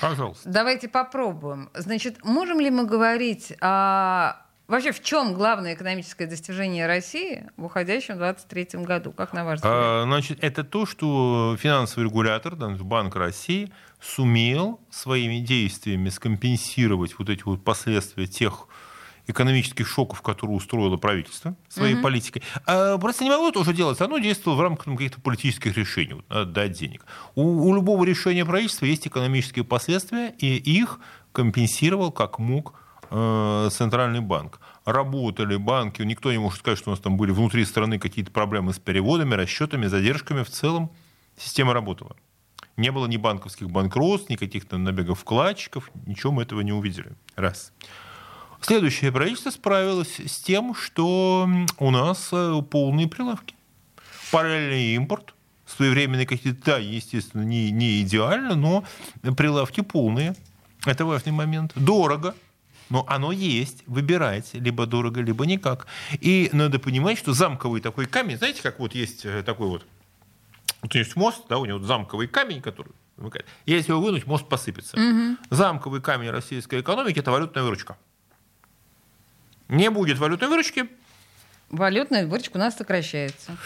Пожалуйста. 0.01 0.49
Давайте 0.49 0.89
попробуем. 0.89 1.69
Значит, 1.75 2.25
можем 2.25 2.59
ли 2.59 2.71
мы 2.71 2.87
говорить 2.87 3.53
о... 3.61 4.37
Вообще, 4.69 4.91
в 4.91 5.01
чем 5.01 5.35
главное 5.35 5.75
экономическое 5.75 6.27
достижение 6.27 6.87
России 6.87 7.45
в 7.57 7.67
уходящем 7.67 8.19
2023 8.19 8.83
году? 8.85 9.13
Как 9.13 9.33
на 9.33 9.45
ваш 9.45 9.59
взгляд? 9.59 9.73
А, 9.75 10.03
Значит, 10.05 10.39
это 10.43 10.65
то, 10.65 10.87
что 10.87 11.57
финансовый 11.59 12.05
регулятор, 12.05 12.57
Банк 12.57 13.15
России, 13.15 13.73
сумел 14.01 14.81
своими 14.91 15.39
действиями 15.39 16.09
скомпенсировать 16.09 17.17
вот 17.19 17.29
эти 17.31 17.45
вот 17.45 17.63
последствия 17.63 18.27
тех 18.27 18.67
экономических 19.29 19.87
шоков, 19.87 20.23
которые 20.23 20.57
устроило 20.57 20.97
правительство 20.97 21.57
своей 21.69 21.97
политикой. 21.97 22.43
А 22.65 22.99
просто 22.99 23.25
не 23.25 23.31
могло 23.31 23.49
это 23.49 23.61
уже 23.61 23.73
делать. 23.73 24.01
Оно 24.01 24.19
действовало 24.19 24.59
в 24.59 24.61
рамках 24.63 24.87
ну, 24.87 24.97
каких-то 24.97 25.21
политических 25.21 25.77
решений. 25.77 26.15
Вот, 26.15 26.29
надо 26.29 26.47
дать 26.47 26.73
денег. 26.73 27.05
У, 27.35 27.43
у 27.43 27.75
любого 27.75 28.05
решения 28.05 28.45
правительства 28.45 28.85
есть 28.87 29.07
экономические 29.07 29.65
последствия, 29.65 30.35
и 30.39 30.57
их 30.57 31.01
компенсировал 31.33 32.13
как 32.13 32.39
мог 32.39 32.75
э, 33.11 33.69
центральный 33.73 34.21
банк. 34.21 34.61
Работали 34.85 35.57
банки, 35.57 36.03
никто 36.03 36.33
не 36.33 36.39
может 36.39 36.61
сказать, 36.61 36.79
что 36.79 36.91
у 36.91 36.93
нас 36.93 37.01
там 37.01 37.17
были 37.17 37.31
внутри 37.31 37.65
страны 37.65 37.99
какие-то 37.99 38.31
проблемы 38.31 38.73
с 38.73 38.79
переводами, 38.79 39.35
расчетами, 39.35 39.87
задержками. 39.87 40.43
В 40.43 40.51
целом 40.51 40.91
система 41.37 41.73
работала. 41.73 42.17
Не 42.77 42.93
было 42.93 43.07
ни 43.07 43.17
банковских 43.17 43.71
банкротств, 43.71 44.29
ни 44.29 44.37
каких-то 44.37 44.77
набегов 44.77 45.21
вкладчиков, 45.21 45.91
ничего 46.07 46.33
мы 46.33 46.43
этого 46.43 46.61
не 46.61 46.73
увидели. 46.73 47.13
Раз. 47.35 47.73
Следующее 48.61 49.13
правительство 49.13 49.51
справилось 49.51 50.21
с 50.21 50.39
тем, 50.41 50.75
что 50.75 51.49
у 51.79 51.91
нас 51.91 52.29
э, 52.33 52.63
полные 52.71 53.07
прилавки. 53.07 53.55
Параллельный 54.31 54.95
импорт, 54.95 55.35
своевременные 55.67 56.27
какие-то, 56.27 56.65
да, 56.65 56.79
естественно, 56.79 57.43
не, 57.43 57.71
не 57.71 58.03
идеально, 58.03 58.55
но 58.55 58.85
прилавки 59.37 59.83
полные. 59.83 60.35
Это 60.85 61.05
важный 61.05 61.33
момент. 61.33 61.73
Дорого, 61.75 62.35
но 62.89 63.05
оно 63.09 63.33
есть. 63.33 63.83
Выбирайте, 63.87 64.59
либо 64.59 64.87
дорого, 64.87 65.21
либо 65.21 65.47
никак. 65.47 65.87
И 66.21 66.51
надо 66.53 66.79
понимать, 66.79 67.19
что 67.19 67.33
замковый 67.33 67.81
такой 67.81 68.07
камень, 68.07 68.39
знаете, 68.39 68.63
как 68.63 68.79
вот 68.79 68.95
есть 68.95 69.25
э, 69.25 69.43
такой 69.43 69.69
вот, 69.69 69.87
вот 70.83 70.95
есть 70.95 71.17
мост, 71.17 71.45
да, 71.49 71.59
у 71.59 71.65
него 71.65 71.79
замковый 71.81 72.29
камень, 72.29 72.63
который 72.63 72.93
если 73.65 73.93
его 73.93 74.01
вынуть, 74.01 74.27
мост 74.27 74.47
посыпется. 74.49 74.97
Угу. 74.97 75.39
Замковый 75.51 76.03
камень 76.03 76.31
российской 76.31 76.81
экономики– 76.81 77.19
это 77.21 77.31
валютная 77.31 77.63
выручка. 77.63 77.97
Не 79.69 79.91
будет 79.91 80.19
валютной 80.19 80.49
выручки, 80.49 80.89
Валютная 81.71 82.27
выручка 82.27 82.57
у 82.57 82.61
нас 82.61 82.77
сокращается. 82.77 83.57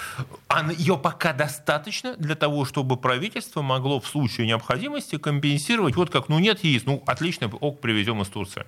А 0.48 0.72
ее 0.72 0.96
пока 0.96 1.34
достаточно 1.34 2.16
для 2.16 2.34
того, 2.34 2.64
чтобы 2.64 2.96
правительство 2.96 3.60
могло 3.60 4.00
в 4.00 4.06
случае 4.06 4.46
необходимости 4.46 5.18
компенсировать. 5.18 5.96
Вот 5.96 6.10
как, 6.10 6.28
ну 6.30 6.38
нет 6.38 6.64
яиц, 6.64 6.84
ну 6.86 7.02
отлично, 7.06 7.48
ок, 7.48 7.80
привезем 7.80 8.22
из 8.22 8.28
Турции. 8.28 8.64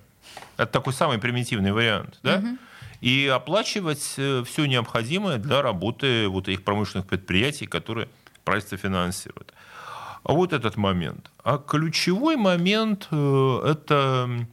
Это 0.57 0.71
такой 0.71 0.93
самый 0.93 1.17
примитивный 1.17 1.71
вариант, 1.71 2.19
да? 2.21 2.37
Угу. 2.37 2.57
И 3.01 3.27
оплачивать 3.27 4.13
э, 4.17 4.43
все 4.45 4.65
необходимое 4.65 5.37
для 5.37 5.61
работы 5.61 6.27
вот 6.27 6.47
этих 6.47 6.63
промышленных 6.63 7.07
предприятий, 7.07 7.65
которые 7.65 8.07
правительство 8.45 8.77
финансирует. 8.77 9.51
А 10.23 10.33
вот 10.33 10.53
этот 10.53 10.77
момент. 10.77 11.31
А 11.43 11.57
ключевой 11.57 12.37
момент 12.37 13.07
э, 13.11 13.61
это 13.65 14.47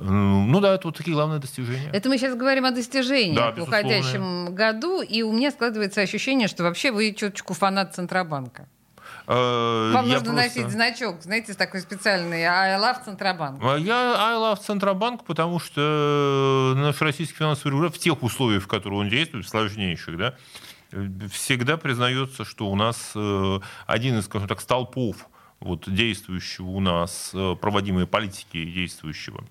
ну 0.00 0.60
да, 0.60 0.74
это 0.74 0.88
вот 0.88 0.96
такие 0.96 1.14
главные 1.14 1.40
достижения. 1.40 1.90
Это 1.92 2.08
мы 2.08 2.18
сейчас 2.18 2.36
говорим 2.36 2.64
о 2.64 2.70
достижениях 2.70 3.54
да, 3.54 3.60
в 3.60 3.64
уходящем 3.64 4.54
году, 4.54 5.02
и 5.02 5.22
у 5.22 5.32
меня 5.32 5.50
складывается 5.50 6.00
ощущение, 6.00 6.48
что 6.48 6.62
вообще 6.62 6.92
вы 6.92 7.12
чуточку 7.12 7.54
фанат 7.54 7.94
Центробанка. 7.94 8.68
Э, 9.26 9.90
Вам 9.92 10.08
нужно 10.08 10.32
просто... 10.32 10.32
носить 10.32 10.70
значок, 10.70 11.22
знаете, 11.22 11.52
такой 11.54 11.80
специальный 11.80 12.44
I 12.44 12.80
love 12.80 13.04
Центробанк. 13.04 13.60
А 13.62 13.76
я 13.76 14.14
I 14.16 14.36
love 14.36 14.58
Центробанк, 14.60 15.24
потому 15.24 15.58
что 15.58 16.74
наш 16.76 17.00
российский 17.02 17.36
финансовый 17.36 17.72
регулятор 17.72 17.98
в 17.98 18.00
тех 18.00 18.22
условиях, 18.22 18.62
в 18.62 18.66
которых 18.68 19.00
он 19.00 19.08
действует, 19.08 19.46
сложнейших, 19.46 20.16
да, 20.16 20.34
всегда 21.30 21.76
признается, 21.76 22.44
что 22.44 22.70
у 22.70 22.76
нас 22.76 23.12
э, 23.14 23.60
один 23.86 24.18
из, 24.18 24.24
скажем 24.24 24.48
так, 24.48 24.60
столпов 24.60 25.28
вот, 25.60 25.84
действующего 25.86 26.68
у 26.68 26.80
нас, 26.80 27.32
э, 27.34 27.56
проводимой 27.60 28.06
политики 28.06 28.64
действующего 28.64 29.44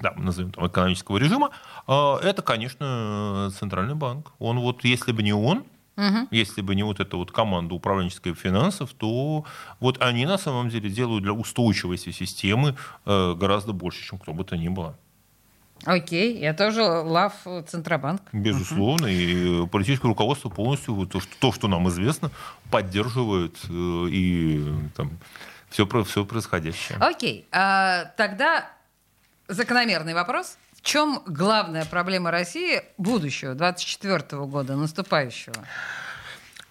да, 0.00 0.14
назовем 0.16 0.52
там, 0.52 0.66
экономического 0.66 1.18
режима, 1.18 1.50
а, 1.86 2.18
это, 2.18 2.42
конечно, 2.42 3.50
Центральный 3.58 3.94
банк. 3.94 4.32
Он 4.38 4.60
вот, 4.60 4.84
если 4.84 5.12
бы 5.12 5.22
не 5.22 5.32
он, 5.32 5.64
Угу. 5.98 6.28
Если 6.30 6.60
бы 6.60 6.76
не 6.76 6.84
вот 6.84 7.00
эта 7.00 7.16
вот 7.16 7.32
команда 7.32 7.74
управленческой 7.74 8.32
финансов, 8.34 8.92
то 8.92 9.44
вот 9.80 10.00
они 10.00 10.26
на 10.26 10.38
самом 10.38 10.68
деле 10.68 10.88
делают 10.88 11.24
для 11.24 11.32
устойчивости 11.32 12.12
системы 12.12 12.76
э, 13.04 13.34
гораздо 13.34 13.72
больше, 13.72 14.04
чем 14.04 14.18
кто 14.18 14.32
бы 14.32 14.44
то 14.44 14.56
ни 14.56 14.68
было. 14.68 14.96
Окей, 15.84 16.38
я 16.38 16.54
тоже 16.54 16.82
лав 16.82 17.34
Центробанк. 17.66 18.22
Безусловно, 18.32 19.08
угу. 19.08 19.12
и 19.12 19.66
политическое 19.66 20.06
руководство 20.06 20.48
полностью 20.50 21.04
то, 21.06 21.18
что, 21.18 21.30
то, 21.40 21.52
что 21.52 21.66
нам 21.66 21.88
известно, 21.88 22.30
поддерживает 22.70 23.56
э, 23.68 24.06
и 24.08 24.64
там, 24.96 25.10
все, 25.68 25.84
все 26.04 26.24
происходящее. 26.24 26.98
Окей, 27.00 27.46
а, 27.50 28.04
тогда 28.16 28.70
закономерный 29.48 30.14
вопрос. 30.14 30.58
В 30.74 30.82
чем 30.82 31.22
главная 31.26 31.84
проблема 31.84 32.30
России 32.30 32.82
будущего, 32.98 33.54
24 33.54 34.44
года, 34.46 34.76
наступающего? 34.76 35.56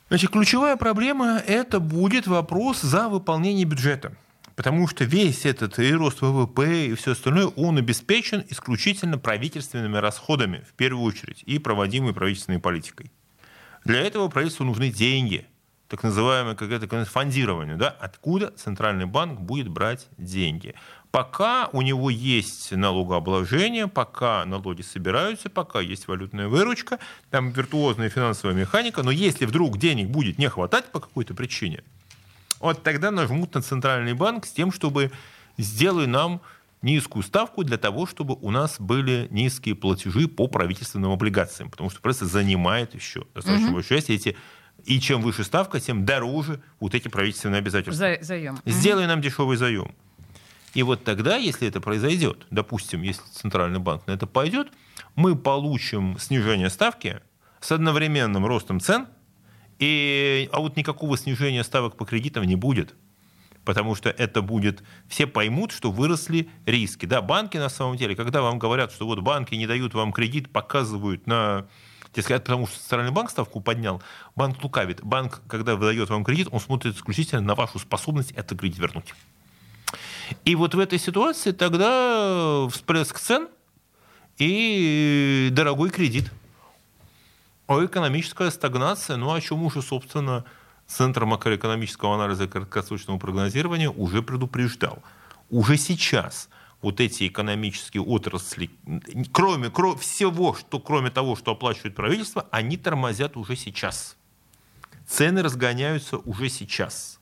Значит, 0.10 0.32
ключевая 0.32 0.78
проблема– 0.78 1.42
это 1.48 1.82
будет 1.82 2.28
вопрос 2.28 2.82
за 2.82 3.10
выполнение 3.10 3.66
бюджета. 3.66 4.14
Потому 4.56 4.88
что 4.88 5.04
весь 5.04 5.46
этот 5.46 5.78
и 5.78 5.94
рост 5.94 6.22
ВВП 6.22 6.88
и 6.88 6.96
все 6.96 7.12
остальное, 7.12 7.48
он 7.48 7.78
обеспечен 7.78 8.44
исключительно 8.50 9.20
правительственными 9.20 9.98
расходами, 9.98 10.64
в 10.68 10.74
первую 10.74 11.04
очередь, 11.04 11.44
и 11.46 11.60
проводимой 11.60 12.14
правительственной 12.14 12.60
политикой. 12.60 13.12
Для 13.84 14.00
этого 14.02 14.30
правительству 14.30 14.66
нужны 14.66 14.90
деньги, 14.90 15.46
так 15.88 16.04
называемое 16.04 16.56
как 16.56 16.72
это, 16.72 17.06
фондирование. 17.06 17.76
Да? 17.76 17.90
Откуда 17.90 18.52
Центральный 18.52 19.06
банк 19.06 19.40
будет 19.40 19.68
брать 19.68 20.08
деньги? 20.18 20.74
Пока 21.18 21.68
у 21.74 21.82
него 21.82 22.12
есть 22.12 22.72
налогообложение, 22.72 23.88
пока 23.88 24.46
налоги 24.46 24.84
собираются, 24.84 25.50
пока 25.50 25.80
есть 25.82 26.08
валютная 26.08 26.48
выручка, 26.48 27.00
там 27.32 27.50
виртуозная 27.50 28.10
финансовая 28.10 28.56
механика, 28.56 29.02
но 29.02 29.10
если 29.10 29.48
вдруг 29.48 29.80
денег 29.80 30.10
будет 30.10 30.38
не 30.38 30.48
хватать 30.48 30.92
по 30.92 31.00
какой-то 31.00 31.34
причине, 31.34 31.84
вот 32.60 32.84
тогда 32.84 33.10
нажмут 33.10 33.56
на 33.56 33.64
центральный 33.64 34.14
банк 34.14 34.46
с 34.46 34.52
тем, 34.52 34.72
чтобы 34.72 35.12
сделай 35.58 36.06
нам 36.06 36.40
низкую 36.84 37.24
ставку 37.24 37.64
для 37.64 37.80
того, 37.80 38.06
чтобы 38.06 38.36
у 38.40 38.52
нас 38.52 38.76
были 38.78 39.28
низкие 39.32 39.74
платежи 39.74 40.28
по 40.28 40.48
правительственным 40.48 41.10
облигациям, 41.10 41.72
потому 41.72 41.90
что 41.90 42.00
просто 42.00 42.28
занимает 42.28 42.94
еще 42.94 43.26
достаточно 43.34 43.70
угу. 43.70 43.76
большую 43.78 43.98
часть 43.98 44.12
эти 44.12 44.38
и 44.86 45.00
чем 45.00 45.24
выше 45.24 45.44
ставка, 45.44 45.80
тем 45.80 46.06
дороже 46.06 46.62
вот 46.80 46.94
эти 46.94 47.08
правительственные 47.08 47.58
обязательства. 47.58 47.96
За, 47.96 48.24
заем. 48.24 48.60
Сделай 48.66 49.06
угу. 49.06 49.08
нам 49.08 49.22
дешевый 49.22 49.58
заем. 49.58 49.96
И 50.78 50.84
вот 50.84 51.04
тогда, 51.04 51.38
если 51.38 51.68
это 51.68 51.82
произойдет, 51.82 52.46
допустим, 52.52 53.02
если 53.02 53.24
Центральный 53.32 53.80
банк 53.80 54.06
на 54.06 54.12
это 54.12 54.28
пойдет, 54.28 54.72
мы 55.16 55.36
получим 55.36 56.20
снижение 56.20 56.70
ставки 56.70 57.20
с 57.60 57.72
одновременным 57.72 58.46
ростом 58.46 58.80
цен, 58.80 59.08
и, 59.80 60.48
а 60.52 60.60
вот 60.60 60.78
никакого 60.78 61.18
снижения 61.18 61.64
ставок 61.64 61.98
по 61.98 62.06
кредитам 62.06 62.44
не 62.44 62.56
будет. 62.56 62.94
Потому 63.66 63.96
что 63.96 64.12
это 64.12 64.44
будет, 64.44 64.84
все 65.08 65.26
поймут, 65.26 65.72
что 65.72 65.90
выросли 65.92 66.48
риски. 66.68 67.08
Да, 67.08 67.24
банки 67.24 67.58
на 67.58 67.70
самом 67.70 67.98
деле, 67.98 68.16
когда 68.16 68.44
вам 68.44 68.60
говорят, 68.60 68.92
что 68.92 69.08
вот 69.08 69.22
банки 69.22 69.56
не 69.56 69.66
дают 69.66 69.96
вам 69.96 70.14
кредит, 70.14 70.52
показывают 70.52 71.26
на 71.26 71.66
сказать, 72.22 72.44
потому 72.44 72.68
что 72.68 72.80
Центральный 72.80 73.12
банк 73.12 73.32
ставку 73.32 73.62
поднял, 73.62 74.04
банк 74.36 74.64
лукавит. 74.64 75.04
Банк, 75.04 75.42
когда 75.48 75.76
выдает 75.76 76.10
вам 76.10 76.24
кредит, 76.24 76.50
он 76.52 76.60
смотрит 76.60 76.96
исключительно 76.96 77.42
на 77.42 77.56
вашу 77.56 77.80
способность 77.80 78.32
этот 78.34 78.60
кредит 78.60 78.78
вернуть. 78.78 79.16
И 80.46 80.56
вот 80.56 80.76
в 80.76 80.80
этой 80.80 81.00
ситуации 81.00 81.52
тогда 81.52 82.68
всплеск 82.70 83.20
цен 83.20 83.48
и 84.38 85.50
дорогой 85.52 85.90
кредит. 85.90 86.32
А 87.68 87.84
экономическая 87.84 88.50
стагнация, 88.52 89.18
ну 89.18 89.34
о 89.34 89.42
чем 89.42 89.64
уже, 89.64 89.82
собственно, 89.82 90.46
Центр 90.88 91.26
макроэкономического 91.26 92.16
анализа 92.16 92.46
и 92.46 92.48
краткосрочного 92.48 93.20
прогнозирования 93.20 93.90
уже 93.90 94.22
предупреждал. 94.22 95.04
Уже 95.50 95.78
сейчас 95.78 96.50
вот 96.82 97.02
эти 97.02 97.28
экономические 97.28 98.04
отрасли, 98.04 98.70
кроме, 99.34 99.70
кроме 99.70 99.98
всего, 99.98 100.54
что 100.54 100.80
кроме 100.80 101.10
того, 101.10 101.36
что 101.36 101.52
оплачивает 101.52 101.96
правительство, 101.96 102.48
они 102.52 102.78
тормозят 102.78 103.36
уже 103.36 103.58
сейчас. 103.58 104.16
Цены 105.08 105.44
разгоняются 105.44 106.18
уже 106.20 106.50
сейчас. 106.50 107.20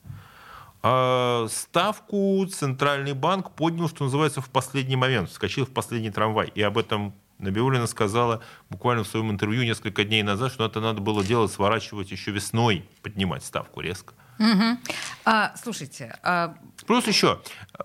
А 0.88 1.48
ставку 1.50 2.46
Центральный 2.46 3.14
банк 3.14 3.56
поднял, 3.56 3.90
что 3.90 4.04
называется, 4.04 4.40
в 4.40 4.52
последний 4.52 4.96
момент, 4.96 5.32
вскочил 5.32 5.66
в 5.66 5.72
последний 5.72 6.12
трамвай. 6.12 6.52
И 6.54 6.62
об 6.62 6.78
этом 6.78 7.16
Набиулина 7.40 7.88
сказала 7.88 8.44
буквально 8.70 9.04
в 9.04 9.08
своем 9.08 9.32
интервью 9.32 9.64
несколько 9.64 10.04
дней 10.04 10.22
назад, 10.22 10.52
что 10.52 10.64
это 10.64 10.82
надо 10.82 11.02
было 11.02 11.24
делать, 11.24 11.52
сворачивать 11.52 12.12
еще 12.12 12.30
весной, 12.30 12.88
поднимать 13.02 13.44
ставку 13.44 13.82
резко. 13.82 14.14
Угу. 14.38 14.78
А, 15.26 15.56
слушайте. 15.60 16.16
А... 16.22 16.56
Плюс 16.86 17.08
еще 17.08 17.42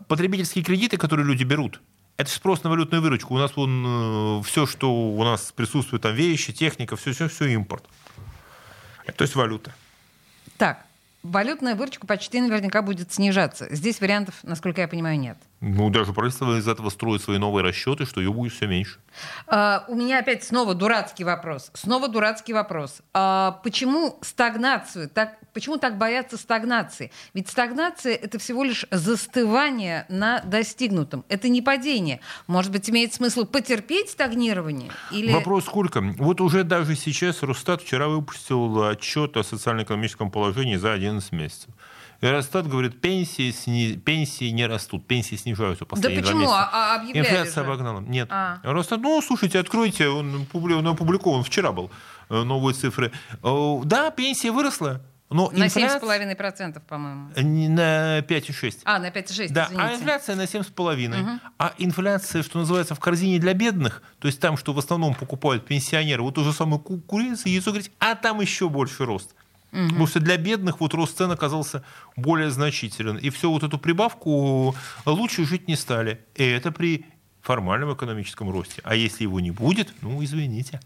потребительские 0.07 0.63
кредиты, 0.63 0.99
которые 0.99 1.25
люди 1.25 1.45
берут, 1.45 1.81
это 2.19 2.31
спрос 2.31 2.65
на 2.65 2.69
валютную 2.69 3.01
выручку. 3.01 3.35
У 3.35 3.39
нас 3.39 3.57
вон, 3.57 4.41
э, 4.41 4.43
все, 4.43 4.67
что 4.67 4.93
у 4.93 5.25
нас 5.25 5.53
присутствует, 5.53 6.03
там 6.03 6.15
вещи, 6.15 6.53
техника, 6.53 6.97
все, 6.97 7.15
все, 7.15 7.31
все 7.31 7.47
импорт. 7.47 7.83
То 9.17 9.25
есть 9.25 9.35
валюта. 9.35 9.75
Так, 10.59 10.85
валютная 11.23 11.75
выручка 11.75 12.07
почти 12.07 12.41
наверняка 12.41 12.83
будет 12.83 13.13
снижаться. 13.13 13.67
Здесь 13.71 14.01
вариантов, 14.01 14.35
насколько 14.43 14.81
я 14.81 14.89
понимаю, 14.89 15.19
нет. 15.19 15.39
Ну, 15.61 15.91
даже 15.91 16.15
правительство 16.15 16.57
из 16.59 16.67
этого 16.67 16.89
строит 16.89 17.23
свои 17.23 17.37
новые 17.37 17.63
расчеты, 17.63 18.07
что 18.07 18.21
ее 18.21 18.33
будет 18.33 18.55
все 18.55 18.67
меньше. 18.67 18.99
А, 19.47 19.85
у 19.89 19.95
меня 19.95 20.21
опять 20.21 20.43
снова 20.43 20.75
дурацкий 20.75 21.23
вопрос. 21.23 21.71
Снова 21.75 22.09
дурацкий 22.09 22.55
вопрос. 22.55 23.03
А, 23.13 23.61
почему 23.63 24.19
стагнацию 24.23 25.11
так, 25.11 25.37
почему 25.53 25.77
так 25.77 25.99
боятся 25.99 26.39
стагнации? 26.39 27.13
Ведь 27.35 27.49
стагнация 27.49 28.15
это 28.15 28.39
всего 28.39 28.65
лишь 28.65 28.87
застывание 28.91 30.07
на 30.09 30.41
достигнутом. 30.41 31.27
Это 31.29 31.51
не 31.51 31.61
падение. 31.61 32.21
Может 32.47 32.73
быть, 32.73 32.89
имеет 32.89 33.13
смысл 33.13 33.45
потерпеть 33.45 34.09
стагнирование? 34.09 34.91
Или... 35.11 35.31
Вопрос 35.31 35.67
сколько? 35.67 36.01
Вот 36.01 36.41
уже 36.41 36.65
даже 36.65 36.97
сейчас 36.97 37.43
Росстат 37.43 37.83
вчера 37.83 38.09
выпустил 38.09 38.85
отчет 38.85 39.37
о 39.37 39.45
социально-экономическом 39.45 40.31
положении 40.31 40.77
за 40.77 40.95
11 40.95 41.33
месяцев. 41.33 41.75
Росстат 42.21 42.69
говорит, 42.69 43.01
пенсии, 43.01 43.51
сни... 43.51 43.95
пенсии 43.95 44.51
не 44.51 44.67
растут, 44.67 45.07
пенсии 45.07 45.37
снижаются 45.37 45.87
последние 45.87 46.21
да 46.23 46.27
почему? 46.29 46.45
два 46.45 46.61
месяца. 46.61 46.71
А, 46.73 46.95
а 46.95 47.19
Инфляция 47.19 47.65
же. 47.65 47.71
обогнала. 47.71 48.01
Нет. 48.01 48.29
А. 48.31 48.59
Росстат, 48.63 49.01
ну, 49.01 49.21
слушайте, 49.23 49.59
откройте, 49.59 50.09
он, 50.09 50.47
он 50.53 50.87
опубликован, 50.87 51.43
вчера 51.43 51.73
был, 51.73 51.91
э, 52.29 52.43
новые 52.43 52.75
цифры. 52.75 53.13
Э, 53.43 53.81
да, 53.85 54.11
пенсия 54.11 54.51
выросла, 54.51 55.01
но 55.31 55.49
на 55.53 55.67
инфляция... 55.67 56.01
7,5%, 56.01 56.81
по-моему. 56.89 57.31
На 57.37 58.19
5,6. 58.19 58.81
А, 58.85 58.99
на 58.99 59.11
5,6, 59.11 59.49
Да, 59.53 59.67
извините. 59.67 59.87
а 59.87 59.95
инфляция 59.95 60.37
на 60.37 60.43
7,5. 60.43 61.21
Угу. 61.21 61.41
А 61.59 61.73
инфляция, 61.79 62.43
что 62.43 62.59
называется, 62.59 62.95
в 62.97 63.01
корзине 63.01 63.39
для 63.39 63.55
бедных, 63.55 64.03
то 64.19 64.27
есть 64.27 64.41
там, 64.41 64.57
что 64.57 64.73
в 64.73 64.79
основном 64.79 65.15
покупают 65.15 65.67
пенсионеры, 65.67 66.23
вот 66.23 66.35
то 66.35 66.43
же 66.43 66.53
самое 66.53 66.83
ку- 66.83 67.01
курица, 67.01 67.49
яйцо, 67.49 67.71
говорить, 67.71 67.93
а 68.01 68.17
там 68.17 68.41
еще 68.41 68.69
больше 68.69 69.05
рост. 69.07 69.35
Угу. 69.73 69.89
Потому 69.89 70.07
что 70.07 70.21
для 70.21 70.37
бедных 70.37 70.81
вот 70.81 70.95
рост 70.95 71.17
цен 71.17 71.31
оказался 71.31 71.85
более 72.17 72.51
значителен. 72.51 73.17
И 73.17 73.31
всю 73.31 73.53
вот 73.53 73.63
эту 73.63 73.79
прибавку 73.79 74.75
лучше 75.07 75.45
жить 75.45 75.69
не 75.69 75.77
стали. 75.77 76.21
И 76.35 76.45
это 76.45 76.73
при 76.73 77.07
формальном 77.41 77.95
экономическом 77.95 78.51
росте. 78.51 78.83
А 78.85 78.95
если 78.95 79.25
его 79.25 79.41
не 79.41 79.51
будет, 79.51 79.93
ну, 80.03 80.23
извините. 80.23 80.81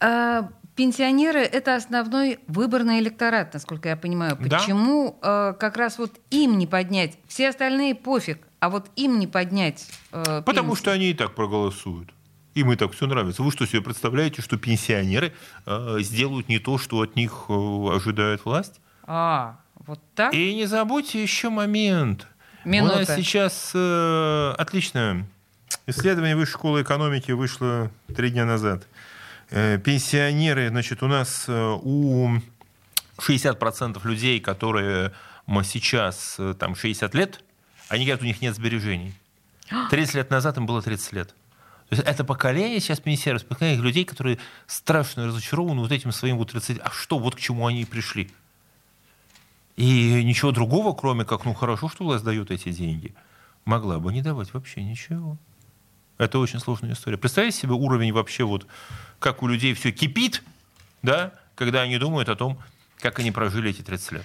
А, 0.00 0.50
пенсионеры– 0.74 1.40
это 1.40 1.74
основной 1.74 2.38
выборный 2.46 3.00
электорат, 3.00 3.54
насколько 3.54 3.88
я 3.88 3.96
понимаю. 3.96 4.36
Да. 4.40 4.58
Почему 4.58 5.18
а, 5.22 5.52
как 5.54 5.76
раз 5.76 5.98
вот 5.98 6.20
им 6.30 6.58
не 6.58 6.66
поднять? 6.66 7.18
Все 7.26 7.48
остальные 7.48 7.94
пофиг, 7.94 8.46
а 8.60 8.70
вот 8.70 8.90
им 8.96 9.18
не 9.18 9.26
поднять 9.26 9.88
а, 10.12 10.42
Потому 10.42 10.70
пенсии? 10.70 10.80
что 10.82 10.92
они 10.92 11.10
и 11.10 11.14
так 11.14 11.34
проголосуют. 11.34 12.10
Им 12.58 12.72
и 12.72 12.76
так 12.76 12.92
все 12.92 13.06
нравится. 13.06 13.44
Вы 13.44 13.52
что 13.52 13.66
себе 13.66 13.82
представляете, 13.82 14.42
что 14.42 14.56
пенсионеры 14.56 15.32
э, 15.64 15.98
сделают 16.00 16.48
не 16.48 16.58
то, 16.58 16.76
что 16.76 17.02
от 17.02 17.14
них 17.14 17.44
э, 17.48 17.52
ожидает 17.52 18.44
власть? 18.44 18.80
А, 19.04 19.60
вот 19.86 20.00
так? 20.16 20.34
И 20.34 20.54
не 20.56 20.66
забудьте 20.66 21.22
еще 21.22 21.50
момент. 21.50 22.26
Минута. 22.64 22.96
У 22.96 22.98
нас 22.98 23.14
сейчас 23.14 23.70
э, 23.74 24.54
отличное 24.58 25.24
исследование 25.86 26.34
Высшей 26.34 26.54
школы 26.54 26.82
экономики 26.82 27.30
вышло 27.30 27.92
три 28.16 28.30
дня 28.30 28.44
назад. 28.44 28.88
Э, 29.50 29.78
пенсионеры, 29.78 30.68
значит, 30.68 31.04
у 31.04 31.06
нас 31.06 31.44
э, 31.46 31.78
у 31.80 32.40
60% 33.18 34.00
людей, 34.04 34.40
которые 34.40 35.12
сейчас 35.62 36.34
э, 36.38 36.54
там 36.58 36.74
60 36.74 37.14
лет, 37.14 37.40
они 37.88 38.04
говорят, 38.04 38.22
у 38.22 38.26
них 38.26 38.40
нет 38.42 38.56
сбережений. 38.56 39.14
30 39.90 40.14
лет 40.16 40.30
назад 40.30 40.56
им 40.56 40.66
было 40.66 40.82
30 40.82 41.12
лет. 41.12 41.34
То 41.88 41.96
есть 41.96 42.06
это 42.06 42.22
поколение 42.22 42.80
сейчас 42.80 43.00
пенсионеров, 43.00 43.46
поколение 43.46 43.80
людей, 43.80 44.04
которые 44.04 44.38
страшно 44.66 45.26
разочарованы 45.26 45.80
вот 45.80 45.90
этим 45.90 46.12
своим 46.12 46.36
вот 46.36 46.50
30... 46.50 46.80
А 46.82 46.90
что, 46.90 47.18
вот 47.18 47.34
к 47.34 47.40
чему 47.40 47.66
они 47.66 47.82
и 47.82 47.84
пришли? 47.86 48.30
И 49.76 50.22
ничего 50.22 50.52
другого, 50.52 50.92
кроме 50.94 51.24
как, 51.24 51.44
ну 51.46 51.54
хорошо, 51.54 51.88
что 51.88 52.04
власть 52.04 52.24
дает 52.24 52.50
эти 52.50 52.72
деньги, 52.72 53.14
могла 53.64 53.98
бы 54.00 54.12
не 54.12 54.20
давать 54.20 54.52
вообще 54.52 54.82
ничего. 54.82 55.38
Это 56.18 56.38
очень 56.40 56.58
сложная 56.58 56.92
история. 56.92 57.16
Представьте 57.16 57.58
себе 57.58 57.72
уровень 57.72 58.12
вообще 58.12 58.44
вот, 58.44 58.66
как 59.18 59.42
у 59.42 59.46
людей 59.46 59.72
все 59.72 59.90
кипит, 59.90 60.42
да, 61.02 61.32
когда 61.54 61.82
они 61.82 61.96
думают 61.96 62.28
о 62.28 62.36
том, 62.36 62.58
как 62.98 63.18
они 63.20 63.30
прожили 63.30 63.70
эти 63.70 63.80
30 63.80 64.12
лет. 64.12 64.24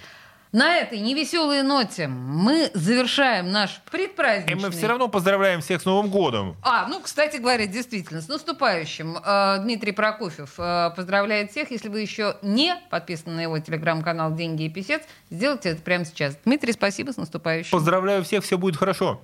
На 0.54 0.76
этой 0.76 1.00
невеселой 1.00 1.62
ноте 1.62 2.06
мы 2.06 2.70
завершаем 2.74 3.50
наш 3.50 3.70
И 3.88 3.90
предпраздничный... 3.90 4.62
мы 4.62 4.70
все 4.70 4.86
равно 4.86 5.08
поздравляем 5.08 5.60
всех 5.60 5.82
с 5.82 5.84
Новым 5.84 6.10
годом. 6.10 6.56
А, 6.62 6.86
ну, 6.86 7.00
кстати 7.00 7.38
говоря, 7.38 7.66
действительно, 7.66 8.20
с 8.20 8.28
наступающим. 8.28 9.16
Э, 9.16 9.58
Дмитрий 9.58 9.90
Прокофьев 9.90 10.54
э, 10.56 10.92
поздравляет 10.94 11.50
всех. 11.50 11.72
Если 11.72 11.88
вы 11.88 12.02
еще 12.02 12.36
не 12.42 12.76
подписаны 12.88 13.34
на 13.34 13.40
его 13.40 13.58
телеграм-канал 13.58 14.32
«Деньги 14.36 14.62
и 14.62 14.68
писец», 14.68 15.02
сделайте 15.28 15.70
это 15.70 15.82
прямо 15.82 16.04
сейчас. 16.04 16.38
Дмитрий, 16.44 16.72
спасибо, 16.72 17.10
с 17.10 17.16
наступающим. 17.16 17.72
Поздравляю 17.72 18.22
всех, 18.22 18.44
все 18.44 18.56
будет 18.56 18.76
хорошо. 18.76 19.20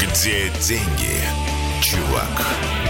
Где 0.00 0.48
деньги, 0.62 1.20
чувак? 1.82 2.83